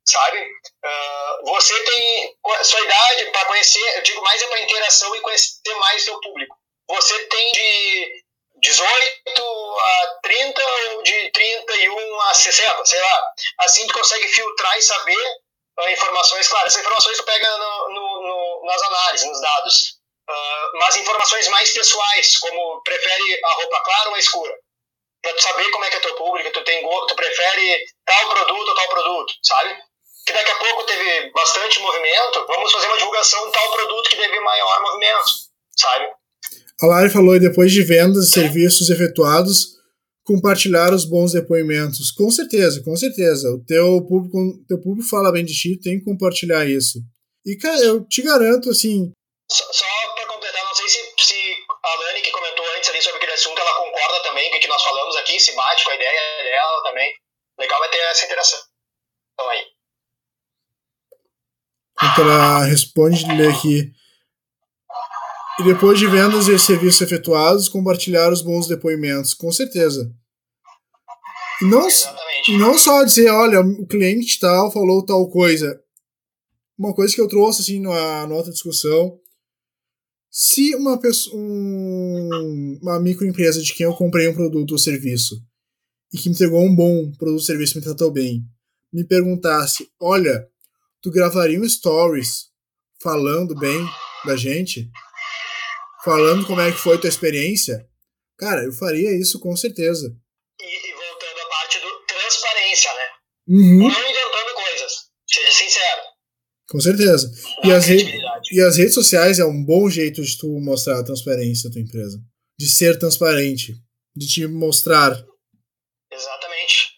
Sabe? 0.07 0.41
Uh, 0.41 1.45
você 1.47 1.85
tem 1.85 2.37
sua 2.63 2.81
idade 2.81 3.31
para 3.31 3.47
conhecer, 3.47 3.97
eu 3.97 4.03
digo 4.03 4.23
mais 4.23 4.43
é 4.43 4.47
para 4.47 4.61
interação 4.61 5.15
e 5.17 5.21
conhecer 5.21 5.75
mais 5.77 6.05
seu 6.05 6.21
público. 6.21 6.57
Você 6.89 7.27
tem 7.27 7.53
de 7.53 8.25
18 8.57 9.79
a 9.79 10.21
30 10.23 10.63
ou 10.65 11.03
de 11.03 11.31
31 11.33 12.21
a 12.21 12.35
60, 12.35 12.85
sei 12.85 13.01
lá. 13.01 13.33
Assim 13.61 13.87
tu 13.87 13.95
consegue 13.95 14.29
filtrar 14.29 14.79
e 14.79 14.83
saber 14.83 15.27
uh, 15.81 15.89
informações, 15.91 16.49
claro, 16.49 16.67
essas 16.67 16.81
informações 16.81 17.17
tu 17.17 17.25
pega 17.25 17.59
no, 17.59 17.89
no, 17.91 18.23
no, 18.23 18.65
nas 18.67 18.83
análises, 18.83 19.27
nos 19.27 19.41
dados. 19.41 19.99
Uh, 20.29 20.79
mas 20.79 20.97
informações 20.97 21.49
mais 21.49 21.73
pessoais, 21.73 22.39
como 22.39 22.83
prefere 22.83 23.41
a 23.45 23.53
roupa 23.55 23.81
clara 23.83 24.09
ou 24.09 24.15
a 24.15 24.19
escura. 24.19 24.55
Para 25.23 25.35
tu 25.35 25.43
saber 25.43 25.71
como 25.71 25.85
é 25.85 25.91
que 25.91 25.97
é 25.97 26.01
teu 26.01 26.17
público, 26.17 26.51
tu, 26.51 26.65
tem, 26.65 26.83
tu 26.83 27.15
prefere 27.15 27.87
tal 28.07 28.29
produto 28.29 28.69
ou 28.69 28.75
tal 28.75 28.89
produto, 28.89 29.35
sabe? 29.43 29.83
Que 30.27 30.33
daqui 30.33 30.51
a 30.51 30.59
pouco 30.59 30.85
teve 30.85 31.31
bastante 31.31 31.81
movimento, 31.81 32.47
vamos 32.47 32.73
fazer 32.73 32.87
uma 32.87 32.99
divulgação 32.99 33.47
de 33.47 33.53
tal 33.53 33.71
produto 33.73 34.09
que 34.09 34.17
teve 34.17 34.41
maior 34.41 34.83
movimento, 34.83 35.25
sabe? 35.77 36.09
A 36.81 36.87
Lari 36.87 37.11
falou, 37.11 37.39
depois 37.39 37.73
de 37.73 37.83
vendas 37.83 38.29
e 38.29 38.33
serviços 38.33 38.91
efetuados, 38.91 39.75
compartilhar 40.25 40.93
os 40.93 41.05
bons 41.05 41.33
depoimentos. 41.33 42.11
Com 42.11 42.31
certeza, 42.31 42.83
com 42.83 42.97
certeza. 42.97 43.49
O 43.51 43.65
teu 43.65 44.05
público, 44.07 44.65
teu 44.67 44.81
público 44.81 45.09
fala 45.09 45.31
bem 45.31 45.45
de 45.45 45.55
ti, 45.55 45.79
tem 45.79 45.99
que 45.99 46.05
compartilhar 46.05 46.65
isso. 46.65 46.99
E, 47.45 47.57
cara, 47.57 47.79
eu 47.85 48.05
te 48.09 48.23
garanto, 48.23 48.71
assim... 48.71 49.13
Só, 49.53 49.65
só 49.71 49.85
para 50.15 50.27
completar, 50.27 50.65
não 50.65 50.75
sei 50.75 50.89
se, 50.89 50.99
se 51.19 51.35
a 51.69 52.01
Lani, 52.01 52.23
que 52.23 52.31
comentou 52.31 52.65
antes 52.77 52.89
ali 52.89 53.03
sobre 53.03 53.19
aquele 53.19 53.35
assunto, 53.35 53.61
ela 53.61 53.75
concorda 53.75 54.23
também 54.23 54.51
com 54.51 54.57
o 54.57 54.61
que 54.61 54.69
nós 54.69 54.83
falamos 54.83 55.17
aqui, 55.17 55.39
se 55.39 55.53
bate 55.55 55.85
com 55.85 55.91
a 55.91 55.95
ideia 55.95 56.43
dela 56.43 56.83
também. 56.85 57.13
Legal 57.59 57.79
vai 57.79 57.91
ter 57.91 57.99
essa 57.99 58.25
interação. 58.25 58.59
Então 59.35 59.51
aí. 59.51 59.74
Então 62.13 62.25
ela 62.25 62.65
responde 62.65 63.25
ler 63.27 63.51
aqui. 63.51 63.93
E 65.59 65.63
depois 65.63 65.99
de 65.99 66.07
vendas 66.07 66.49
e 66.49 66.59
serviços 66.59 67.01
efetuados, 67.01 67.69
compartilhar 67.69 68.33
os 68.33 68.43
bons 68.43 68.67
depoimentos, 68.67 69.33
com 69.33 69.51
certeza. 69.53 70.13
E 71.63 71.65
não, 71.65 71.87
e 72.49 72.59
não 72.59 72.77
só 72.77 73.05
dizer, 73.05 73.31
olha, 73.31 73.61
o 73.61 73.87
cliente 73.87 74.41
tal 74.41 74.73
falou 74.73 75.05
tal 75.05 75.29
coisa. 75.31 75.81
uma 76.77 76.93
coisa 76.93 77.15
que 77.15 77.21
eu 77.21 77.29
trouxe 77.29 77.63
assim 77.63 77.81
na, 77.81 78.27
outra 78.27 78.53
discussão. 78.53 79.19
Se 80.29 80.75
uma 80.75 80.99
pessoa, 80.99 81.37
um, 81.37 82.79
uma 82.83 82.99
microempresa 82.99 83.63
de 83.63 83.73
quem 83.73 83.87
eu 83.87 83.95
comprei 83.95 84.29
um 84.29 84.35
produto 84.35 84.73
ou 84.73 84.79
serviço 84.79 85.41
e 86.13 86.19
que 86.19 86.29
me 86.29 86.35
entregou 86.35 86.61
um 86.61 86.75
bom 86.75 87.13
produto 87.13 87.39
ou 87.39 87.47
serviço, 87.47 87.79
me 87.79 87.85
tratou 87.85 88.11
bem, 88.11 88.45
me 88.93 89.05
perguntasse, 89.05 89.89
olha, 90.01 90.49
tu 91.05 91.11
gravaria 91.11 91.61
um 91.61 91.69
stories 91.69 92.47
falando 93.03 93.55
bem 93.55 93.87
da 94.25 94.35
gente, 94.37 94.91
falando 96.03 96.47
como 96.47 96.63
é 96.63 96.73
que 96.73 96.79
foi 96.79 96.99
tua 96.99 97.11
experiência, 97.11 97.87
cara, 98.39 98.65
eu 98.65 98.73
faria 98.73 99.11
isso 99.13 99.39
com 99.39 99.55
certeza. 99.55 100.07
E, 100.59 100.65
e 100.65 100.93
voltando 100.95 101.41
à 101.41 101.47
parte 101.51 101.79
do 101.79 102.07
transparência, 102.07 102.91
né? 102.95 103.09
Uhum. 103.49 103.79
Não 103.81 104.11
inventando 104.11 104.55
coisas. 104.55 104.93
Seja 105.29 105.53
sincero. 105.53 106.01
Com 106.71 106.81
certeza. 106.81 107.31
E 107.65 107.71
as, 107.71 107.85
re- 107.85 108.19
e 108.53 108.61
as 108.63 108.79
redes 108.79 108.95
sociais 108.95 109.39
é 109.39 109.45
um 109.45 109.63
bom 109.63 109.91
jeito 109.91 110.23
de 110.23 110.39
tu 110.39 110.49
mostrar 110.61 110.99
a 111.01 111.05
transparência 111.05 111.69
da 111.69 111.75
tua 111.75 111.83
empresa. 111.83 112.19
De 112.59 112.67
ser 112.67 112.99
transparente. 112.99 113.75
De 114.17 114.27
te 114.27 114.47
mostrar. 114.47 115.11
Exatamente. 116.11 116.95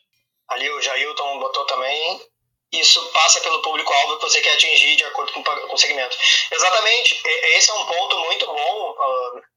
Ali 0.48 0.68
botou 0.68 0.80
também. 0.80 0.95
Isso 2.80 3.04
passa 3.12 3.40
pelo 3.40 3.62
público-alvo 3.62 4.16
que 4.18 4.22
você 4.22 4.40
quer 4.40 4.52
atingir 4.54 4.96
de 4.96 5.04
acordo 5.04 5.32
com 5.32 5.42
com 5.42 5.74
o 5.74 5.78
segmento. 5.78 6.16
Exatamente. 6.52 7.20
Esse 7.24 7.70
é 7.70 7.74
um 7.74 7.86
ponto 7.86 8.18
muito 8.20 8.46
bom. 8.46 8.94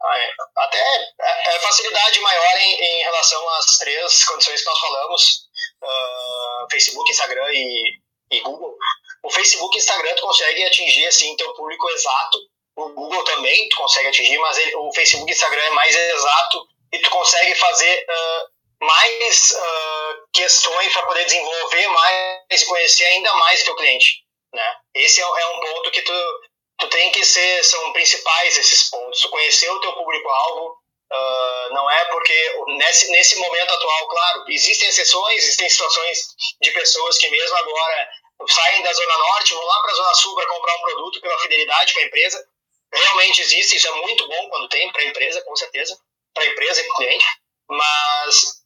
ah, 0.02 0.18
é, 0.20 0.32
até 0.58 0.78
é, 1.22 1.56
é 1.56 1.60
facilidade 1.60 2.20
maior 2.20 2.58
em, 2.58 2.74
em 2.82 3.04
relação 3.04 3.50
às 3.56 3.78
três 3.78 4.24
condições 4.26 4.62
que 4.62 4.66
nós 4.70 4.80
falamos: 4.80 5.40
ah, 5.84 6.68
Facebook, 6.72 7.12
Instagram 7.12 7.54
e, 7.54 7.84
e 8.32 8.40
Google. 8.42 8.76
O 9.24 9.30
Facebook 9.30 9.76
e 9.76 9.80
Instagram 9.80 10.16
tu 10.16 10.22
consegue 10.22 10.64
atingir 10.64 11.06
assim 11.08 11.36
teu 11.36 11.54
público 11.54 11.90
exato. 11.90 12.38
O 12.78 12.90
Google 12.90 13.24
também 13.26 13.68
tu 13.70 13.76
consegue 13.76 14.08
atingir, 14.08 14.38
mas 14.38 14.58
ele- 14.58 14.76
o 14.76 14.92
Facebook 14.94 15.30
e 15.30 15.34
Instagram 15.36 15.62
é 15.64 15.70
mais 15.72 15.96
exato 15.96 16.66
e 16.94 17.00
tu 17.00 17.10
consegue 17.10 17.54
fazer 17.56 18.06
ah, 18.10 18.46
mais 18.82 19.54
ah, 19.58 19.99
questões 20.34 20.94
para 20.94 21.06
poder 21.08 21.26
desenvolver 21.26 21.88
mais 21.88 22.62
e 22.62 22.66
conhecer 22.66 23.06
ainda 23.06 23.34
mais 23.36 23.62
o 23.62 23.66
teu 23.66 23.76
cliente, 23.76 24.24
né? 24.54 24.76
Esse 24.94 25.22
é, 25.22 25.24
é 25.24 25.48
um 25.48 25.60
ponto 25.60 25.92
que 25.92 26.02
tu, 26.02 26.42
tu 26.80 26.88
tem 26.90 27.12
que 27.12 27.24
ser, 27.26 27.64
são 27.64 27.92
principais 27.94 28.58
esses 28.58 28.90
pontos. 28.90 29.22
Tu 29.22 29.30
conhecer 29.30 29.70
o 29.70 29.80
teu 29.80 29.94
público-alvo, 29.94 30.78
ah, 31.12 31.70
não 31.72 31.90
é 31.90 32.06
porque 32.06 32.64
nesse, 32.68 33.10
nesse 33.12 33.36
momento 33.38 33.74
atual, 33.74 34.08
claro, 34.08 34.46
existem 34.48 34.88
exceções, 34.90 35.44
existem 35.44 35.70
situações 35.70 36.28
de 36.62 36.72
pessoas 36.72 37.18
que 37.18 37.30
mesmo 37.30 37.58
agora 37.58 38.10
saem 38.48 38.82
da 38.84 38.94
Zona 38.94 39.18
Norte, 39.18 39.54
vão 39.54 39.66
lá 39.66 39.82
para 39.82 39.92
a 39.92 39.96
Zona 39.96 40.14
Sul 40.14 40.36
para 40.36 40.48
comprar 40.48 40.76
um 40.76 40.82
produto 40.82 41.22
pela 41.22 41.40
fidelidade 41.40 41.94
com 41.94 42.00
a 42.00 42.04
empresa. 42.04 42.48
Realmente 42.94 43.42
existe, 43.42 43.76
isso 43.76 43.88
é 43.88 43.92
muito 43.92 44.28
bom 44.28 44.50
quando 44.50 44.70
tem 44.70 44.92
para 44.92 45.02
a 45.02 45.06
empresa, 45.06 45.42
com 45.42 45.56
certeza, 45.56 46.00
para 46.34 46.44
a 46.44 46.48
empresa 46.48 46.82
e 46.82 46.84
para 46.86 46.94
o 46.94 46.98
cliente. 46.98 47.26
Mas 47.70 48.59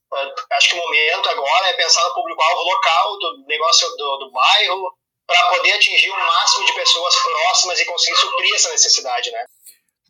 acho 0.52 0.70
que 0.70 0.76
o 0.76 0.78
momento 0.78 1.30
agora 1.30 1.68
é 1.68 1.74
pensar 1.74 2.04
no 2.08 2.14
público-alvo 2.14 2.62
local, 2.64 3.18
do 3.20 3.46
negócio 3.48 3.88
do, 3.98 4.18
do 4.18 4.32
bairro, 4.32 4.82
para 5.26 5.50
poder 5.50 5.72
atingir 5.74 6.10
o 6.10 6.18
máximo 6.18 6.66
de 6.66 6.74
pessoas 6.74 7.16
próximas 7.16 7.80
e 7.80 7.86
conseguir 7.86 8.18
suprir 8.18 8.54
essa 8.56 8.70
necessidade, 8.70 9.32
né? 9.32 9.46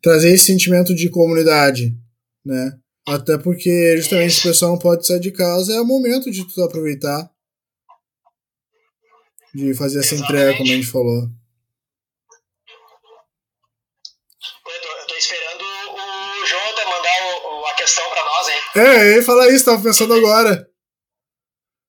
Trazer 0.01 0.34
esse 0.34 0.45
sentimento 0.45 0.93
de 0.95 1.10
comunidade. 1.10 1.91
Né? 2.45 2.72
Até 3.08 3.38
porque 3.38 3.95
justamente 3.97 4.34
se 4.34 4.39
o 4.41 4.51
pessoal 4.51 4.72
não 4.72 4.80
pode 4.80 5.06
sair 5.08 5.20
de 5.20 5.32
casa, 5.32 5.74
é 5.76 5.80
o 5.82 5.86
momento 5.86 6.30
de 6.32 6.45
tu 6.54 6.62
aproveitar. 6.64 7.30
De 9.54 9.74
fazer 9.76 9.99
essa 9.99 10.16
entrega, 10.16 10.58
como 10.58 10.72
a 10.72 10.76
gente 10.76 10.88
falou. 10.91 11.22
Eu 14.66 14.82
tô, 14.82 14.88
eu 14.97 15.08
tô 15.08 15.16
esperando 15.16 15.64
o 15.64 16.45
Jota 16.45 16.86
mandar 16.86 17.24
o- 17.24 17.62
o- 17.62 17.66
a 17.68 17.74
questão 17.76 18.10
para 18.10 18.24
nós, 18.26 18.47
hein? 18.49 18.62
É, 18.76 18.80
eu 18.80 19.15
ia 19.17 19.24
falar 19.24 19.49
isso, 19.49 19.65
tava 19.65 19.84
pensando 19.84 20.13
agora. 20.13 20.67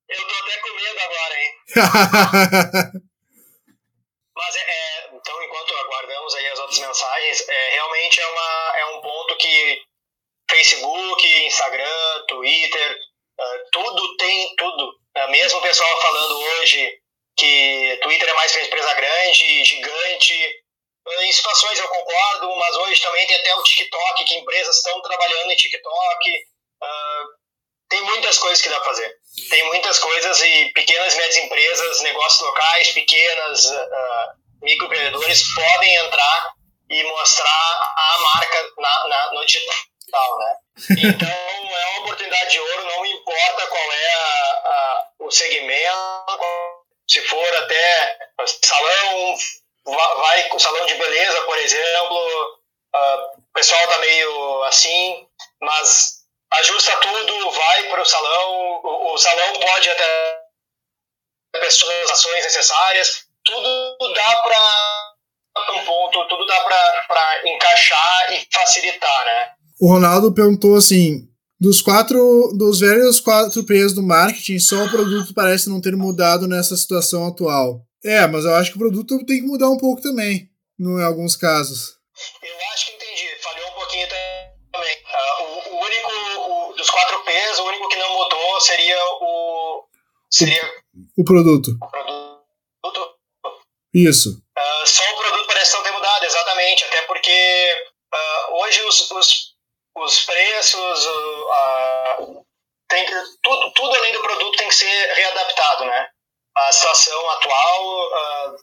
Eu 0.08 0.26
tô 0.26 0.34
até 0.34 0.58
com 0.58 0.74
medo 0.74 1.00
agora, 1.00 1.34
hein? 1.40 1.52
Mas 4.36 4.56
é, 4.56 4.60
é, 4.60 5.10
então, 5.14 5.42
enquanto 5.42 5.74
aguardamos 5.76 6.34
aí 6.34 6.46
as 6.48 6.58
outras 6.58 6.78
mensagens, 6.78 7.48
é, 7.48 7.70
realmente 7.70 8.20
é, 8.20 8.26
uma, 8.26 8.72
é 8.76 8.86
um 8.86 9.00
ponto 9.00 9.36
que 9.36 9.82
Facebook, 10.50 11.46
Instagram, 11.46 12.24
Twitter, 12.28 12.98
ah, 13.40 13.58
tudo 13.72 14.16
tem 14.16 14.54
tudo. 14.56 14.92
Ah, 15.16 15.28
mesmo 15.28 15.58
o 15.58 15.62
pessoal 15.62 16.00
falando 16.00 16.38
hoje 16.38 17.00
que 17.36 17.98
Twitter 18.02 18.28
é 18.28 18.34
mais 18.34 18.52
para 18.52 18.62
empresa 18.62 18.94
grande, 18.94 19.64
gigante. 19.64 20.62
Ah, 21.06 21.24
Em 21.24 21.32
situações 21.32 21.78
eu 21.78 21.88
concordo, 21.88 22.54
mas 22.56 22.76
hoje 22.76 23.02
também 23.02 23.26
tem 23.26 23.36
até 23.36 23.54
o 23.54 23.62
TikTok, 23.62 24.24
que 24.24 24.34
empresas 24.36 24.76
estão 24.76 25.00
trabalhando 25.02 25.50
em 25.50 25.56
TikTok. 25.56 26.44
Muitas 28.24 28.38
coisas 28.38 28.62
que 28.62 28.70
dá 28.70 28.80
para 28.80 28.88
fazer. 28.88 29.16
Tem 29.50 29.62
muitas 29.64 29.98
coisas 29.98 30.40
e 30.40 30.70
pequenas 30.72 31.12
e 31.12 31.16
médias 31.18 31.36
empresas, 31.44 32.00
negócios 32.00 32.40
locais, 32.40 32.88
pequenas, 32.92 33.66
uh, 33.66 34.28
microempreendedores 34.62 35.42
podem 35.54 35.94
entrar 35.96 36.54
e 36.88 37.02
mostrar 37.04 37.92
a 37.96 38.18
marca 38.20 38.70
na, 38.78 39.08
na, 39.08 39.32
no 39.34 39.44
digital, 39.44 40.38
né? 40.38 40.56
Então 41.00 41.28
é 41.28 41.86
uma 41.88 41.98
oportunidade 42.00 42.50
de 42.50 42.60
ouro, 42.60 42.84
não 42.86 43.04
importa 43.04 43.66
qual 43.66 43.92
é 43.92 44.14
a, 44.14 44.52
a, 44.64 45.08
o 45.20 45.30
segmento, 45.30 46.40
se 47.06 47.20
for 47.28 47.56
até 47.56 48.18
salão, 48.64 49.36
va- 49.84 50.14
vai 50.14 50.44
com 50.48 50.58
salão 50.58 50.86
de 50.86 50.94
beleza, 50.94 51.42
por 51.42 51.58
exemplo, 51.58 52.58
ah, 52.94 53.32
o 53.36 53.52
pessoal 53.52 53.86
tá 53.86 53.98
meio 53.98 54.62
assim, 54.64 55.26
mas 55.60 56.23
ajusta 56.60 56.92
tudo, 56.96 57.50
vai 57.50 57.88
para 57.88 58.02
o 58.02 58.06
salão, 58.06 58.80
o, 58.82 59.18
salão 59.18 59.52
pode 59.60 59.90
até 59.90 60.40
pessoas, 61.52 62.10
ações 62.10 62.44
necessárias, 62.44 63.24
tudo 63.44 64.12
dá 64.14 64.36
para 64.42 65.74
um 65.74 65.84
ponto, 65.84 66.28
tudo 66.28 66.46
dá 66.46 66.60
para 66.64 67.48
encaixar 67.48 68.32
e 68.32 68.46
facilitar, 68.52 69.24
né? 69.26 69.50
O 69.80 69.88
Ronaldo 69.88 70.34
perguntou 70.34 70.76
assim: 70.76 71.28
dos 71.60 71.80
quatro, 71.80 72.52
dos 72.56 72.80
velhos 72.80 73.20
quatro 73.20 73.64
P's 73.64 73.94
do 73.94 74.02
marketing, 74.02 74.58
só 74.58 74.84
o 74.84 74.90
produto 74.90 75.34
parece 75.34 75.68
não 75.68 75.80
ter 75.80 75.96
mudado 75.96 76.46
nessa 76.46 76.76
situação 76.76 77.26
atual. 77.26 77.80
É, 78.04 78.26
mas 78.26 78.44
eu 78.44 78.54
acho 78.54 78.70
que 78.70 78.76
o 78.76 78.80
produto 78.80 79.24
tem 79.24 79.40
que 79.40 79.46
mudar 79.46 79.70
um 79.70 79.78
pouco 79.78 80.02
também, 80.02 80.50
em 80.78 81.02
alguns 81.02 81.36
casos. 81.36 81.94
Eu 82.42 82.54
acho 82.72 82.83
dos 86.84 86.90
quatro 86.90 87.24
P's, 87.24 87.58
o 87.58 87.64
único 87.64 87.88
que 87.88 87.96
não 87.96 88.12
mudou 88.12 88.60
seria 88.60 88.98
o 89.20 89.88
seria 90.30 90.62
O 91.16 91.24
produto. 91.24 91.70
o 91.80 91.88
produto. 92.92 93.14
Isso. 93.94 94.42
Ah, 94.56 94.82
só 94.86 95.02
o 95.12 95.16
produto 95.16 95.46
parece 95.46 95.72
não 95.74 95.82
ter 95.82 95.92
mudado, 95.92 96.24
exatamente, 96.24 96.84
até 96.84 97.02
porque 97.02 97.86
ah, 98.12 98.46
hoje 98.52 98.82
os, 98.84 99.10
os, 99.10 99.54
os 99.96 100.24
preços, 100.24 101.06
o- 101.06 101.48
a- 101.52 102.18
tem 102.88 103.06
que, 103.06 103.12
tudo, 103.42 103.72
tudo 103.72 103.94
além 103.96 104.12
do 104.12 104.20
produto 104.22 104.56
tem 104.56 104.68
que 104.68 104.74
ser 104.74 105.12
readaptado, 105.14 105.84
né? 105.86 106.08
A 106.56 106.70
situação 106.72 107.30
atual, 107.30 108.14
ah, 108.14 108.56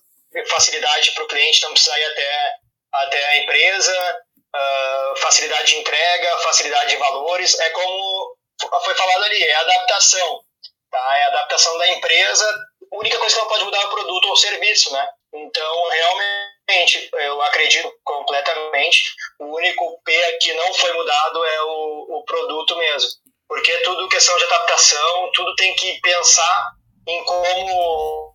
facilidade 0.49 1.11
para 1.11 1.23
o 1.23 1.27
cliente 1.27 1.61
não 1.63 1.71
precisar 1.73 1.97
ir 1.99 2.05
até, 2.05 2.55
até 2.93 3.25
a 3.29 3.37
empresa, 3.39 4.21
ah, 4.53 5.13
facilidade 5.17 5.67
de 5.67 5.77
entrega, 5.79 6.37
facilidade 6.39 6.91
de 6.91 6.97
valores, 6.97 7.59
é 7.59 7.69
como 7.69 8.35
foi 8.83 8.95
falado 8.95 9.23
ali, 9.23 9.43
é 9.43 9.55
adaptação, 9.55 10.41
tá? 10.89 11.17
É 11.17 11.23
a 11.23 11.27
adaptação 11.27 11.77
da 11.77 11.87
empresa, 11.89 12.45
a 12.91 12.97
única 12.97 13.17
coisa 13.17 13.35
que 13.35 13.41
não 13.41 13.47
pode 13.47 13.65
mudar 13.65 13.81
é 13.81 13.85
o 13.85 13.89
produto 13.89 14.25
ou 14.25 14.33
o 14.33 14.37
serviço, 14.37 14.91
né? 14.93 15.07
Então, 15.33 15.89
realmente, 15.89 17.09
eu 17.13 17.41
acredito 17.41 17.91
completamente, 18.03 19.13
o 19.39 19.55
único 19.55 20.01
P 20.03 20.37
que 20.41 20.53
não 20.53 20.73
foi 20.73 20.91
mudado 20.93 21.45
é 21.45 21.61
o, 21.63 22.17
o 22.17 22.23
produto 22.25 22.77
mesmo. 22.77 23.09
Porque 23.47 23.71
é 23.71 23.81
tudo 23.81 24.09
questão 24.09 24.37
de 24.37 24.43
adaptação, 24.45 25.31
tudo 25.33 25.55
tem 25.55 25.73
que 25.75 25.99
pensar 26.01 26.71
em 27.07 27.23
como 27.25 28.33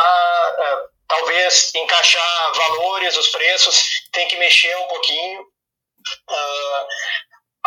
ah, 0.00 0.56
ah, 0.58 0.82
talvez 1.08 1.74
encaixar 1.74 2.52
valores, 2.54 3.16
os 3.16 3.28
preços, 3.28 3.84
tem 4.12 4.28
que 4.28 4.36
mexer 4.36 4.76
um 4.78 4.88
pouquinho. 4.88 5.46
Ah, 6.28 6.86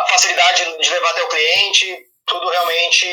a 0.00 0.08
facilidade 0.08 0.64
de 0.78 0.90
levar 0.90 1.10
até 1.10 1.22
o 1.22 1.28
cliente, 1.28 1.98
tudo 2.26 2.48
realmente 2.48 3.06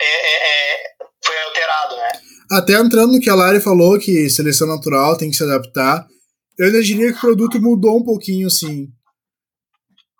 é, 0.00 0.04
é- 0.04 0.74
é- 0.74 0.92
foi 1.24 1.42
alterado, 1.42 1.96
né? 1.96 2.08
Até 2.50 2.72
entrando 2.74 3.12
no 3.12 3.20
que 3.20 3.30
a 3.30 3.34
Lari 3.34 3.60
falou, 3.60 3.98
que 3.98 4.28
seleção 4.28 4.66
natural 4.66 5.16
tem 5.16 5.30
que 5.30 5.36
se 5.36 5.42
adaptar, 5.44 6.06
eu 6.58 6.66
ainda 6.66 6.82
diria 6.82 7.10
que 7.12 7.18
o 7.18 7.20
produto 7.20 7.60
mudou 7.60 7.98
um 7.98 8.04
pouquinho, 8.04 8.50
sim. 8.50 8.88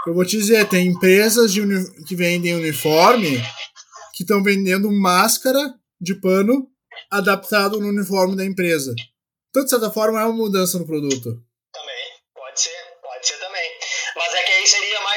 Eu 0.06 0.14
vou 0.14 0.24
te 0.24 0.36
dizer, 0.36 0.68
tem 0.68 0.88
empresas 0.88 1.52
que 2.06 2.16
vendem 2.16 2.54
uniforme 2.54 3.40
que 4.14 4.24
estão 4.24 4.42
vendendo 4.42 4.90
máscara 4.90 5.60
de 6.00 6.14
pano 6.20 6.66
adaptado 7.10 7.78
no 7.78 7.88
uniforme 7.88 8.34
da 8.36 8.44
empresa. 8.44 8.94
Então, 9.50 9.62
de 9.62 9.70
certa 9.70 9.90
forma, 9.90 10.20
é 10.20 10.24
uma 10.24 10.34
mudança 10.34 10.78
no 10.78 10.86
produto. 10.86 11.40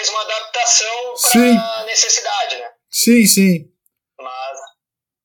Mais 0.05 0.09
uma 0.09 0.21
adaptação 0.21 1.13
para 1.31 1.83
necessidade, 1.85 2.57
né? 2.57 2.71
Sim, 2.91 3.25
sim. 3.25 3.71
Mas 4.19 4.57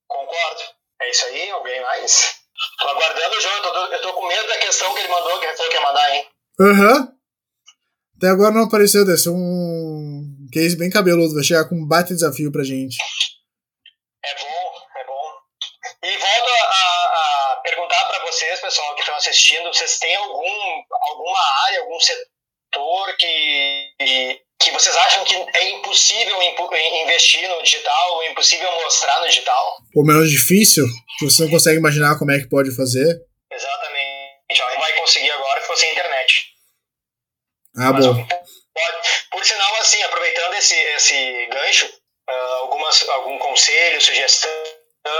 concordo. 0.09 0.63
É 1.03 1.11
isso 1.11 1.25
aí, 1.27 1.51
alguém 1.51 1.81
mais? 1.83 2.35
Tô 2.79 2.89
aguardando 2.89 3.37
o 3.37 3.41
João, 3.41 3.55
eu 3.93 4.03
tô, 4.03 4.13
com 4.15 4.27
medo 4.27 4.47
da 4.49 4.59
questão 4.59 4.93
que 4.95 5.01
ele 5.01 5.09
mandou, 5.09 5.39
que 5.41 5.47
ele 5.47 5.57
falou 5.57 5.71
que 5.71 5.77
ia 5.77 5.83
mandar, 5.83 6.15
hein? 6.15 6.29
Aham. 6.61 7.13
Até 8.17 8.29
agora 8.29 8.51
não 8.53 8.65
apareceu, 8.65 9.05
deve 9.07 9.17
ser 9.19 9.31
um 9.31 10.37
case 10.53 10.77
bem 10.77 10.91
cabeludo. 10.91 11.35
Vai 11.35 11.43
chegar 11.45 11.67
com 11.69 11.75
um 11.75 11.87
baita 11.87 12.15
desafio 12.15 12.53
pra 12.53 12.63
gente. 12.65 12.97
É 14.23 14.35
bom, 14.35 14.73
é 14.97 15.07
bom. 15.07 15.33
E 16.05 16.17
volto 16.19 16.51
a, 16.51 16.65
a- 16.65 17.53
a 17.55 17.61
perguntar 17.63 18.05
para 18.09 18.23
vocês, 18.27 18.61
pessoal, 18.61 18.95
que 18.95 19.01
estão 19.01 19.17
assistindo, 19.17 19.73
vocês 19.73 19.99
têm 19.99 20.15
algum, 20.17 20.83
alguma 20.91 21.39
área, 21.67 21.81
algum 21.81 21.99
setor 22.01 23.17
que, 23.19 23.95
que 23.99 24.43
vocês 24.73 24.95
acham 24.97 25.25
que 25.25 25.35
é 25.35 25.69
impossível 25.71 26.41
investir 26.43 27.49
no 27.49 27.63
digital, 27.63 28.15
ou 28.15 28.25
impossível 28.25 28.71
mostrar 28.83 29.21
no 29.21 29.29
digital? 29.29 29.77
Ou 29.95 30.05
menos 30.05 30.31
difícil, 30.31 30.85
que 31.19 31.25
você 31.25 31.43
não 31.43 31.51
consegue 31.51 31.79
imaginar 31.79 32.19
como 32.19 32.33
é 32.33 32.39
que 32.39 32.49
pode 32.49 32.75
fazer. 32.75 33.21
Exatamente. 33.51 34.59
Não 34.59 34.81
vai 34.81 34.93
conseguir 34.95 35.31
agora, 35.31 35.61
ficou 35.61 35.77
sem 35.77 35.93
internet. 35.93 36.45
Ah, 37.77 37.93
Mas, 37.93 38.07
bom. 38.07 38.27
por 39.31 39.45
sinal, 39.45 39.77
assim, 39.77 40.03
aproveitando 40.03 40.55
esse, 40.55 40.75
esse 40.75 41.47
gancho, 41.47 41.91
ah, 42.29 42.57
algumas, 42.61 43.09
algum 43.11 43.39
conselho, 43.39 44.01
sugestão, 44.01 44.51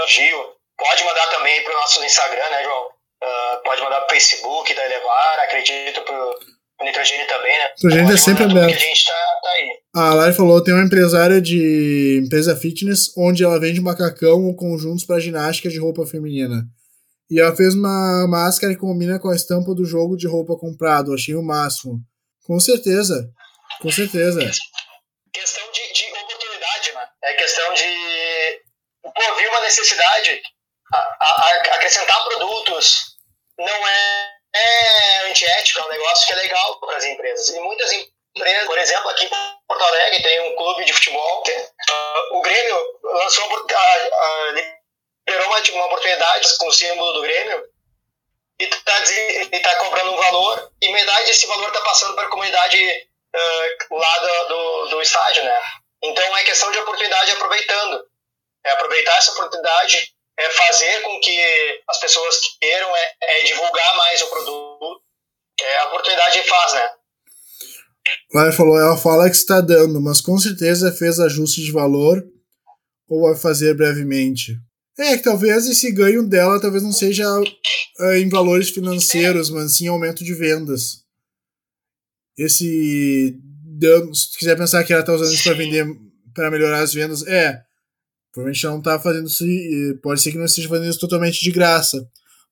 Gil, 0.07 0.55
pode 0.77 1.03
mandar 1.03 1.27
também 1.27 1.63
para 1.63 1.73
o 1.73 1.77
nosso 1.77 2.03
Instagram, 2.03 2.49
né, 2.49 2.63
João? 2.63 2.89
Ah, 3.23 3.61
pode 3.63 3.81
mandar 3.81 4.01
para 4.01 4.07
o 4.07 4.09
Facebook 4.09 4.73
da 4.73 4.85
Elevar, 4.85 5.39
acredito 5.39 6.01
para 6.01 6.35
o 6.81 6.85
Nitrogênio 6.85 7.27
também, 7.27 7.57
né? 7.57 7.69
Nitrogênio 7.75 8.13
é 8.13 8.17
sempre 8.17 8.43
aberto. 8.43 8.75
A 8.75 8.77
gente 8.79 9.05
tá, 9.05 9.13
tá 9.43 9.49
aí. 9.49 9.69
A 9.95 10.13
Lari 10.13 10.33
falou, 10.35 10.63
tem 10.63 10.73
uma 10.73 10.83
empresária 10.85 11.41
de 11.41 12.21
empresa 12.25 12.55
fitness 12.55 13.11
onde 13.17 13.43
ela 13.43 13.59
vende 13.59 13.79
macacão 13.81 14.45
ou 14.45 14.55
conjuntos 14.55 15.05
para 15.05 15.19
ginástica 15.19 15.69
de 15.69 15.79
roupa 15.79 16.05
feminina. 16.05 16.63
E 17.29 17.39
ela 17.39 17.55
fez 17.55 17.73
uma 17.75 18.27
máscara 18.27 18.73
que 18.73 18.79
combina 18.79 19.17
com 19.19 19.29
a 19.29 19.35
estampa 19.35 19.73
do 19.73 19.85
jogo 19.85 20.17
de 20.17 20.27
roupa 20.27 20.57
comprado. 20.57 21.13
Achei 21.13 21.33
o 21.35 21.41
máximo. 21.43 21.99
Com 22.45 22.59
certeza. 22.59 23.29
Com 23.81 23.89
certeza. 23.91 24.39
Questão 25.33 25.63
de, 25.71 25.93
de 25.93 26.03
oportunidade, 26.11 26.91
né? 26.93 27.01
É 27.23 27.33
questão 27.35 27.73
de. 27.73 27.83
Pô, 29.03 29.35
vi 29.39 29.47
uma 29.47 29.61
necessidade. 29.61 30.41
A, 30.93 30.97
a- 30.97 31.45
a- 31.71 31.75
acrescentar 31.75 32.21
produtos 32.25 33.15
não 33.57 33.87
é, 33.87 34.25
é 34.53 35.29
antiético, 35.29 35.79
é 35.79 35.85
um 35.85 35.89
negócio 35.89 36.27
que 36.27 36.33
é 36.33 36.35
legal 36.35 36.79
para 36.79 36.97
as 36.97 37.05
empresas. 37.05 37.49
E 37.49 37.59
muitas 37.59 37.91
empresas, 37.91 38.65
por 38.65 38.77
exemplo, 38.77 39.09
aqui 39.09 39.25
em 39.25 39.29
Porto 39.67 39.83
Alegre 39.83 40.21
tem 40.21 40.51
um 40.51 40.55
clube 40.55 40.85
de 40.85 40.93
futebol. 40.93 41.43
ah, 41.89 42.29
o 42.31 42.41
Grêmio 42.41 42.99
lançou 43.03 43.49
liberou 45.27 45.47
uma, 45.47 45.59
uma 45.59 45.85
oportunidade 45.85 46.57
com 46.57 46.67
o 46.67 46.73
símbolo 46.73 47.13
do 47.13 47.21
Grêmio 47.21 47.63
e 48.59 48.65
está 48.65 49.69
tá 49.69 49.75
cobrando 49.77 50.11
um 50.11 50.17
valor 50.17 50.71
e 50.81 50.91
metade 50.91 51.25
desse 51.25 51.47
valor 51.47 51.67
está 51.67 51.81
passando 51.81 52.15
para 52.15 52.25
a 52.25 52.29
comunidade 52.29 53.07
ah, 53.33 53.67
lá 53.91 54.17
do, 54.19 54.47
do, 54.47 54.85
do 54.89 55.01
estádio, 55.01 55.43
né? 55.43 55.61
Então 56.03 56.37
é 56.37 56.43
questão 56.43 56.71
de 56.71 56.79
oportunidade 56.79 57.31
aproveitando. 57.31 58.05
É 58.63 58.71
aproveitar 58.71 59.17
essa 59.17 59.31
oportunidade, 59.31 60.13
é 60.41 60.49
fazer 60.51 61.01
com 61.01 61.19
que 61.19 61.81
as 61.89 61.99
pessoas 61.99 62.37
queiram, 62.59 62.95
é, 62.95 63.15
é 63.21 63.43
divulgar 63.43 63.97
mais 63.97 64.21
o 64.21 64.29
produto. 64.29 65.01
É, 65.59 65.77
a 65.79 65.87
oportunidade 65.87 66.43
faz, 66.43 66.73
né? 66.73 66.89
Lari 68.33 68.55
falou, 68.55 68.79
ela 68.79 68.97
fala 68.97 69.29
que 69.29 69.35
está 69.35 69.61
dando, 69.61 70.01
mas 70.01 70.21
com 70.21 70.37
certeza 70.37 70.91
fez 70.91 71.19
ajuste 71.19 71.61
de 71.61 71.71
valor 71.71 72.23
ou 73.07 73.23
vai 73.23 73.35
fazer 73.35 73.75
brevemente. 73.75 74.57
É, 74.97 75.17
que 75.17 75.23
talvez 75.23 75.67
esse 75.67 75.91
ganho 75.91 76.27
dela 76.27 76.59
talvez 76.59 76.83
não 76.83 76.91
seja 76.91 77.25
eh, 77.99 78.19
em 78.19 78.29
valores 78.29 78.69
financeiros, 78.69 79.49
mas 79.49 79.77
sim 79.77 79.85
em 79.85 79.89
aumento 79.89 80.23
de 80.23 80.33
vendas. 80.33 81.03
Esse 82.37 83.37
dano, 83.79 84.13
se 84.13 84.37
quiser 84.37 84.57
pensar 84.57 84.83
que 84.83 84.93
ela 84.93 85.01
está 85.01 85.13
usando 85.13 85.33
isso 85.33 85.43
para 85.43 85.53
vender, 85.53 85.85
para 86.33 86.51
melhorar 86.51 86.81
as 86.81 86.93
vendas, 86.93 87.25
é. 87.27 87.61
Provavelmente 88.33 88.65
não 88.65 88.79
está 88.79 88.99
fazendo 88.99 89.27
isso, 89.27 89.45
pode 90.01 90.21
ser 90.21 90.31
que 90.31 90.37
não 90.37 90.45
esteja 90.45 90.69
fazendo 90.69 90.89
isso 90.89 90.99
totalmente 90.99 91.41
de 91.41 91.51
graça. 91.51 91.97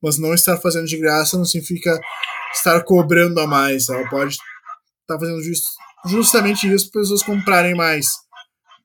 Mas 0.01 0.17
não 0.17 0.33
estar 0.33 0.57
fazendo 0.57 0.87
de 0.87 0.97
graça 0.97 1.37
não 1.37 1.45
significa 1.45 1.99
estar 2.53 2.83
cobrando 2.83 3.39
a 3.39 3.47
mais. 3.47 3.89
Ela 3.89 4.07
pode 4.09 4.33
estar 4.33 5.19
fazendo 5.19 5.41
just, 5.41 5.63
justamente 6.05 6.67
isso 6.67 6.91
para 6.91 7.01
as 7.01 7.07
pessoas 7.07 7.23
comprarem 7.23 7.75
mais. 7.75 8.07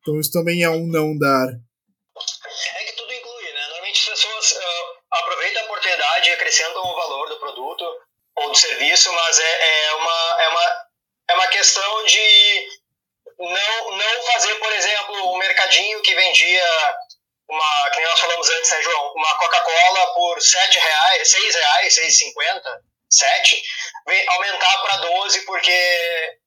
Então 0.01 0.21
isso 0.21 0.31
também 0.31 0.63
é 0.63 0.71
um 0.71 0.87
não 0.87 1.17
dar. 1.17 1.49
É 1.49 2.85
que 2.85 2.97
tudo 2.97 3.13
inclui, 3.13 3.53
né? 3.53 3.67
Normalmente 3.69 4.11
as 4.11 4.21
pessoas 4.21 4.57
ah, 4.57 5.19
aproveitam 5.19 5.63
a 5.63 5.65
oportunidade 5.65 6.29
e 6.29 6.33
acrescentam 6.33 6.83
o 6.83 6.97
valor 6.97 7.29
do 7.29 7.41
produto 7.41 7.85
ou 8.37 8.51
do 8.51 8.55
serviço, 8.57 9.13
mas 9.13 9.39
é, 9.39 9.87
é, 9.87 9.95
uma, 9.95 10.43
é, 10.43 10.49
uma, 10.49 10.65
é 11.31 11.35
uma 11.35 11.47
questão 11.49 12.05
de 12.05 12.69
não, 13.51 13.91
não 13.97 14.23
fazer, 14.33 14.55
por 14.57 14.73
exemplo, 14.73 15.33
um 15.33 15.39
mercadinho 15.39 16.01
que 16.03 16.15
vendia 16.15 16.97
uma, 17.49 17.91
que 17.91 18.01
nós 18.01 18.21
falamos 18.21 18.49
antes, 18.49 18.71
né, 18.71 18.83
João? 18.83 19.13
Uma 19.15 19.35
Coca-Cola 19.39 20.15
por 20.15 20.41
7 20.43 20.79
reais, 20.79 21.31
6 21.31 21.55
reais, 21.55 21.95
6,50, 21.95 22.81
7, 23.11 23.63
vem- 24.07 24.29
aumentar 24.29 24.83
para 24.83 24.97
12 24.99 25.41
porque 25.43 26.39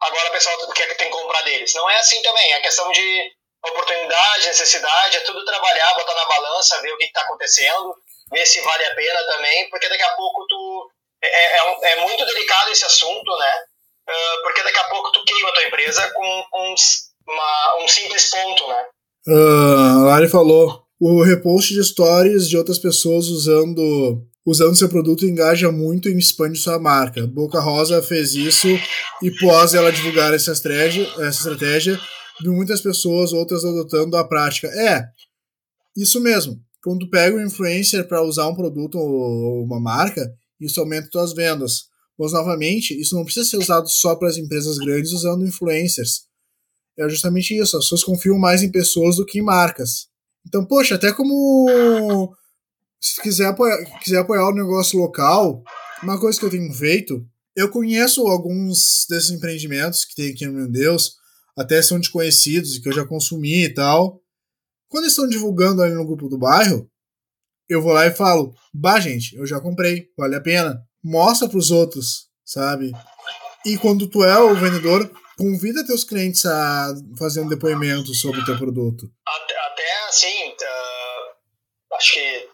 agora 0.00 0.28
o 0.28 0.32
pessoal 0.32 0.72
quer, 0.72 0.94
tem 0.96 1.10
que 1.10 1.16
comprar 1.16 1.42
deles. 1.42 1.74
Não 1.74 1.88
é 1.90 1.96
assim 1.98 2.20
também, 2.22 2.52
é 2.54 2.60
questão 2.60 2.90
de 2.90 3.32
oportunidade, 3.64 4.46
necessidade, 4.46 5.16
é 5.18 5.20
tudo 5.20 5.44
trabalhar, 5.44 5.94
botar 5.94 6.14
na 6.14 6.24
balança, 6.24 6.80
ver 6.80 6.92
o 6.92 6.96
que 6.98 7.04
está 7.04 7.20
acontecendo, 7.22 7.94
ver 8.32 8.46
se 8.46 8.60
vale 8.62 8.84
a 8.86 8.94
pena 8.94 9.26
também, 9.26 9.68
porque 9.68 9.88
daqui 9.88 10.02
a 10.02 10.14
pouco 10.16 10.46
tu. 10.48 10.90
É, 11.22 11.56
é, 11.58 11.62
um- 11.64 11.84
é 11.84 11.96
muito 11.96 12.24
delicado 12.24 12.70
esse 12.70 12.84
assunto, 12.86 13.36
né? 13.36 13.64
Ah, 14.10 14.36
porque 14.42 14.62
daqui 14.62 14.78
a 14.78 14.84
pouco 14.84 15.12
tu 15.12 15.22
queima 15.24 15.48
a 15.48 15.52
tua 15.52 15.64
empresa 15.64 16.10
com 16.14 16.26
um, 16.26 16.74
uma- 17.28 17.84
um 17.84 17.88
simples 17.88 18.30
ponto, 18.30 18.68
né? 18.68 18.84
Ah, 19.28 19.92
a 20.00 20.02
Lari 20.06 20.28
falou: 20.28 20.82
o 21.00 21.22
repost 21.22 21.72
de 21.74 21.84
stories 21.84 22.48
de 22.48 22.56
outras 22.56 22.78
pessoas 22.78 23.28
usando 23.28 24.26
usando 24.46 24.74
seu 24.76 24.88
produto 24.88 25.26
engaja 25.26 25.70
muito 25.70 26.08
e 26.08 26.18
expande 26.18 26.58
sua 26.58 26.78
marca. 26.78 27.26
Boca 27.26 27.60
Rosa 27.60 28.02
fez 28.02 28.32
isso 28.34 28.66
e 29.22 29.30
pós 29.38 29.74
ela 29.74 29.92
divulgar 29.92 30.32
essa 30.34 30.50
estratégia, 30.50 31.04
essa 31.18 31.38
estratégia, 31.38 32.00
muitas 32.42 32.80
pessoas, 32.80 33.32
outras 33.32 33.64
adotando 33.64 34.16
a 34.16 34.26
prática. 34.26 34.66
É, 34.68 35.04
isso 35.96 36.20
mesmo. 36.20 36.56
Quando 36.82 37.00
tu 37.00 37.10
pega 37.10 37.36
um 37.36 37.44
influencer 37.46 38.08
para 38.08 38.22
usar 38.22 38.48
um 38.48 38.54
produto 38.54 38.96
ou 38.98 39.62
uma 39.62 39.78
marca, 39.78 40.22
isso 40.58 40.80
aumenta 40.80 41.10
tuas 41.10 41.34
vendas. 41.34 41.89
Mas 42.20 42.32
novamente, 42.32 43.00
isso 43.00 43.16
não 43.16 43.24
precisa 43.24 43.48
ser 43.48 43.56
usado 43.56 43.88
só 43.88 44.14
para 44.14 44.28
as 44.28 44.36
empresas 44.36 44.76
grandes 44.78 45.12
usando 45.12 45.46
influencers 45.46 46.28
é 46.98 47.08
justamente 47.08 47.56
isso. 47.56 47.76
As 47.76 47.84
pessoas 47.84 48.04
confiam 48.04 48.38
mais 48.38 48.62
em 48.62 48.70
pessoas 48.70 49.16
do 49.16 49.24
que 49.24 49.38
em 49.38 49.42
marcas. 49.42 50.08
Então, 50.46 50.64
poxa, 50.64 50.94
até 50.94 51.12
como 51.12 52.34
se 53.00 53.20
quiser 53.22 53.46
apoiar, 53.46 53.78
quiser 54.00 54.18
apoiar 54.18 54.48
o 54.48 54.54
negócio 54.54 54.98
local, 54.98 55.62
uma 56.02 56.18
coisa 56.18 56.38
que 56.38 56.44
eu 56.44 56.50
tenho 56.50 56.72
feito, 56.72 57.26
eu 57.56 57.70
conheço 57.70 58.26
alguns 58.26 59.06
desses 59.08 59.30
empreendimentos 59.30 60.04
que 60.04 60.14
tem 60.14 60.30
aqui 60.30 60.46
no 60.46 60.52
Meu 60.52 60.68
Deus, 60.68 61.16
até 61.56 61.80
são 61.82 61.98
desconhecidos 61.98 62.76
e 62.76 62.80
que 62.80 62.88
eu 62.88 62.92
já 62.92 63.04
consumi 63.04 63.64
e 63.64 63.74
tal. 63.74 64.22
Quando 64.88 65.04
eles 65.04 65.12
estão 65.12 65.28
divulgando 65.28 65.82
ali 65.82 65.94
no 65.94 66.06
grupo 66.06 66.28
do 66.28 66.38
bairro, 66.38 66.90
eu 67.68 67.82
vou 67.82 67.92
lá 67.92 68.06
e 68.06 68.10
falo: 68.10 68.54
Bah, 68.74 68.98
gente, 68.98 69.36
eu 69.36 69.46
já 69.46 69.60
comprei, 69.60 70.08
vale 70.16 70.36
a 70.36 70.40
pena. 70.40 70.82
Mostra 71.02 71.48
pros 71.48 71.70
outros, 71.70 72.28
sabe? 72.44 72.92
E 73.64 73.76
quando 73.78 74.08
tu 74.08 74.24
é 74.24 74.38
o 74.38 74.54
vendedor, 74.54 75.10
convida 75.38 75.86
teus 75.86 76.04
clientes 76.04 76.44
a 76.44 76.88
fazer 77.18 77.40
um 77.40 77.48
depoimento 77.48 78.12
sobre 78.14 78.40
o 78.40 78.44
teu 78.44 78.56
produto. 78.58 79.06
Até, 79.26 79.58
até 79.58 79.96
assim, 80.08 80.54
ah, 80.62 81.32
acho 81.96 82.12
que 82.14 82.48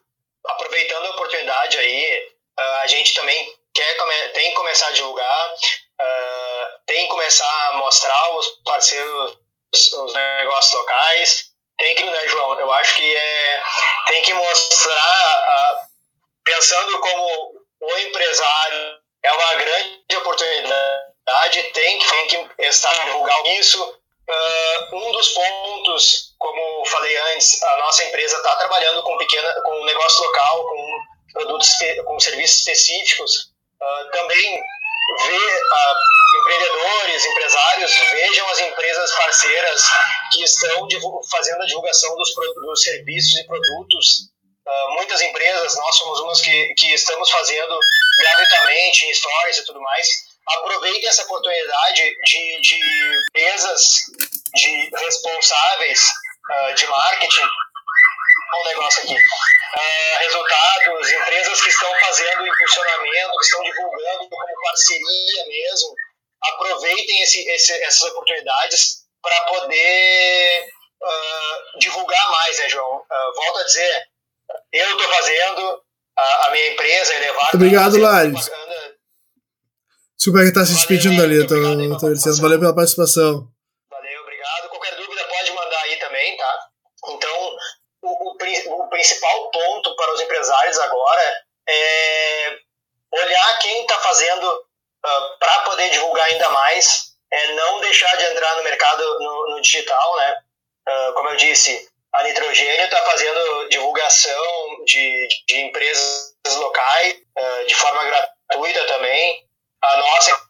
aproveitando 0.46 1.06
a 1.06 1.10
oportunidade 1.10 1.76
aí, 1.78 2.28
ah, 2.58 2.80
a 2.82 2.86
gente 2.86 3.14
também 3.14 3.52
quer 3.74 3.96
come- 3.96 4.28
tem 4.34 4.50
que 4.50 4.56
começar 4.56 4.88
a 4.88 4.92
divulgar, 4.92 5.50
ah, 6.00 6.78
tem 6.86 7.02
que 7.04 7.08
começar 7.10 7.68
a 7.70 7.76
mostrar 7.78 8.36
os 8.38 8.46
parceiros, 8.64 9.38
os 9.74 10.14
negócios 10.14 10.72
locais, 10.74 11.44
tem 11.78 11.94
que, 11.96 12.04
né, 12.04 12.28
João? 12.28 12.58
Eu 12.58 12.72
acho 12.72 12.96
que 12.96 13.16
é, 13.16 13.62
tem 14.06 14.22
que 14.22 14.32
mostrar, 14.34 15.86
pensando 16.44 16.98
como 17.00 17.55
o 17.80 17.98
empresário 17.98 18.98
é 19.22 19.32
uma 19.32 19.54
grande 19.54 20.16
oportunidade, 20.16 21.62
tem 21.72 21.98
tem 21.98 22.26
que 22.28 22.62
estar 22.64 22.90
a 22.90 23.04
divulgar 23.04 23.46
isso, 23.46 23.98
Uh, 24.28 24.96
um 24.96 25.12
dos 25.12 25.28
pontos, 25.28 26.34
como 26.36 26.84
falei 26.86 27.16
antes, 27.32 27.62
a 27.62 27.76
nossa 27.76 28.02
empresa 28.02 28.36
está 28.36 28.56
trabalhando 28.56 29.00
com 29.04 29.16
pequena, 29.18 29.62
com 29.62 29.84
negócio 29.84 30.24
local, 30.24 30.64
com 30.64 31.00
produtos, 31.32 31.68
com 32.04 32.18
serviços 32.18 32.58
específicos. 32.58 33.52
Uh, 33.80 34.10
também 34.10 34.60
ver 35.28 35.62
uh, 35.62 36.40
empreendedores, 36.40 37.24
empresários 37.24 37.94
vejam 38.10 38.48
as 38.48 38.58
empresas 38.58 39.12
parceiras 39.12 39.84
que 40.32 40.42
estão 40.42 40.88
fazendo 41.30 41.62
a 41.62 41.66
divulgação 41.66 42.16
dos, 42.16 42.34
dos 42.34 42.82
serviços 42.82 43.38
e 43.38 43.46
produtos. 43.46 44.28
Uh, 44.66 44.94
muitas 44.94 45.22
empresas, 45.22 45.76
nós 45.76 45.96
somos 45.96 46.20
umas 46.20 46.40
que, 46.40 46.74
que 46.74 46.92
estamos 46.92 47.30
fazendo 47.30 47.78
gratuitamente 48.18 49.06
em 49.06 49.14
stories 49.14 49.58
e 49.58 49.64
tudo 49.64 49.80
mais. 49.80 50.08
Aproveitem 50.44 51.08
essa 51.08 51.22
oportunidade 51.22 52.02
de, 52.24 52.60
de 52.60 53.18
empresas, 53.28 53.82
de 54.54 54.90
responsáveis 54.96 56.02
uh, 56.02 56.74
de 56.74 56.84
marketing. 56.84 57.48
Um 58.58 58.64
negócio 58.64 59.04
aqui. 59.04 59.14
Uh, 59.14 60.18
resultados, 60.18 61.12
empresas 61.12 61.60
que 61.60 61.68
estão 61.68 61.92
fazendo 62.00 62.46
impulsionamento, 62.46 63.38
que 63.38 63.44
estão 63.44 63.62
divulgando 63.62 64.28
como 64.28 64.62
parceria 64.64 65.46
mesmo, 65.46 65.94
aproveitem 66.42 67.22
esse, 67.22 67.48
esse, 67.50 67.72
essas 67.84 68.02
oportunidades 68.10 69.04
para 69.22 69.40
poder 69.44 70.74
divulgar 71.78 72.30
mais, 72.30 72.58
né, 72.58 72.68
João? 72.68 73.04
Volto 73.36 73.58
a 73.58 73.64
dizer, 73.64 74.08
eu 74.76 74.90
estou 74.90 75.08
fazendo, 75.14 75.82
a, 76.16 76.46
a, 76.46 76.50
minha 76.50 76.72
empresa, 76.72 77.14
Elevar. 77.14 77.50
Obrigado, 77.54 77.98
Lares. 77.98 78.50
Desculpa 80.16 80.40
que 80.40 80.48
está 80.48 80.64
se 80.64 80.74
despedindo 80.74 81.22
ali, 81.22 81.36
eu 81.36 81.46
tô, 81.46 81.54
tô 81.98 82.12
dizendo. 82.12 82.40
Valeu 82.40 82.58
pela 82.58 82.74
participação. 82.74 83.48
Valeu, 83.90 84.22
obrigado. 84.22 84.68
Qualquer 84.70 84.96
dúvida 84.96 85.24
pode 85.24 85.52
mandar 85.52 85.80
aí 85.82 85.96
também, 85.98 86.36
tá? 86.36 86.58
Então, 87.08 87.56
o, 88.02 88.32
o, 88.32 88.82
o 88.82 88.88
principal 88.88 89.50
ponto 89.50 89.94
para 89.94 90.14
os 90.14 90.20
empresários 90.20 90.78
agora 90.78 91.44
é 91.68 92.58
olhar 93.12 93.58
quem 93.60 93.82
está 93.82 93.98
fazendo 94.00 94.44
uh, 94.48 94.62
ah, 95.04 95.36
para 95.38 95.58
poder 95.60 95.90
divulgar 95.90 96.26
ainda 96.26 96.48
mais, 96.50 97.12
é 97.32 97.54
não 97.54 97.80
deixar 97.80 98.14
de 98.16 98.24
entrar 98.24 98.56
no 98.56 98.64
mercado 98.64 99.18
no, 99.20 99.50
no 99.50 99.60
digital, 99.60 100.16
né? 100.16 100.36
Uh, 100.88 101.12
como 101.14 101.28
eu 101.30 101.36
disse, 101.36 101.88
a 102.16 102.22
Nitrogênio 102.22 102.84
está 102.84 102.98
fazendo 103.04 103.68
divulgação 103.68 104.84
de, 104.86 105.28
de 105.46 105.60
empresas 105.60 106.34
locais 106.56 107.14
uh, 107.14 107.66
de 107.66 107.74
forma 107.74 108.04
gratuita 108.04 108.84
também. 108.86 109.44
A 109.82 109.96
nossa, 109.98 110.40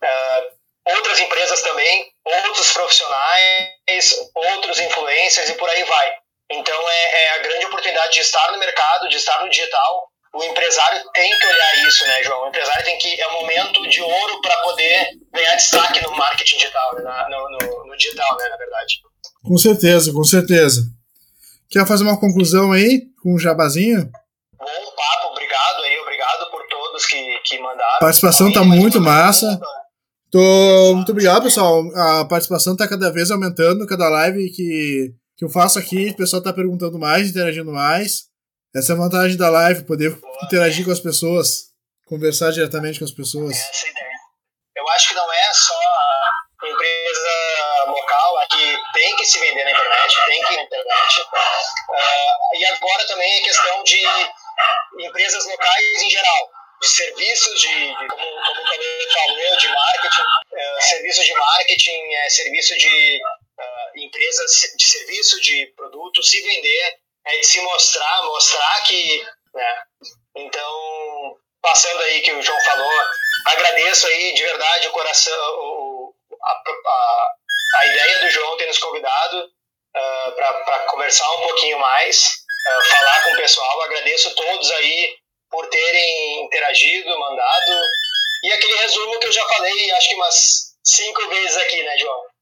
outras 0.87 1.19
empresas 1.21 1.61
também, 1.61 2.09
outros 2.25 2.73
profissionais, 2.73 4.31
outros 4.35 4.79
influencers 4.79 5.51
e 5.51 5.55
por 5.55 5.69
aí 5.69 5.83
vai. 5.83 6.13
Então 6.51 6.89
é, 6.89 7.25
é 7.25 7.31
a 7.31 7.39
grande 7.39 7.67
oportunidade 7.67 8.15
de 8.15 8.21
estar 8.21 8.53
no 8.53 8.59
mercado, 8.59 9.09
de 9.09 9.17
estar 9.17 9.43
no 9.43 9.51
digital. 9.51 10.09
O 10.33 10.45
empresário 10.45 11.03
tem 11.13 11.37
que 11.39 11.47
olhar 11.47 11.89
isso, 11.89 12.07
né, 12.07 12.23
João? 12.23 12.45
O 12.45 12.49
empresário 12.49 12.85
tem 12.85 12.99
que 12.99 13.21
é 13.21 13.29
um 13.29 13.41
momento 13.41 13.89
de 13.89 14.01
ouro 14.03 14.41
para 14.41 14.57
poder 14.59 15.11
ganhar 15.33 15.57
destaque 15.57 16.01
no 16.03 16.15
marketing 16.15 16.59
digital, 16.59 16.95
né? 16.95 17.27
no, 17.31 17.51
no, 17.51 17.87
no 17.87 17.97
digital, 17.97 18.37
né, 18.37 18.49
na 18.49 18.57
verdade. 18.57 19.01
Com 19.43 19.57
certeza, 19.57 20.13
com 20.13 20.25
certeza. 20.25 20.83
Quer 21.69 21.87
fazer 21.87 22.05
uma 22.05 22.19
conclusão 22.19 22.73
aí 22.73 23.07
com 23.23 23.35
um 23.35 23.39
jabazinho? 23.39 24.05
Bom 24.59 24.95
papo, 24.97 25.29
obrigado 25.33 25.83
aí, 25.83 25.99
obrigado 26.01 26.51
por 26.51 26.67
todos 26.69 27.07
que, 27.07 27.41
que 27.45 27.59
mandaram. 27.59 27.97
A 27.97 28.01
participação 28.01 28.53
tá 28.53 28.65
muito 28.65 29.01
massa. 29.01 29.61
Tô, 30.31 30.95
muito 30.95 31.13
obrigado, 31.13 31.43
pessoal. 31.43 31.83
A 31.95 32.25
participação 32.25 32.77
tá 32.77 32.89
cada 32.89 33.11
vez 33.11 33.31
aumentando, 33.31 33.87
cada 33.87 34.09
live 34.09 34.51
que 34.51 35.15
que 35.37 35.45
eu 35.45 35.51
faço 35.51 35.79
aqui, 35.79 36.11
o 36.11 36.17
pessoal 36.17 36.43
tá 36.43 36.53
perguntando 36.53 36.99
mais, 36.99 37.29
interagindo 37.29 37.71
mais. 37.71 38.25
Essa 38.75 38.93
é 38.93 38.97
a 38.97 38.99
vantagem 38.99 39.37
da 39.37 39.51
live, 39.51 39.85
poder 39.85 40.17
Boa, 40.17 40.45
interagir 40.45 40.85
com 40.85 40.91
as 40.91 41.01
pessoas, 41.01 41.73
conversar 42.07 42.51
diretamente 42.53 42.99
com 42.99 43.05
as 43.05 43.11
pessoas. 43.11 43.55
Essa 43.55 43.87
é 43.87 43.91
ideia. 43.91 44.07
Eu 44.77 44.89
acho 44.91 45.09
que 45.09 45.15
não 45.15 45.33
é 45.33 45.53
só 45.53 45.75
a 45.75 46.69
empresa 46.69 47.91
local 47.91 48.35
que 48.51 48.76
tem 48.97 49.17
que 49.17 49.27
se 49.27 49.39
vender 49.39 49.65
na 49.65 49.71
internet, 49.71 50.17
tem 50.27 50.43
que 50.43 50.53
ir 50.55 50.57
na 50.57 50.63
internet. 50.63 51.21
Uh, 51.21 52.57
e 52.57 52.67
agora 52.67 53.07
também 53.07 53.33
é 53.35 53.41
questão 53.43 53.83
de 53.85 54.03
empresas 55.01 55.47
locais 55.47 56.03
em 56.03 56.11
geral, 56.11 56.51
de 56.81 56.89
serviços, 56.89 57.61
de, 57.61 57.69
de 57.69 58.09
como, 58.09 58.25
como 58.25 58.61
o 58.61 58.65
Camilo 58.65 59.13
falou, 59.13 59.57
de 59.59 59.69
marketing, 59.69 60.21
uh, 60.23 60.81
serviços 60.81 61.25
de 61.25 61.35
marketing, 61.35 62.15
é, 62.15 62.31
serviço 62.31 62.79
de 62.79 63.21
uh, 63.59 63.99
empresas 63.99 64.51
de 64.77 64.85
serviço, 64.85 65.41
de 65.43 65.67
produto, 65.77 66.23
se 66.23 66.41
vender, 66.41 66.99
é 67.27 67.39
de 67.39 67.47
se 67.47 67.61
mostrar, 67.61 68.23
mostrar 68.23 68.83
que. 68.85 69.27
Né? 69.55 69.83
Então, 70.37 71.37
passando 71.61 72.01
aí 72.03 72.21
que 72.23 72.33
o 72.33 72.43
João 72.43 72.61
falou, 72.61 72.93
agradeço 73.47 74.07
aí 74.07 74.35
de 74.35 74.43
verdade 74.43 74.89
o 74.89 74.93
coração, 74.93 75.35
o, 75.59 76.15
a, 76.43 76.53
a, 76.53 77.31
a 77.79 77.87
ideia 77.87 78.19
do 78.21 78.31
João 78.31 78.57
ter 78.57 78.67
nos 78.67 78.79
convidado 78.79 79.45
uh, 79.45 80.33
para 80.33 80.79
conversar 80.91 81.31
um 81.33 81.43
pouquinho 81.43 81.79
mais, 81.79 82.27
uh, 82.27 82.83
falar 82.91 83.25
com 83.25 83.31
o 83.33 83.37
pessoal. 83.37 83.83
Agradeço 83.83 84.35
todos 84.35 84.71
aí 84.73 85.17
por 85.51 85.67
terem 85.69 86.45
interagido, 86.45 87.19
mandado. 87.19 87.81
E 88.45 88.53
aquele 88.53 88.77
resumo 88.77 89.19
que 89.21 89.27
eu 89.27 89.33
já 89.33 89.47
falei, 89.49 89.91
acho 89.93 90.09
que 90.09 90.15
umas 90.15 90.75
cinco 90.85 91.29
vezes 91.29 91.57
aqui, 91.57 91.83
né, 91.83 91.99
João? 91.99 92.37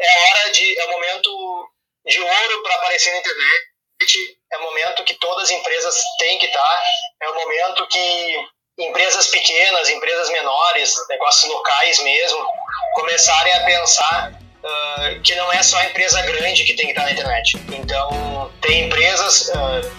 é 0.00 0.20
hora 0.20 0.52
de. 0.52 0.78
É 0.78 0.84
o 0.84 0.90
momento 0.90 1.68
de 2.06 2.20
ouro 2.20 2.62
para 2.62 2.74
aparecer 2.76 3.12
na 3.12 3.18
internet. 3.18 4.38
É 4.52 4.58
o 4.58 4.62
momento 4.62 5.04
que 5.04 5.14
todas 5.14 5.44
as 5.44 5.50
empresas 5.50 6.02
têm 6.18 6.38
que 6.38 6.46
estar. 6.46 6.60
Tá. 6.60 6.82
É 7.22 7.30
o 7.30 7.34
momento 7.34 7.86
que 7.88 8.48
empresas 8.78 9.26
pequenas, 9.26 9.88
empresas 9.88 10.30
menores, 10.30 10.94
negócios 11.08 11.50
locais 11.50 11.98
mesmo, 12.00 12.46
começarem 12.94 13.52
a 13.54 13.64
pensar 13.64 14.32
uh, 14.68 15.20
que 15.22 15.34
não 15.34 15.52
é 15.52 15.62
só 15.62 15.78
a 15.78 15.86
empresa 15.86 16.20
grande 16.22 16.64
que 16.64 16.74
tem 16.74 16.86
que 16.86 16.92
estar 16.92 17.04
na 17.04 17.12
internet. 17.12 17.58
Então, 17.72 18.50
tem 18.60 18.86
empresas 18.86 19.50
uh, 19.54 19.90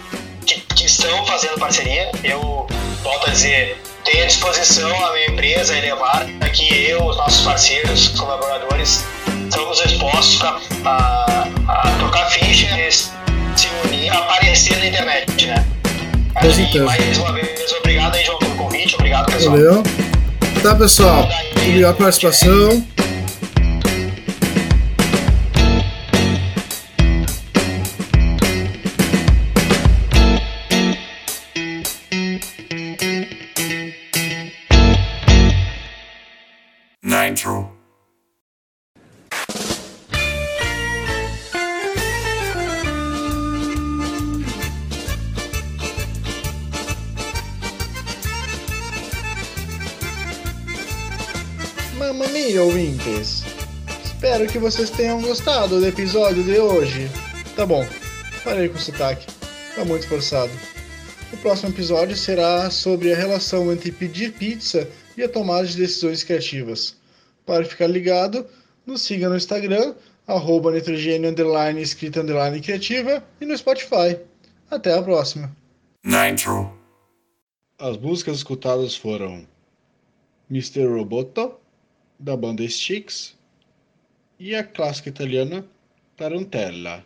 que, 0.46 0.60
que 0.74 0.86
estão 0.86 1.26
fazendo 1.26 1.58
parceria. 1.58 2.10
Eu 2.22 2.66
volto 3.02 3.28
a 3.28 3.32
dizer, 3.32 3.76
tenho 4.04 4.24
à 4.24 4.26
disposição 4.26 5.06
a 5.06 5.12
minha 5.12 5.26
empresa, 5.26 5.74
a 5.74 5.78
Elevar, 5.78 6.26
aqui 6.40 6.88
eu, 6.88 7.04
os 7.04 7.16
nossos 7.16 7.44
parceiros, 7.44 8.08
colaboradores, 8.10 9.04
estamos 9.44 9.80
expostos 9.80 10.42
a, 10.42 10.60
a, 10.84 11.48
a 11.68 11.98
trocar 11.98 12.30
fichas, 12.30 13.12
se 13.56 13.68
unir, 13.84 14.12
aparecer 14.12 14.78
na 14.78 14.86
internet, 14.86 15.46
né? 15.46 15.66
Aí, 16.36 16.80
mais 16.80 17.18
uma 17.18 17.32
vez, 17.32 17.72
obrigado 17.72 18.14
aí, 18.14 18.24
João, 18.24 18.38
pelo 18.38 18.54
convite, 18.56 18.94
obrigado, 18.94 19.30
pessoal. 19.30 19.56
Valeu. 19.56 19.82
Tá, 20.62 20.74
pessoal. 20.74 21.28
Obrigado 21.56 21.96
pela 21.96 22.10
participação. 22.10 22.86
Nitro. 37.30 37.70
Mamma 51.96 52.24
ouvintes! 52.60 53.44
Espero 54.04 54.48
que 54.48 54.58
vocês 54.58 54.90
tenham 54.90 55.22
gostado 55.22 55.78
do 55.78 55.86
episódio 55.86 56.42
de 56.42 56.58
hoje. 56.58 57.08
Tá 57.54 57.64
bom, 57.64 57.86
parei 58.42 58.68
com 58.68 58.76
o 58.76 58.80
sotaque, 58.80 59.28
tá 59.76 59.84
muito 59.84 60.08
forçado. 60.08 60.50
O 61.32 61.36
próximo 61.36 61.68
episódio 61.68 62.16
será 62.16 62.68
sobre 62.70 63.12
a 63.12 63.16
relação 63.16 63.70
entre 63.72 63.92
pedir 63.92 64.32
pizza 64.32 64.90
e 65.16 65.22
a 65.22 65.28
tomada 65.28 65.64
de 65.64 65.76
decisões 65.76 66.24
criativas. 66.24 66.99
Para 67.50 67.64
ficar 67.64 67.88
ligado, 67.88 68.46
nos 68.86 69.02
siga 69.02 69.28
no 69.28 69.36
Instagram, 69.36 69.96
arroba 70.28 70.70
nitrogênio 70.70 71.28
underline 71.28 71.82
escrita 71.82 72.20
underline 72.20 72.60
criativa 72.60 73.24
e 73.40 73.44
no 73.44 73.58
Spotify. 73.58 74.16
Até 74.70 74.96
a 74.96 75.02
próxima. 75.02 75.50
Nitro. 76.04 76.72
As 77.76 77.96
músicas 77.96 78.36
escutadas 78.36 78.94
foram 78.94 79.44
Mr. 80.48 80.86
Roboto, 80.86 81.56
da 82.20 82.36
banda 82.36 82.62
Styx, 82.62 83.36
e 84.38 84.54
a 84.54 84.62
clássica 84.62 85.08
italiana 85.08 85.66
Tarantella. 86.16 87.04